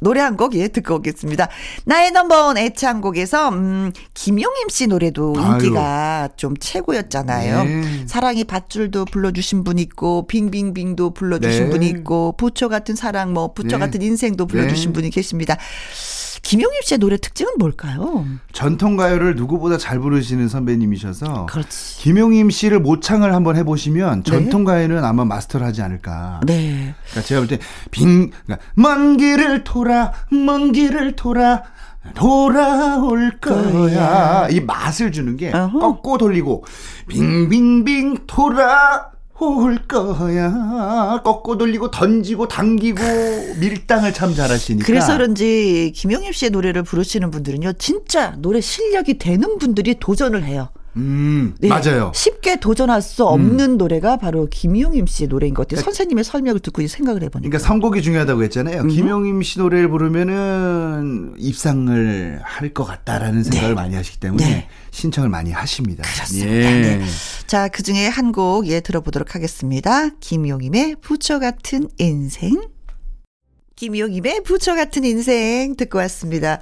[0.00, 1.48] 노래 한 곡 예 듣고 오겠습니다.
[1.86, 5.52] 나의 넘버원 애창곡에서 음, 김용임 씨 노래도 아유.
[5.54, 7.64] 인기가 좀 최고였잖아요.
[7.64, 8.04] 네.
[8.06, 11.70] 사랑이 밧줄도 불러주신 분 있고 빙빙빙도 불러주신 네.
[11.70, 13.84] 분 있고 부처 같은 사랑 뭐 부처 네.
[13.86, 14.92] 같은 인생도 불러주신 네.
[14.92, 15.56] 분이 계십니다.
[16.46, 18.24] 김용임 씨의 노래 특징은 뭘까요?
[18.52, 21.98] 전통 가요를 누구보다 잘 부르시는 선배님이셔서 그렇지.
[21.98, 24.30] 김용임 씨를 모창을 한번 해보시면 네.
[24.30, 26.40] 전통 가요는 아마 마스터를 하지 않을까.
[26.46, 26.94] 네.
[27.10, 27.58] 그러니까 제가 볼때
[27.90, 31.64] 빙, 그러니까 먼 길을 돌아, 먼 길을 돌아.
[32.14, 34.46] 돌아올 거야.
[34.48, 35.80] 이 맛을 주는 게 어허.
[35.80, 36.64] 꺾고 돌리고
[37.08, 39.10] 빙빙빙 돌아
[39.40, 41.20] 올 거야.
[41.22, 43.02] 꺾고 돌리고 던지고 당기고
[43.60, 44.86] 밀당을 참 잘하시니까.
[44.86, 50.68] 그래서 그런지 김용임 씨의 노래를 부르시는 분들은요, 진짜 노래 실력이 되는 분들이 도전을 해요.
[50.96, 52.06] 음, 네, 맞아요.
[52.06, 52.12] 음.
[52.14, 55.82] 쉽게 도전할 수 없는 노래가 바로 김용임 씨의 노래인 것 같아요.
[55.84, 57.48] 선생님의 설명을 듣고 생각을 해보니까.
[57.48, 58.82] 그러니까 선곡이 중요하다고 했잖아요.
[58.82, 58.88] 음.
[58.88, 64.68] 김용임 씨 노래를 부르면은 입상을 할 것 같다라는 생각을 많이 하시기 때문에 네.
[64.90, 66.02] 신청을 많이 하십니다.
[66.02, 66.50] 그렇습니다.
[66.50, 66.62] 예.
[66.98, 67.04] 네.
[67.46, 70.10] 자, 그 중에 한 곡 예 들어보도록 하겠습니다.
[70.20, 72.60] 김용임의 부처 같은 인생.
[73.76, 76.60] 김용임의 부처 같은 인생 듣고 왔습니다.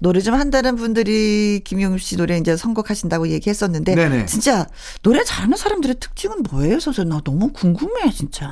[0.00, 4.26] 노래 좀 한다는 분들이 김용임 씨 노래 이제 선곡하신다고 얘기했었는데 네네.
[4.26, 4.66] 진짜
[5.02, 7.10] 노래 잘하는 사람들의 특징은 뭐예요, 선생님?
[7.14, 8.46] 나 너무 궁금해, 진짜.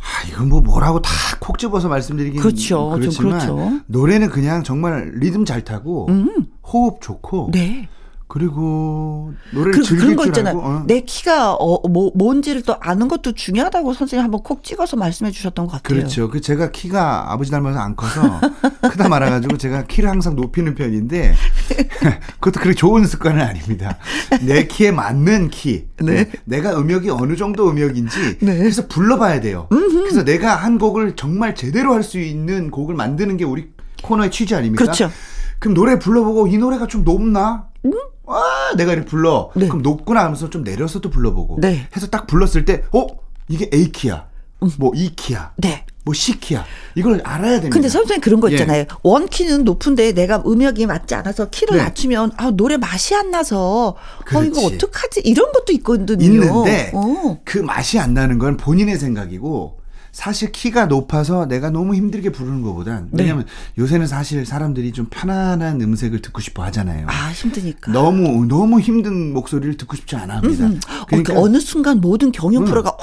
[0.00, 1.10] 아, 이건 뭐 뭐라고 다
[1.42, 2.90] 콕 집어서 말씀드리긴 그렇죠.
[2.92, 3.80] 좀 그렇지만 그렇죠.
[3.86, 6.46] 노래는 그냥 정말 리듬 잘 타고 음.
[6.62, 7.88] 호흡 좋고 네.
[8.32, 10.56] 그리고 노래를 그, 그런 거줄 있잖아요.
[10.56, 10.84] 어.
[10.86, 15.66] 내 키가 어, 뭐, 뭔지를 또 아는 것도 중요하다고 선생님 한번 콕 찍어서 말씀해 주셨던
[15.66, 15.98] 것 같아요.
[15.98, 16.30] 그렇죠.
[16.30, 18.40] 그 제가 키가 아버지 닮아서 안 커서
[18.90, 21.34] 크다 말아가지고 제가 키를 항상 높이는 편인데
[22.40, 23.98] 그것도 그렇게 좋은 습관은 아닙니다.
[24.40, 25.88] 내 키에 맞는 키.
[26.02, 26.30] 네.
[26.46, 28.56] 내가 음역이 어느 정도 음역인지 네.
[28.56, 29.66] 그래서 불러봐야 돼요.
[29.68, 33.68] 그래서 내가 한 곡을 정말 제대로 할 수 있는 곡을 만드는 게 우리
[34.02, 34.84] 코너의 취지 아닙니까?
[34.84, 35.10] 그렇죠.
[35.58, 37.68] 그럼 노래 불러보고 이 노래가 좀 높나?
[38.24, 39.50] 와, 내가 이렇게 불러.
[39.56, 39.66] 네.
[39.66, 41.58] 그럼 높구나 하면서 좀 내려서 또 불러보고.
[41.60, 41.88] 네.
[41.94, 43.06] 해서 딱 불렀을 때, 어?
[43.48, 44.26] 이게 A 키야.
[44.78, 45.52] 뭐 E 키야.
[45.56, 45.84] 네.
[46.04, 46.64] 뭐 C 키야.
[46.94, 47.70] 이걸 알아야 됩니다.
[47.72, 48.54] 근데 선생님 그런 거 예.
[48.54, 48.84] 있잖아요.
[49.02, 51.84] 원 키는 높은데 내가 음역이 맞지 않아서 키를 네.
[51.84, 54.48] 낮추면 아 노래 맛이 안 나서 어 그렇지.
[54.48, 56.24] 이거 어떡하지 이런 것도 있거든요.
[56.24, 57.38] 있는데 어.
[57.44, 59.78] 그 맛이 안 나는 건 본인의 생각이고
[60.12, 63.22] 사실 키가 높아서 내가 너무 힘들게 부르는 것보단 네.
[63.22, 63.46] 왜냐면
[63.78, 67.06] 요새는 사실 사람들이 좀 편안한 음색을 듣고 싶어 하잖아요.
[67.08, 67.90] 아 힘드니까.
[67.92, 70.66] 너무 너무 힘든 목소리를 듣고 싶지 않아 합니다.
[70.66, 70.78] 음.
[71.10, 72.66] 어, 그 어느 순간 모든 경연 음.
[72.66, 72.98] 프로가 와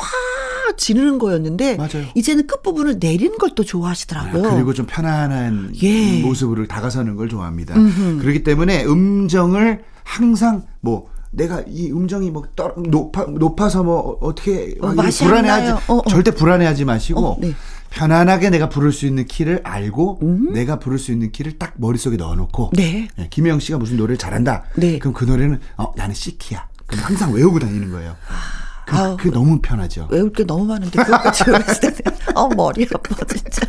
[0.77, 2.05] 지르는 거였는데 맞아요.
[2.13, 4.45] 이제는 끝 부분을 내리는 걸 또 좋아하시더라고요.
[4.47, 6.21] 아, 그리고 좀 편안한 예.
[6.21, 7.73] 모습으로 다가서는 걸 좋아합니다.
[8.19, 14.93] 그렇기 때문에 음정을 항상 뭐 내가 이 음정이 뭐 떨, 높아 높아서 뭐 어떻게 어,
[14.93, 15.71] 이렇게 안 불안해하지.
[15.91, 16.01] 어, 어.
[16.09, 17.53] 절대 불안해하지 마시고 어, 네.
[17.91, 20.19] 편안하게 내가 부를 수 있는 키를 알고
[20.53, 22.75] 내가 부를 수 있는 키를 딱 머릿속에 넣어놓고 음.
[22.75, 23.07] 네.
[23.17, 24.63] 예, 김영 씨가 무슨 노래를 잘한다.
[24.75, 24.99] 네.
[24.99, 26.67] 그럼 그 노래는 어, 나는 C 키야.
[26.85, 28.15] 그럼 항상 외우고 다니는 거예요.
[28.85, 29.17] 그, 아우.
[29.17, 30.07] 그게 너무 편하죠.
[30.09, 32.03] 외울 게 너무 많은데 그것까지 외웠을 때,
[32.33, 33.61] 어 머리 아파 진짜.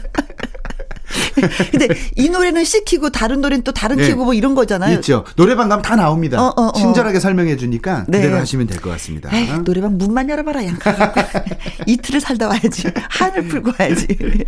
[1.71, 4.07] 근데 이 노래는 시키고 다른 노래는 또 다른 네.
[4.07, 4.97] 키고 뭐 이런 거잖아요.
[4.97, 5.25] 있죠.
[5.37, 6.41] 노래방 가면 다 나옵니다.
[6.43, 6.73] 어, 어, 어.
[6.73, 8.19] 친절하게 설명해 주니까 네.
[8.19, 9.29] 그대로 하시면 될 것 같습니다.
[9.33, 11.13] 에이, 노래방 문만 열어봐라 양가
[11.87, 14.07] 이틀을 살다 와야지 한을 풀고 와야지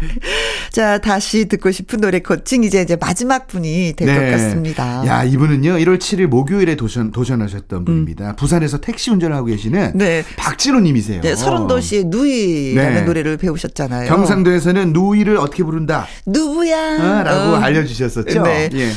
[0.70, 5.08] 자 다시 듣고 싶은 노래 코칭 이제 이제 마지막 분이 될것 같습니다 네.
[5.08, 8.36] 야, 이분은요, 1월 7일 목요일에 도전, 도전하셨던 분입니다.
[8.36, 9.98] 부산에서 택시 운전을 하고 계시는 음.
[9.98, 10.24] 네.
[10.36, 11.20] 박진호 님이세요.
[11.20, 13.02] 네, 서른도시의 누이라는 네.
[13.02, 16.06] 노래를 배우셨잖아요 경상도에서는 누이를 어떻게 부른다.
[16.26, 17.56] 누구야 어, 라고 어.
[17.56, 18.42] 알려주셨었죠.
[18.42, 18.68] 네.
[18.72, 18.88] 예.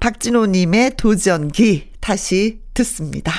[0.00, 3.32] 박진호님의 도전기 다시 듣습니다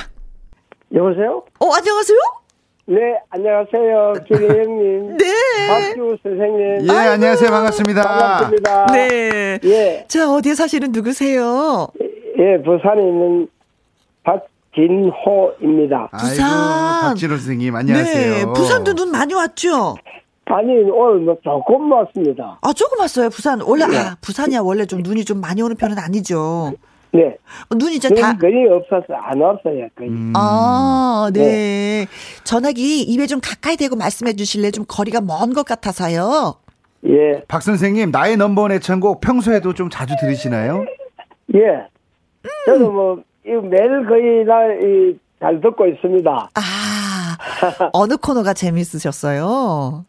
[0.92, 1.44] 여보세요?
[1.60, 2.18] 어 안녕하세요
[2.90, 2.96] 네,
[3.28, 4.14] 안녕하세요.
[4.26, 5.16] 김혜영님.
[5.20, 5.26] 네
[5.68, 6.88] 박주 선생님.
[6.88, 7.50] 예, 안녕하세요.
[7.50, 8.02] 반갑습니다.
[8.02, 8.86] 반갑습니다.
[8.86, 9.58] 네.
[9.62, 11.88] 예, 자, 어디에 사시는 누구세요?
[12.00, 13.46] 예, 부산에 있는
[14.22, 16.08] 박진호입니다.
[16.18, 16.46] 부산.
[16.46, 18.34] 아이고, 박진호 선생님, 안녕하세요.
[18.34, 18.46] 네.
[18.54, 19.96] 부산도 눈 많이 왔죠?
[20.50, 22.58] 아니, 오늘 뭐 조금 왔습니다.
[22.62, 23.60] 아, 조금 왔어요, 부산.
[23.60, 24.60] 원래, 아, 부산이야.
[24.60, 26.72] 원래 좀 눈이 좀 많이 오는 편은 아니죠.
[27.12, 27.36] 네.
[27.70, 28.36] 어, 눈이 이제 눈 다.
[28.36, 30.08] 거의 없어서 안 왔어요, 거의.
[30.10, 30.32] 음.
[30.36, 32.06] 아, 네.
[32.44, 34.70] 전화기 입에 좀 가까이 대고 말씀해 주실래?
[34.70, 36.54] 좀 거리가 먼 것 같아서요.
[37.06, 40.84] 예, 박 선생님, 나의 넘버원 애창곡 평소에도 좀 자주 들으시나요?
[41.54, 41.86] 예.
[42.66, 46.50] 저는 뭐, 이 매일 거의 날, 이, 잘 듣고 있습니다.
[46.54, 46.60] 아,
[47.92, 50.04] 어느 코너가 재밌으셨어요?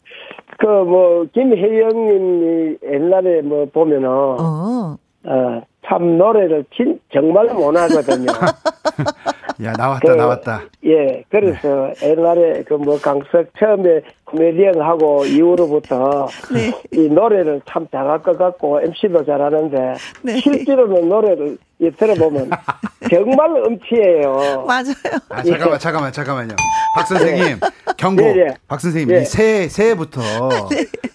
[0.60, 5.62] 그, 뭐, 김혜영님이 옛날에 뭐, 보면은, 어, 어.
[5.86, 8.28] 참 노래를 진, 정말 못하거든요.
[9.64, 10.62] 야, 나왔다, 그, 나왔다.
[10.86, 16.72] 예, 그래서 옛날에 그 뭐 강석 처음에 코미디언 하고 이후로부터 네.
[16.98, 20.38] 이 노래를 참 잘할 것 같고 MC도 잘하는데 네.
[20.38, 22.50] 실제로는 노래를 이 들어보면
[23.10, 24.66] 정말 음치예요.
[24.68, 24.94] 맞아요.
[25.30, 26.56] 아, 잠깐만, 잠깐만, 잠깐만요.
[26.94, 27.60] 박 선생님,
[27.96, 28.22] 경고.
[28.24, 28.48] 예, 예.
[28.68, 29.22] 박 선생님, 예.
[29.22, 30.20] 이 새해, 새해부터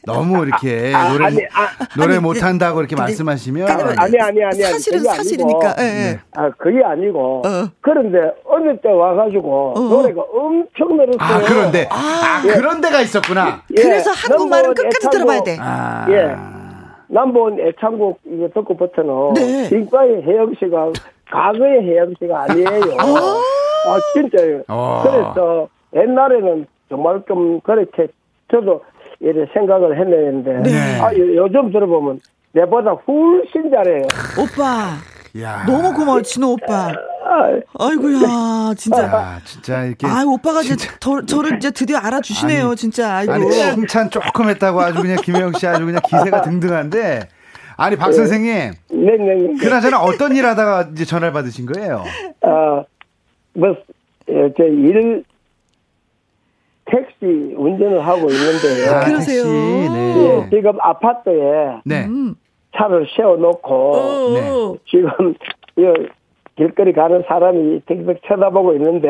[0.07, 1.69] 너무 이렇게 아, 노래, 아니, 아,
[1.99, 3.69] 노래 못한다고 이렇게 근데- 말씀하시면.
[3.69, 5.67] 아니 아니 아니 아니 사실은 그게 사실이니까.
[5.77, 6.21] 아니고, 예, 예.
[6.35, 7.69] 아 그게 아니고 어.
[7.83, 11.19] 그런데 어느 때 와가지고 노래가 엄청 늘었어요.
[11.19, 13.63] 아, 그런데, 아, 그런 데가 있었구나.
[13.77, 15.59] 예, 그래서 한국말은 끝까지 들어봐야 돼.
[15.61, 16.07] 아.
[16.09, 16.54] 예.
[17.19, 19.69] 남본 애창곡 이거 듣고부터는 네.
[19.69, 20.91] 지금까지 혜영 씨가
[21.31, 22.69] 과거의 혜영 씨가 아니에요.
[22.99, 24.63] 아 진짜요.
[24.69, 25.03] 어.
[25.05, 28.09] 그래서 옛날에는 정말 좀 그렇게
[28.51, 28.83] 저도
[29.21, 31.01] 이래 생각을 했는데 네.
[31.01, 32.19] 아, 요- 요즘 들어보면
[32.53, 34.03] 내보다 훨씬 잘해요.
[34.37, 34.99] 오빠.
[35.41, 35.65] 야.
[35.67, 36.93] 너무 고마워, 진호 오빠.
[37.27, 39.03] 아, 아이고야, 진짜.
[39.03, 40.07] 야, 진짜 이렇게.
[40.07, 40.95] 아, 오빠가 이제 진짜.
[41.01, 43.17] 저, 저를 이제 드디어 알아주시네요, 아니, 진짜.
[43.17, 43.33] 아이고.
[43.33, 47.29] 아니, 칭찬 조금 했다고 아주 그냥 김혜영 씨 아주 그냥 기세가 등등한데.
[47.77, 48.73] 아니, 박 선생님.
[48.91, 49.57] 네네.
[49.59, 52.05] 그나저나 어떤 일 하다가 이제 전화를 받으신 거예요?
[52.43, 52.85] 아,
[53.55, 53.77] 뭐,
[54.29, 55.25] 예, 저일
[56.85, 58.93] 택시 운전을 하고 있는데요.
[58.93, 59.43] 아, 그러세요.
[59.43, 59.49] 택시.
[59.49, 60.49] 예, 네.
[60.51, 62.05] 지금 아파트에 네.
[62.05, 62.37] 음.
[62.77, 65.35] 차를 세워놓고 어, 지금
[65.77, 65.83] 이
[66.57, 69.09] 길거리 가는 사람이 땡땡 쳐다보고 있는데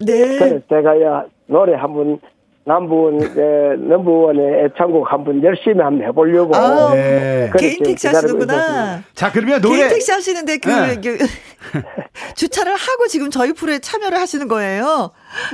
[0.00, 0.38] 네.
[0.38, 2.18] 그래서 제가 야 노래 한번
[2.64, 7.50] 남부원 에, 넘버원의 애창곡 한번 열심히 한번 해보려고 아, 네.
[7.58, 9.02] 개인 택시 하시는구나.
[9.14, 9.78] 자, 그러면 노래.
[9.78, 11.00] 개인 택시 하시는데 그, 네.
[11.02, 11.18] 그
[12.36, 15.10] 주차를 하고 지금 저희 프로에 참여를 하시는 거예요.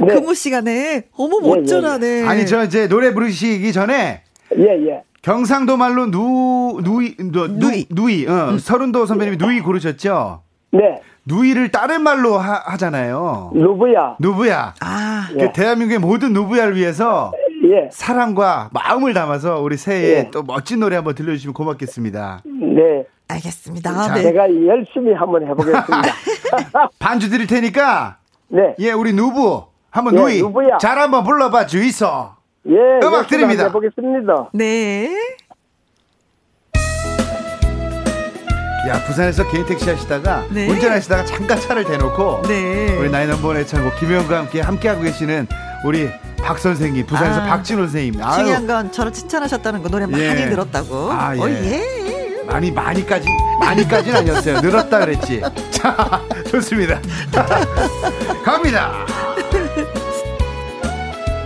[0.07, 0.15] 네.
[0.15, 1.05] 근무 시간에.
[1.17, 2.25] 어머, 네, 멋져라네.
[2.27, 4.23] 아니, 저 이제 노래 부르시기 전에
[4.57, 5.03] 예, 예.
[5.23, 7.87] 경상도 말로 누, 누이, 누, 누이.
[7.89, 10.43] 누, 누이, 어, 서른도 선배님이 누이 고르셨죠?
[10.73, 11.01] 네.
[11.27, 13.51] 누이를 다른 말로 하, 하잖아요.
[13.55, 14.17] 누구야?
[14.19, 14.75] 누부야.
[14.81, 17.33] 아, 그 대한민국의 모든 누부야를 위해서
[17.65, 17.89] 예.
[17.91, 20.31] 사랑과 마음을 담아서 우리 새해에 예.
[20.31, 22.43] 또 멋진 노래 한번 들려주시면 고맙겠습니다.
[22.47, 23.05] 네.
[23.29, 23.93] 알겠습니다.
[23.93, 24.23] 자, 네.
[24.23, 26.03] 제가 열심히 한번 해보겠습니다.
[26.99, 28.17] 반주 드릴 테니까,
[28.49, 28.75] 네.
[28.79, 30.79] 예, 우리 누부, 한번 예, 누이, 누부야.
[30.79, 32.38] 잘 한번 불러봐 주이소.
[32.69, 33.07] 예.
[33.07, 33.65] 음악 드립니다.
[33.65, 34.51] 한번 해보겠습니다.
[34.53, 35.11] 네.
[38.89, 40.69] 야, 부산에서 개인 택시 하시다가, 네.
[40.69, 42.97] 운전하시다가 잠깐 차를 대놓고, 네.
[42.97, 45.47] 우리 나인 넘버원 애창곡 김혜영과 함께 함께하고 계시는
[45.85, 46.09] 우리
[46.43, 48.23] 박 선생님, 부산에서 아, 박진호 선생님.
[48.23, 50.49] 아유, 중요한 건 저를 칭찬하셨다는 거 노래 많이 예.
[50.49, 51.11] 들었다고.
[51.13, 51.41] 아, 예.
[51.41, 52.43] 어, 예.
[52.47, 53.29] 많이 많이까지
[53.61, 54.61] 많이까지는 아니었어요.
[54.61, 55.43] 늘었다 그랬지.
[55.71, 56.99] 자, 좋습니다.
[58.43, 59.05] 갑니다.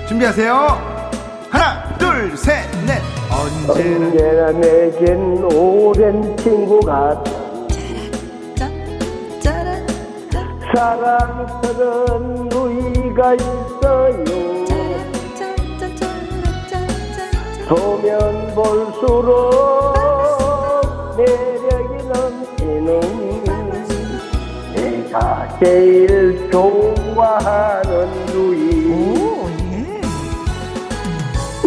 [0.06, 1.01] 준비하세요.
[1.52, 3.02] 하나, 둘, 셋, 넷.
[3.30, 7.22] 언제나 언제나 내겐 오랜 친구가
[10.74, 14.24] 사랑스런 누이가 있어요.
[17.68, 19.94] 보면 볼수록
[21.18, 23.00] 매력이 넘치는
[24.74, 29.21] 내가 제일 좋아하는 누이.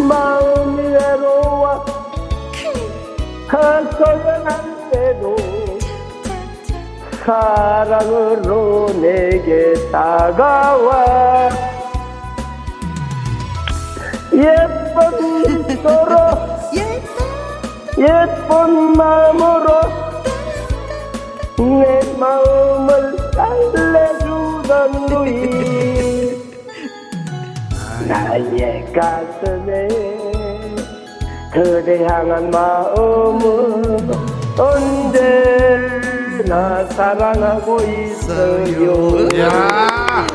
[0.08, 1.84] 마음이 외로워
[3.48, 5.36] 한소연한데도
[7.24, 11.26] 사랑으로 내게 다가와.
[15.76, 16.16] 미소로
[17.98, 19.80] 예쁜 마음으로
[21.56, 25.95] 내 마음을 달래주던 누이
[28.08, 29.88] 나의 가슴에
[31.52, 34.10] 그대 향한 마음은
[34.58, 35.24] 언제나
[36.90, 40.26] 사랑하고 있어요 야,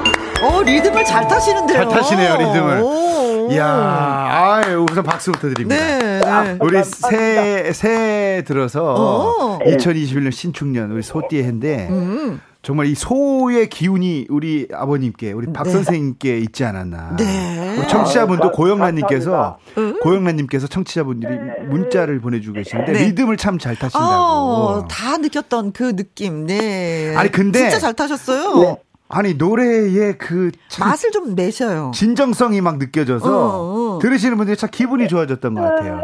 [0.44, 1.78] 어, 리듬을 잘 타시는데요.
[1.78, 2.82] 잘 타시네요, 리듬을.
[2.82, 3.41] 오.
[3.58, 4.30] 야,
[4.66, 5.76] 아유, 우선 박수부터 드립니다.
[6.00, 6.58] 네, 네.
[6.62, 9.60] 우리 새, 새 들어서 어.
[9.60, 12.42] 2021년 신축년 우리 소띠의 해인데 음.
[12.64, 15.72] 정말 이 소의 기운이 우리 아버님께 우리 박 네.
[15.72, 17.16] 선생님께 있지 않았나.
[17.18, 17.76] 네.
[17.80, 20.00] 우리 청취자분도 아, 고영란님께서 응?
[20.00, 21.34] 고영란님께서 청취자분들이
[21.70, 23.06] 문자를 보내주고 계시는데 네.
[23.06, 24.06] 리듬을 참 잘 타신다고.
[24.06, 26.46] 어, 다 느꼈던 그 느낌.
[26.46, 27.16] 네.
[27.16, 28.78] 아니, 근데- 진짜 잘 타셨어요.
[29.12, 31.92] 아니 노래의 그참 맛을 좀 내셔요.
[31.94, 34.00] 진정성이 막 느껴져서 어, 어.
[34.00, 36.02] 들으시는 분들이 참 기분이 좋아졌던 것 같아요.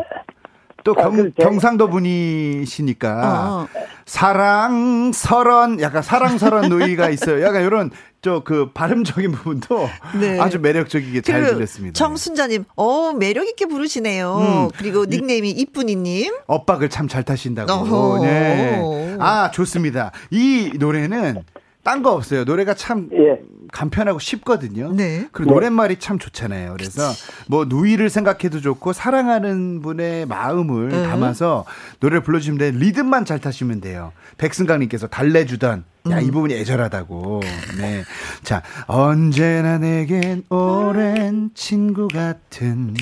[0.83, 1.33] 또 경, 그렇죠.
[1.37, 3.67] 경상도 분이시니까 어.
[4.05, 7.43] 사랑설원 약간 사랑설원 누이가 있어요.
[7.43, 9.89] 약간 이런 저그 발음적인 부분도
[10.19, 10.39] 네.
[10.39, 11.93] 아주 매력적이게 잘 들렸습니다.
[11.93, 14.37] 정순자님, 어 매력 있게 부르시네요.
[14.37, 14.69] 음.
[14.77, 16.33] 그리고 닉네임이 이쁜이님.
[16.47, 18.23] 엇박을 참 잘 타신다고.
[18.23, 19.17] 네.
[19.19, 20.11] 아 좋습니다.
[20.31, 21.43] 이 노래는
[21.87, 22.43] 딴 거 없어요.
[22.43, 23.39] 노래가 참 예.
[23.71, 24.91] 간편하고 쉽거든요.
[24.91, 25.29] 네.
[25.31, 26.73] 그리고 노랫말이 참 좋잖아요.
[26.73, 27.01] 그래서
[27.47, 31.03] 뭐 누이를 생각해도 좋고 사랑하는 분의 마음을 음.
[31.03, 31.63] 담아서
[32.01, 32.71] 노래를 불러주시면 돼요.
[32.73, 34.11] 리듬만 잘 타시면 돼요.
[34.37, 36.23] 백승강님께서 달래주던 야, 음.
[36.23, 37.41] 이 부분이 애절하다고.
[37.77, 38.03] 네.
[38.43, 42.95] 자, 언제나 내겐 오랜 친구 같은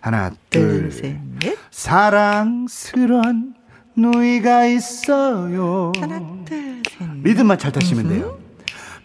[0.00, 1.58] 하나, 둘, 둘, 셋, 넷.
[1.70, 3.59] 사랑스런
[4.00, 5.92] 누이가 있어요.
[6.00, 7.06] 하나, 둘, 셋.
[7.22, 7.28] 넷.
[7.28, 8.38] 리듬만 잘 타시면 돼요.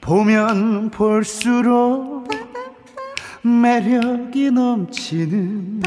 [0.01, 2.29] 보면 볼수록
[3.41, 5.81] 매력이 넘치는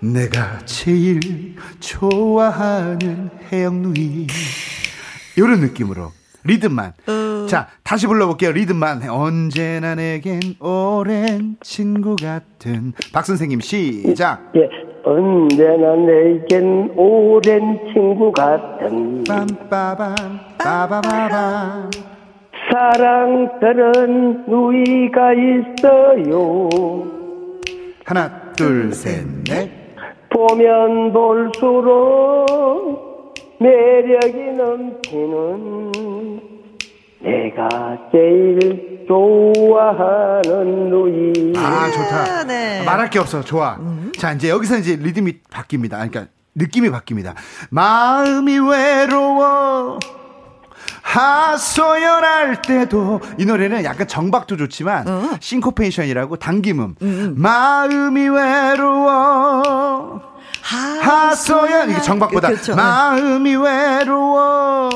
[0.00, 4.26] 내가 제일 좋아하는 해영 누이
[5.36, 6.12] 이런 느낌으로
[6.44, 7.46] 리듬만 어.
[7.48, 8.52] 자, 다시 불러볼게요.
[8.52, 9.08] 리듬만.
[9.08, 12.92] 언제나 내겐 오랜 친구 같은.
[13.12, 14.50] 박 선생님, 시작.
[14.56, 14.60] 예,
[15.04, 20.14] 언제나 내겐 오랜 친구 같은 빰빠밤,
[20.58, 21.90] 빠바바밤.
[22.70, 26.68] 사랑스런 누이가 있어요.
[28.04, 29.70] 하나, 둘, 셋, 넷.
[30.30, 32.32] 보면 볼수록
[33.58, 35.90] 매력이 넘치는
[37.22, 37.68] 내가
[38.10, 41.52] 제일 좋아하는 누이.
[41.56, 42.44] 아, 좋다.
[42.44, 42.82] 네.
[42.84, 43.42] 말할 게 없어.
[43.42, 43.78] 좋아.
[44.18, 45.94] 자, 이제 여기서 이제 리듬이 바뀝니다.
[45.94, 47.34] 아니, 그러니까 느낌이 바뀝니다.
[47.70, 49.98] 마음이 외로워.
[51.02, 56.94] 하소연할 때도 이 노래는 약간 정박도 좋지만 싱코페이션이라고 당김음
[57.36, 60.22] 마음이 외로워
[60.62, 62.76] 하소연 이게 정박보다 그렇죠.
[62.76, 64.88] 마음이 외로워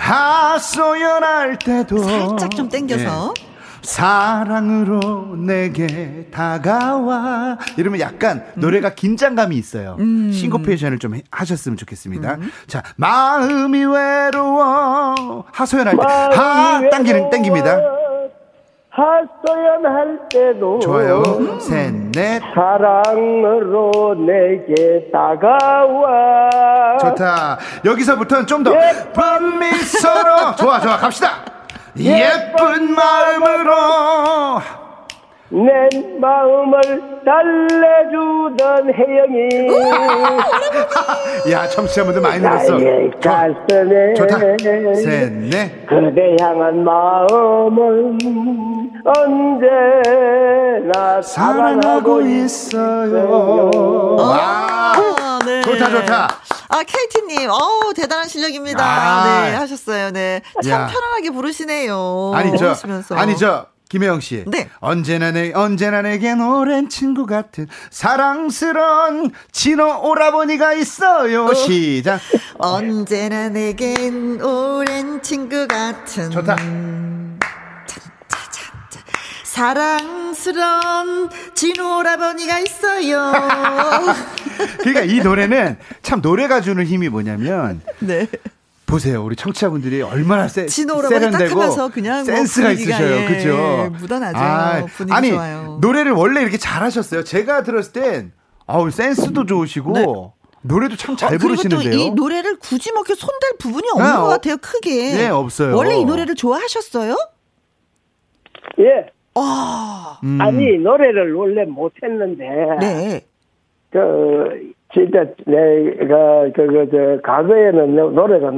[0.00, 3.34] 하소연할 때도 살짝 좀 땡겨서.
[3.38, 3.50] 예.
[3.82, 9.96] 사랑으로 내게 다가와 이러면 약간 노래가 긴장감이 있어요.
[10.32, 12.36] 싱코페이션을 좀 해- 하셨으면 좋겠습니다.
[12.66, 17.78] 자, 마음이 외로워 하소연할 때 하 당기는 땡깁니다.
[18.90, 21.22] 하소연할 때도 좋아요.
[21.60, 22.40] 셋, 넷.
[22.54, 26.50] 사랑으로 내게 다가와
[26.98, 27.58] 좋다.
[27.84, 31.30] 여기서부터는 좀 더 예쁜 미소로 좋아 좋아 갑시다.
[31.98, 34.60] 예쁜 마음으로
[35.52, 35.88] 내
[36.20, 36.80] 마음을
[37.24, 39.48] 달래주던 혜영이
[41.50, 42.74] 야 청취자분들 많이 늘었어.
[43.20, 44.38] 가슴에 좋다.
[44.38, 45.84] 셋, 넷.
[45.86, 48.18] 그대 향한 마음은
[49.04, 54.16] 언제나 사랑하고 사랑하고 있어요.
[54.18, 54.92] 와.
[54.94, 55.62] 아, 네.
[55.62, 56.28] 좋다, 좋다.
[56.68, 58.84] 아, KT님, 어우, 대단한 실력입니다.
[58.84, 59.24] 아.
[59.48, 60.12] 네, 하셨어요.
[60.12, 60.42] 네.
[60.62, 60.86] 참 야.
[60.86, 62.30] 편안하게 부르시네요.
[62.36, 62.72] 아니 저.
[63.16, 64.44] 아니 저 김혜영 씨.
[64.46, 64.70] 네.
[64.78, 71.52] 언제나 내 언제나 내겐 오랜 친구 같은 사랑스런 진호 오라버니가 있어요.
[71.52, 72.20] 시작.
[72.58, 76.30] 언제나 내겐 오랜 친구 같은.
[76.30, 76.56] 좋다.
[79.42, 83.32] 사랑스런 진오라버니가 있어요.
[84.78, 88.28] 그러니까 이 노래는 참 노래가 주는 힘이 뭐냐면 네.
[88.90, 89.24] 보세요.
[89.24, 93.16] 우리 청취자분들이 얼마나 세, 세련되고 그냥 뭐 센스가 분위기가, 있으셔요.
[93.16, 93.90] 예, 그죠?
[93.98, 94.86] 묻어나죠.
[94.88, 95.78] 분위기 아니, 좋아요.
[95.80, 97.24] 노래를 원래 이렇게 잘하셨어요.
[97.24, 98.32] 제가 들었을 땐
[98.66, 100.06] 아우 센스도 좋으시고 네.
[100.62, 101.92] 노래도 참잘 어, 부르시는데요.
[101.92, 104.28] 이 노래를 굳이 뭐 이렇게 손댈 부분이 없는 네, 것 어.
[104.28, 105.12] 같아요, 크게.
[105.16, 105.74] 네, 없어요.
[105.76, 107.16] 원래 이 노래를 좋아하셨어요?
[108.80, 110.38] 예 아, 음.
[110.40, 112.44] 아니 노래를 원래 못했는데
[112.80, 113.26] 네.
[113.90, 118.52] 그 진짜 내가 그저 과거에는 노- 노래가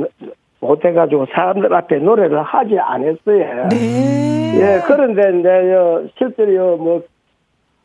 [0.60, 3.68] 못해가지고 사람들 앞에 노래를 하지 않았어요.
[3.70, 4.52] 네.
[4.56, 7.02] 예, 그런데 이제 실제로 뭐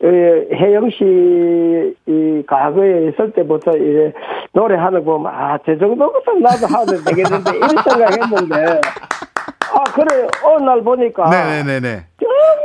[0.04, 4.12] 예, 혜영 씨 이 과거에 있을 때부터 이제
[4.52, 8.80] 노래하는 거 보면 아, 저 정도부터 나도 하면 되겠는데 이런 생각했는데
[9.74, 12.04] 아, 그래 어느 날 보니까 네네네네.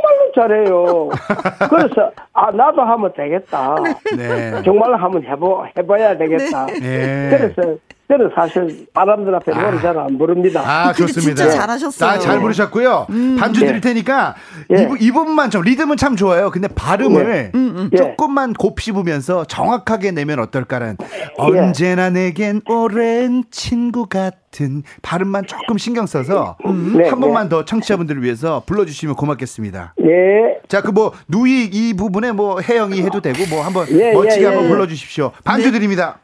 [0.03, 1.09] 정말로 잘해요.
[1.69, 3.75] 그래서 아, 나도 하면 되겠다.
[4.17, 4.61] 네.
[4.63, 6.65] 정말로 한번 해보 해봐야 되겠다.
[6.67, 7.29] 네.
[7.29, 7.77] 그래서
[8.09, 10.61] 저는 사실 사람들 앞에 노래 잘안 부릅니다.
[10.65, 11.43] 아, 근데 좋습니다.
[11.45, 12.09] 진짜 잘하셨어요.
[12.09, 13.07] 아, 잘 부르셨고요.
[13.39, 13.67] 반주 네.
[13.67, 14.35] 드릴 테니까
[14.75, 14.83] 예.
[14.83, 16.51] 이, 부- 이 부분만 좀 리듬은 참 좋아요.
[16.51, 17.51] 근데 발음을
[17.93, 17.97] 예.
[17.97, 20.97] 조금만 곱씹으면서 정확하게 내면 어떨까라는
[21.37, 26.57] 언제나 내겐 오랜 친구 같은 발음만 조금 신경 써서
[26.95, 29.92] 네, 한 번만 더 청취자분들을 위해서 불러주시면 고맙겠습니다.
[30.01, 30.59] 예.
[30.67, 34.45] 자, 그 뭐 누이 이 부분에 뭐 혜영이 해도 되고 뭐 한번 예, 멋지게 예,
[34.47, 34.69] 한번 예.
[34.69, 35.31] 불러 주십시오.
[35.43, 36.17] 반주 드립니다.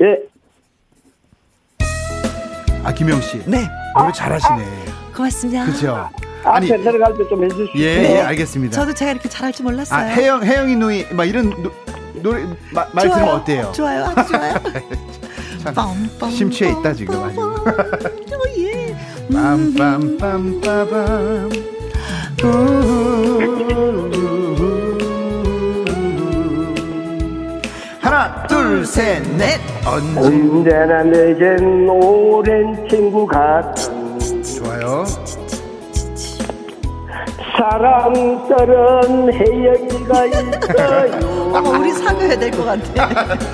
[0.00, 0.18] 예.
[2.82, 3.68] 아 김영 씨, 네.
[3.98, 4.64] 노래 잘하시네.
[5.14, 5.66] 고맙습니다.
[5.66, 6.08] 그죠?
[6.44, 7.78] 앞에 들어갈 때 좀 해주시죠.
[7.78, 8.14] 예, 네.
[8.16, 8.74] 예, 알겠습니다.
[8.74, 10.00] 저도 제가 이렇게 잘할 줄 몰랐어요.
[10.00, 11.70] 아, 혜영, 혜영이 누이, 막 이런 노,
[12.22, 12.42] 노래,
[12.72, 13.14] 마, 말 좋아요.
[13.16, 13.70] 들으면 어때요?
[13.74, 14.04] 좋아요.
[14.16, 14.54] 아주 좋아요.
[15.62, 15.74] 참
[16.30, 17.36] 심취해 있다, 지금 아주.
[17.36, 18.32] 빰빰.
[18.32, 18.96] 어, 예.
[19.30, 21.79] 빰빰빰빰빰.
[28.00, 29.60] 하나, 둘, 셋, 넷.
[29.86, 35.04] 언제 언제나 내겐 오랜 친구 같은 좋아요.
[37.58, 41.54] 사랑스런 혜영이가 있어요.
[41.54, 43.36] 어, 우리 사귀어야 될 것 같아.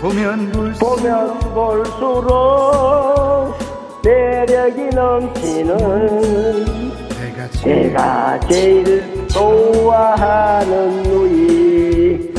[0.00, 3.54] 보면 볼수 보면 볼수록
[4.04, 5.76] 매력이 넘치는
[7.64, 12.34] 내가 제일 좋아하는 누이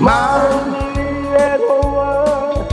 [0.00, 0.76] 마음이
[1.30, 2.66] 외로워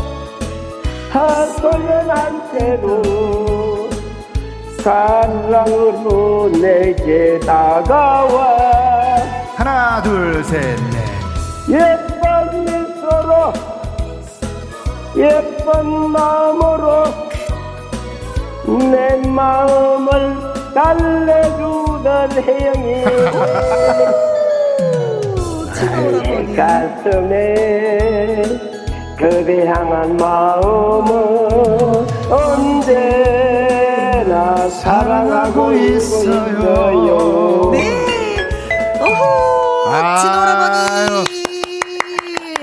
[1.12, 3.90] 하소연한 때도
[4.84, 8.58] 사랑으로 내게 다가와
[9.56, 11.10] 하나, 둘, 셋, 넷.
[11.70, 13.54] 예쁜 미소로
[15.18, 17.04] 예쁜 마음으로
[18.90, 23.04] 내 마음을 달래주던 혜영이
[26.24, 27.36] 내 가슴에
[29.18, 31.10] 그대 향한 마음은
[32.32, 33.56] 언제나
[34.70, 37.72] 사랑하고 있어요.
[37.72, 37.78] 네.
[39.02, 40.18] 오호, 아유.
[40.22, 40.78] 진오라버니.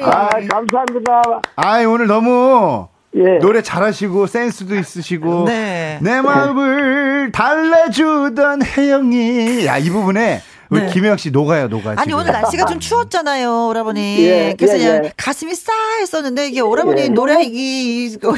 [0.02, 1.22] 아, 감사합니다.
[1.56, 3.38] 아이, 오늘 너무 예.
[3.38, 5.98] 노래 잘하시고 센스도 있으시고 네.
[6.02, 10.86] 내 마음을 달래주던 혜영이 야 이 부분에 우리 네.
[10.88, 12.18] 김혜영 씨 녹아요 녹아 아니 지금.
[12.20, 14.26] 오늘 날씨가 좀 추웠잖아요, 오라버니.
[14.26, 15.12] 예, 그래서 예, 그냥 예.
[15.16, 17.08] 가슴이 싸했었는데 이게 오라버니 예.
[17.08, 18.32] 노래 이그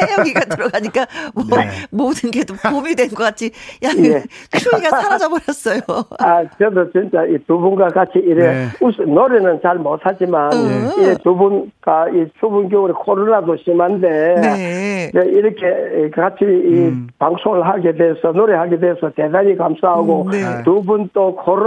[0.00, 1.68] 해영이가 들어가니까 뭐 네.
[1.90, 3.50] 모든 게 또 봄이 된 것 같이
[3.84, 4.22] 야 예.
[4.58, 5.80] 추위가 사라져 버렸어요.
[6.18, 8.68] 아, 저도 진짜 이 두 분과 같이 이래 네.
[8.80, 10.90] 웃 노래는 잘 못하지만 음.
[10.98, 14.08] 이두 분과 이 추운 겨울에 코로나도 심한데
[14.40, 15.10] 네.
[15.12, 20.62] 네, 이렇게 같이 이 방송을 하게 돼서 노래하게 돼서 대단히 감사하고 음, 네.
[20.64, 21.63] 두분 또 코로나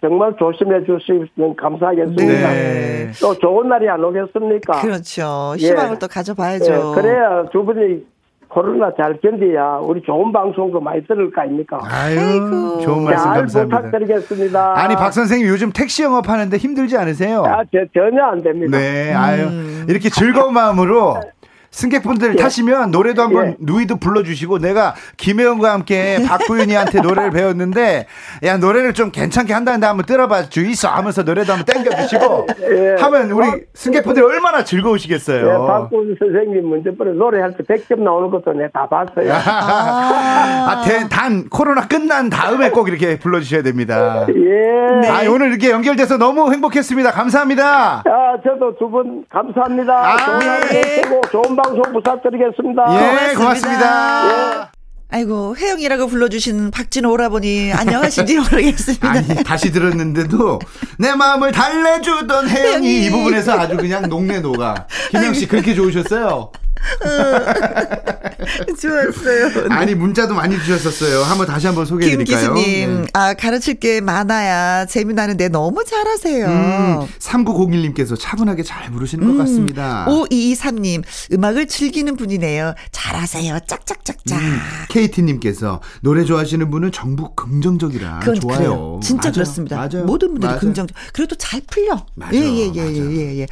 [0.00, 2.22] 정말 조심해 주시면 감사하겠습니다.
[2.24, 3.10] 네.
[3.20, 4.80] 또 좋은 날이 안 오겠습니까?
[4.80, 5.54] 그렇죠.
[5.58, 5.68] 예.
[5.68, 6.64] 희망을 또 가져봐야죠.
[6.72, 8.04] 예, 그래야 두 분이
[8.48, 11.78] 코로나 잘 견디야 우리 좋은 방송도 많이 들을 거 아닙니까?
[11.82, 12.80] 아유 아이고.
[12.80, 14.78] 좋은 말씀 잘 감사합니다 부탁드리겠습니다.
[14.78, 17.44] 아니 박 선생님 요즘 택시 영업하는데 힘들지 않으세요?
[17.44, 18.78] 아, 저, 전혀 안 됩니다.
[18.78, 19.86] 네 아유 음.
[19.88, 21.20] 이렇게 즐거운 마음으로
[21.80, 22.42] 승객분들 예.
[22.42, 23.56] 타시면 노래도 한번 예.
[23.60, 28.06] 누이도 불러주시고 내가 김혜영과 함께 박구윤이한테 노래를 배웠는데
[28.44, 32.96] 야 노래를 좀 괜찮게 한다는데 한번 들어봐 주이소 하면서 노래도 한번 땡겨주시고 예.
[33.02, 35.46] 하면 우리 승객분들 얼마나 즐거우시겠어요.
[35.46, 39.30] 예, 박군 선생님 문제번에 노래할 때 100점 나오는 것도 내가 다 봤어요.
[39.34, 44.26] 아, 대- 단 코로나 끝난 다음에 꼭 이렇게 불러주셔야 됩니다.
[44.30, 45.08] 예.
[45.10, 47.10] 아, 오늘 이렇게 연결돼서 너무 행복했습니다.
[47.12, 48.02] 감사합니다.
[48.06, 49.92] 아, 저도 두 분 감사합니다.
[49.92, 50.80] 아, 좋은 하루 예.
[50.80, 52.82] 되시고 좋은 방송 부탁드리겠습니다.
[53.30, 53.38] 예, 고맙습니다.
[53.38, 54.72] 고맙습니다.
[55.08, 59.08] 아이고 혜영이라고 불러주신 박진호 오라버니 안녕하신지 모르겠습니다.
[59.10, 60.58] 아니, 다시 들었는데도
[60.98, 63.06] 내 마음을 달래주던 혜영이 혜영이.
[63.06, 64.86] 이 부분에서 아주 그냥 녹내 녹아.
[65.10, 66.50] 김영 씨 그렇게 좋으셨어요?
[68.80, 69.66] 좋았어요.
[69.70, 71.22] 아니, 문자도 많이 주셨었어요.
[71.22, 72.54] 한번 다시 한번 소개해 드릴까요?
[72.54, 76.46] 김기수님, 아, 가르칠 게 많아야 재미나는데 너무 잘하세요.
[76.46, 80.06] 음, 3901님께서 차분하게 잘 부르시는 것 같습니다.
[80.08, 82.74] 5223님, 음악을 즐기는 분이네요.
[82.92, 83.58] 잘하세요.
[83.66, 84.40] 짝짝짝짝.
[84.40, 84.58] 음,
[84.90, 88.58] KT님께서 노래 좋아하시는 분은 전부 긍정적이라 좋아요.
[88.58, 89.00] 그래요.
[89.02, 89.32] 진짜 맞아요.
[89.32, 89.76] 그렇습니다.
[89.76, 90.04] 맞아요.
[90.04, 90.60] 모든 분들이 맞아요.
[90.60, 90.86] 긍정.
[91.12, 92.06] 그래도 잘 풀려.
[92.14, 92.94] 맞아, 예, 예, 예.
[92.94, 93.46] 예, 예.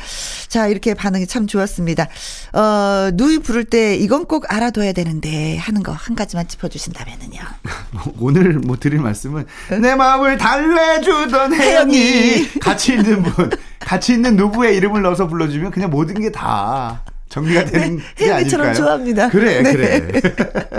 [0.48, 2.08] 자, 이렇게 반응이 참 좋았습니다.
[2.52, 7.40] 어, 누이 부를 때 이건 꼭 알아둬야 되는데 하는 거 한 가지만 짚어주신다면은요.
[8.20, 9.46] 오늘 뭐 드릴 말씀은
[9.80, 12.48] 내 마음을 달래주던 혜영이 혜영이.
[12.60, 13.50] 같이 있는 분,
[13.80, 18.84] 같이 있는 누구의 이름을 넣어서 불러주면 그냥 모든 게 다 정리가 되는 게 혜영이처럼 아닐까요?
[18.84, 19.28] 좋아합니다.
[19.30, 19.72] 그래, 네.
[19.72, 20.22] 그래.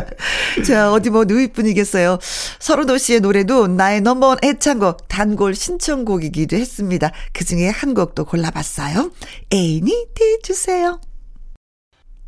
[0.66, 2.18] 자, 어디 뭐 누이뿐이겠어요.
[2.60, 7.12] 서른도 씨의 노래도 나의 넘버원 애창곡, 단골 신청곡이기도 했습니다.
[7.34, 9.12] 그 중에 한 곡도 골라봤어요.
[9.54, 11.00] 애인이 돼주세요.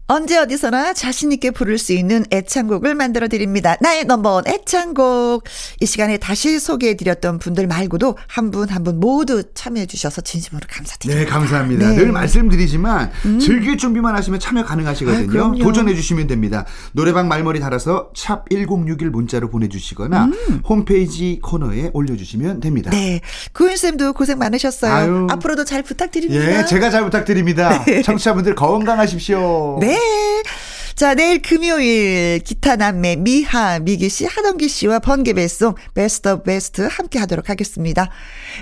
[0.09, 3.75] 언제 어디서나 자신있게 부를 수 있는 애창곡을 만들어 드립니다.
[3.81, 5.43] 나의 넘버원 애창곡.
[5.81, 11.25] 이 시간에 다시 소개해 드렸던 분들 말고도 한 분 한분 모두 참여해 주셔서 진심으로 감사드립니다.
[11.25, 11.89] 네, 감사합니다.
[11.89, 11.95] 네.
[11.97, 13.11] 늘 말씀드리지만
[13.41, 15.43] 즐길 준비만 하시면 참여 가능하시거든요.
[15.43, 15.51] 아.
[15.61, 16.65] 도전해 주시면 됩니다.
[16.93, 20.29] 노래방 말머리 달아서 샵 1061 문자로 보내주시거나
[20.69, 22.91] 홈페이지 코너에 올려주시면 됩니다.
[22.91, 22.95] 음.
[22.95, 23.19] 네.
[23.51, 24.93] 구윤쌤도 고생 많으셨어요.
[24.93, 25.27] 아유.
[25.29, 26.59] 앞으로도 잘 부탁드립니다.
[26.59, 27.83] 예, 제가 잘 부탁드립니다.
[28.05, 29.79] 청취자분들 건강하십시오.
[29.81, 29.96] 네.
[30.97, 37.19] 자, 내일 금요일 기타 남매 미하, 미기 씨, 하동기 씨와 번개배송 best of best 함께
[37.19, 38.09] 하도록 하겠습니다.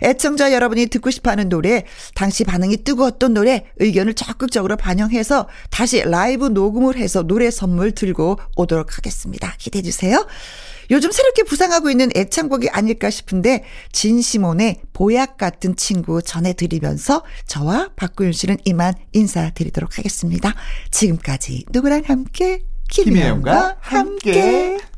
[0.03, 6.47] 애청자 여러분이 듣고 싶어 하는 노래, 당시 반응이 뜨거웠던 노래, 의견을 적극적으로 반영해서 다시 라이브
[6.47, 9.53] 녹음을 해서 노래 선물 들고 오도록 하겠습니다.
[9.57, 10.27] 기대해 주세요.
[10.91, 18.57] 요즘 새롭게 부상하고 있는 애창곡이 아닐까 싶은데 진시몬의 보약 같은 친구 전해드리면서 저와 박구윤 씨는
[18.65, 20.53] 이만 인사드리도록 하겠습니다.
[20.91, 24.41] 지금까지 누구랑 함께 김혜영과 함께.
[24.41, 24.94] 함께.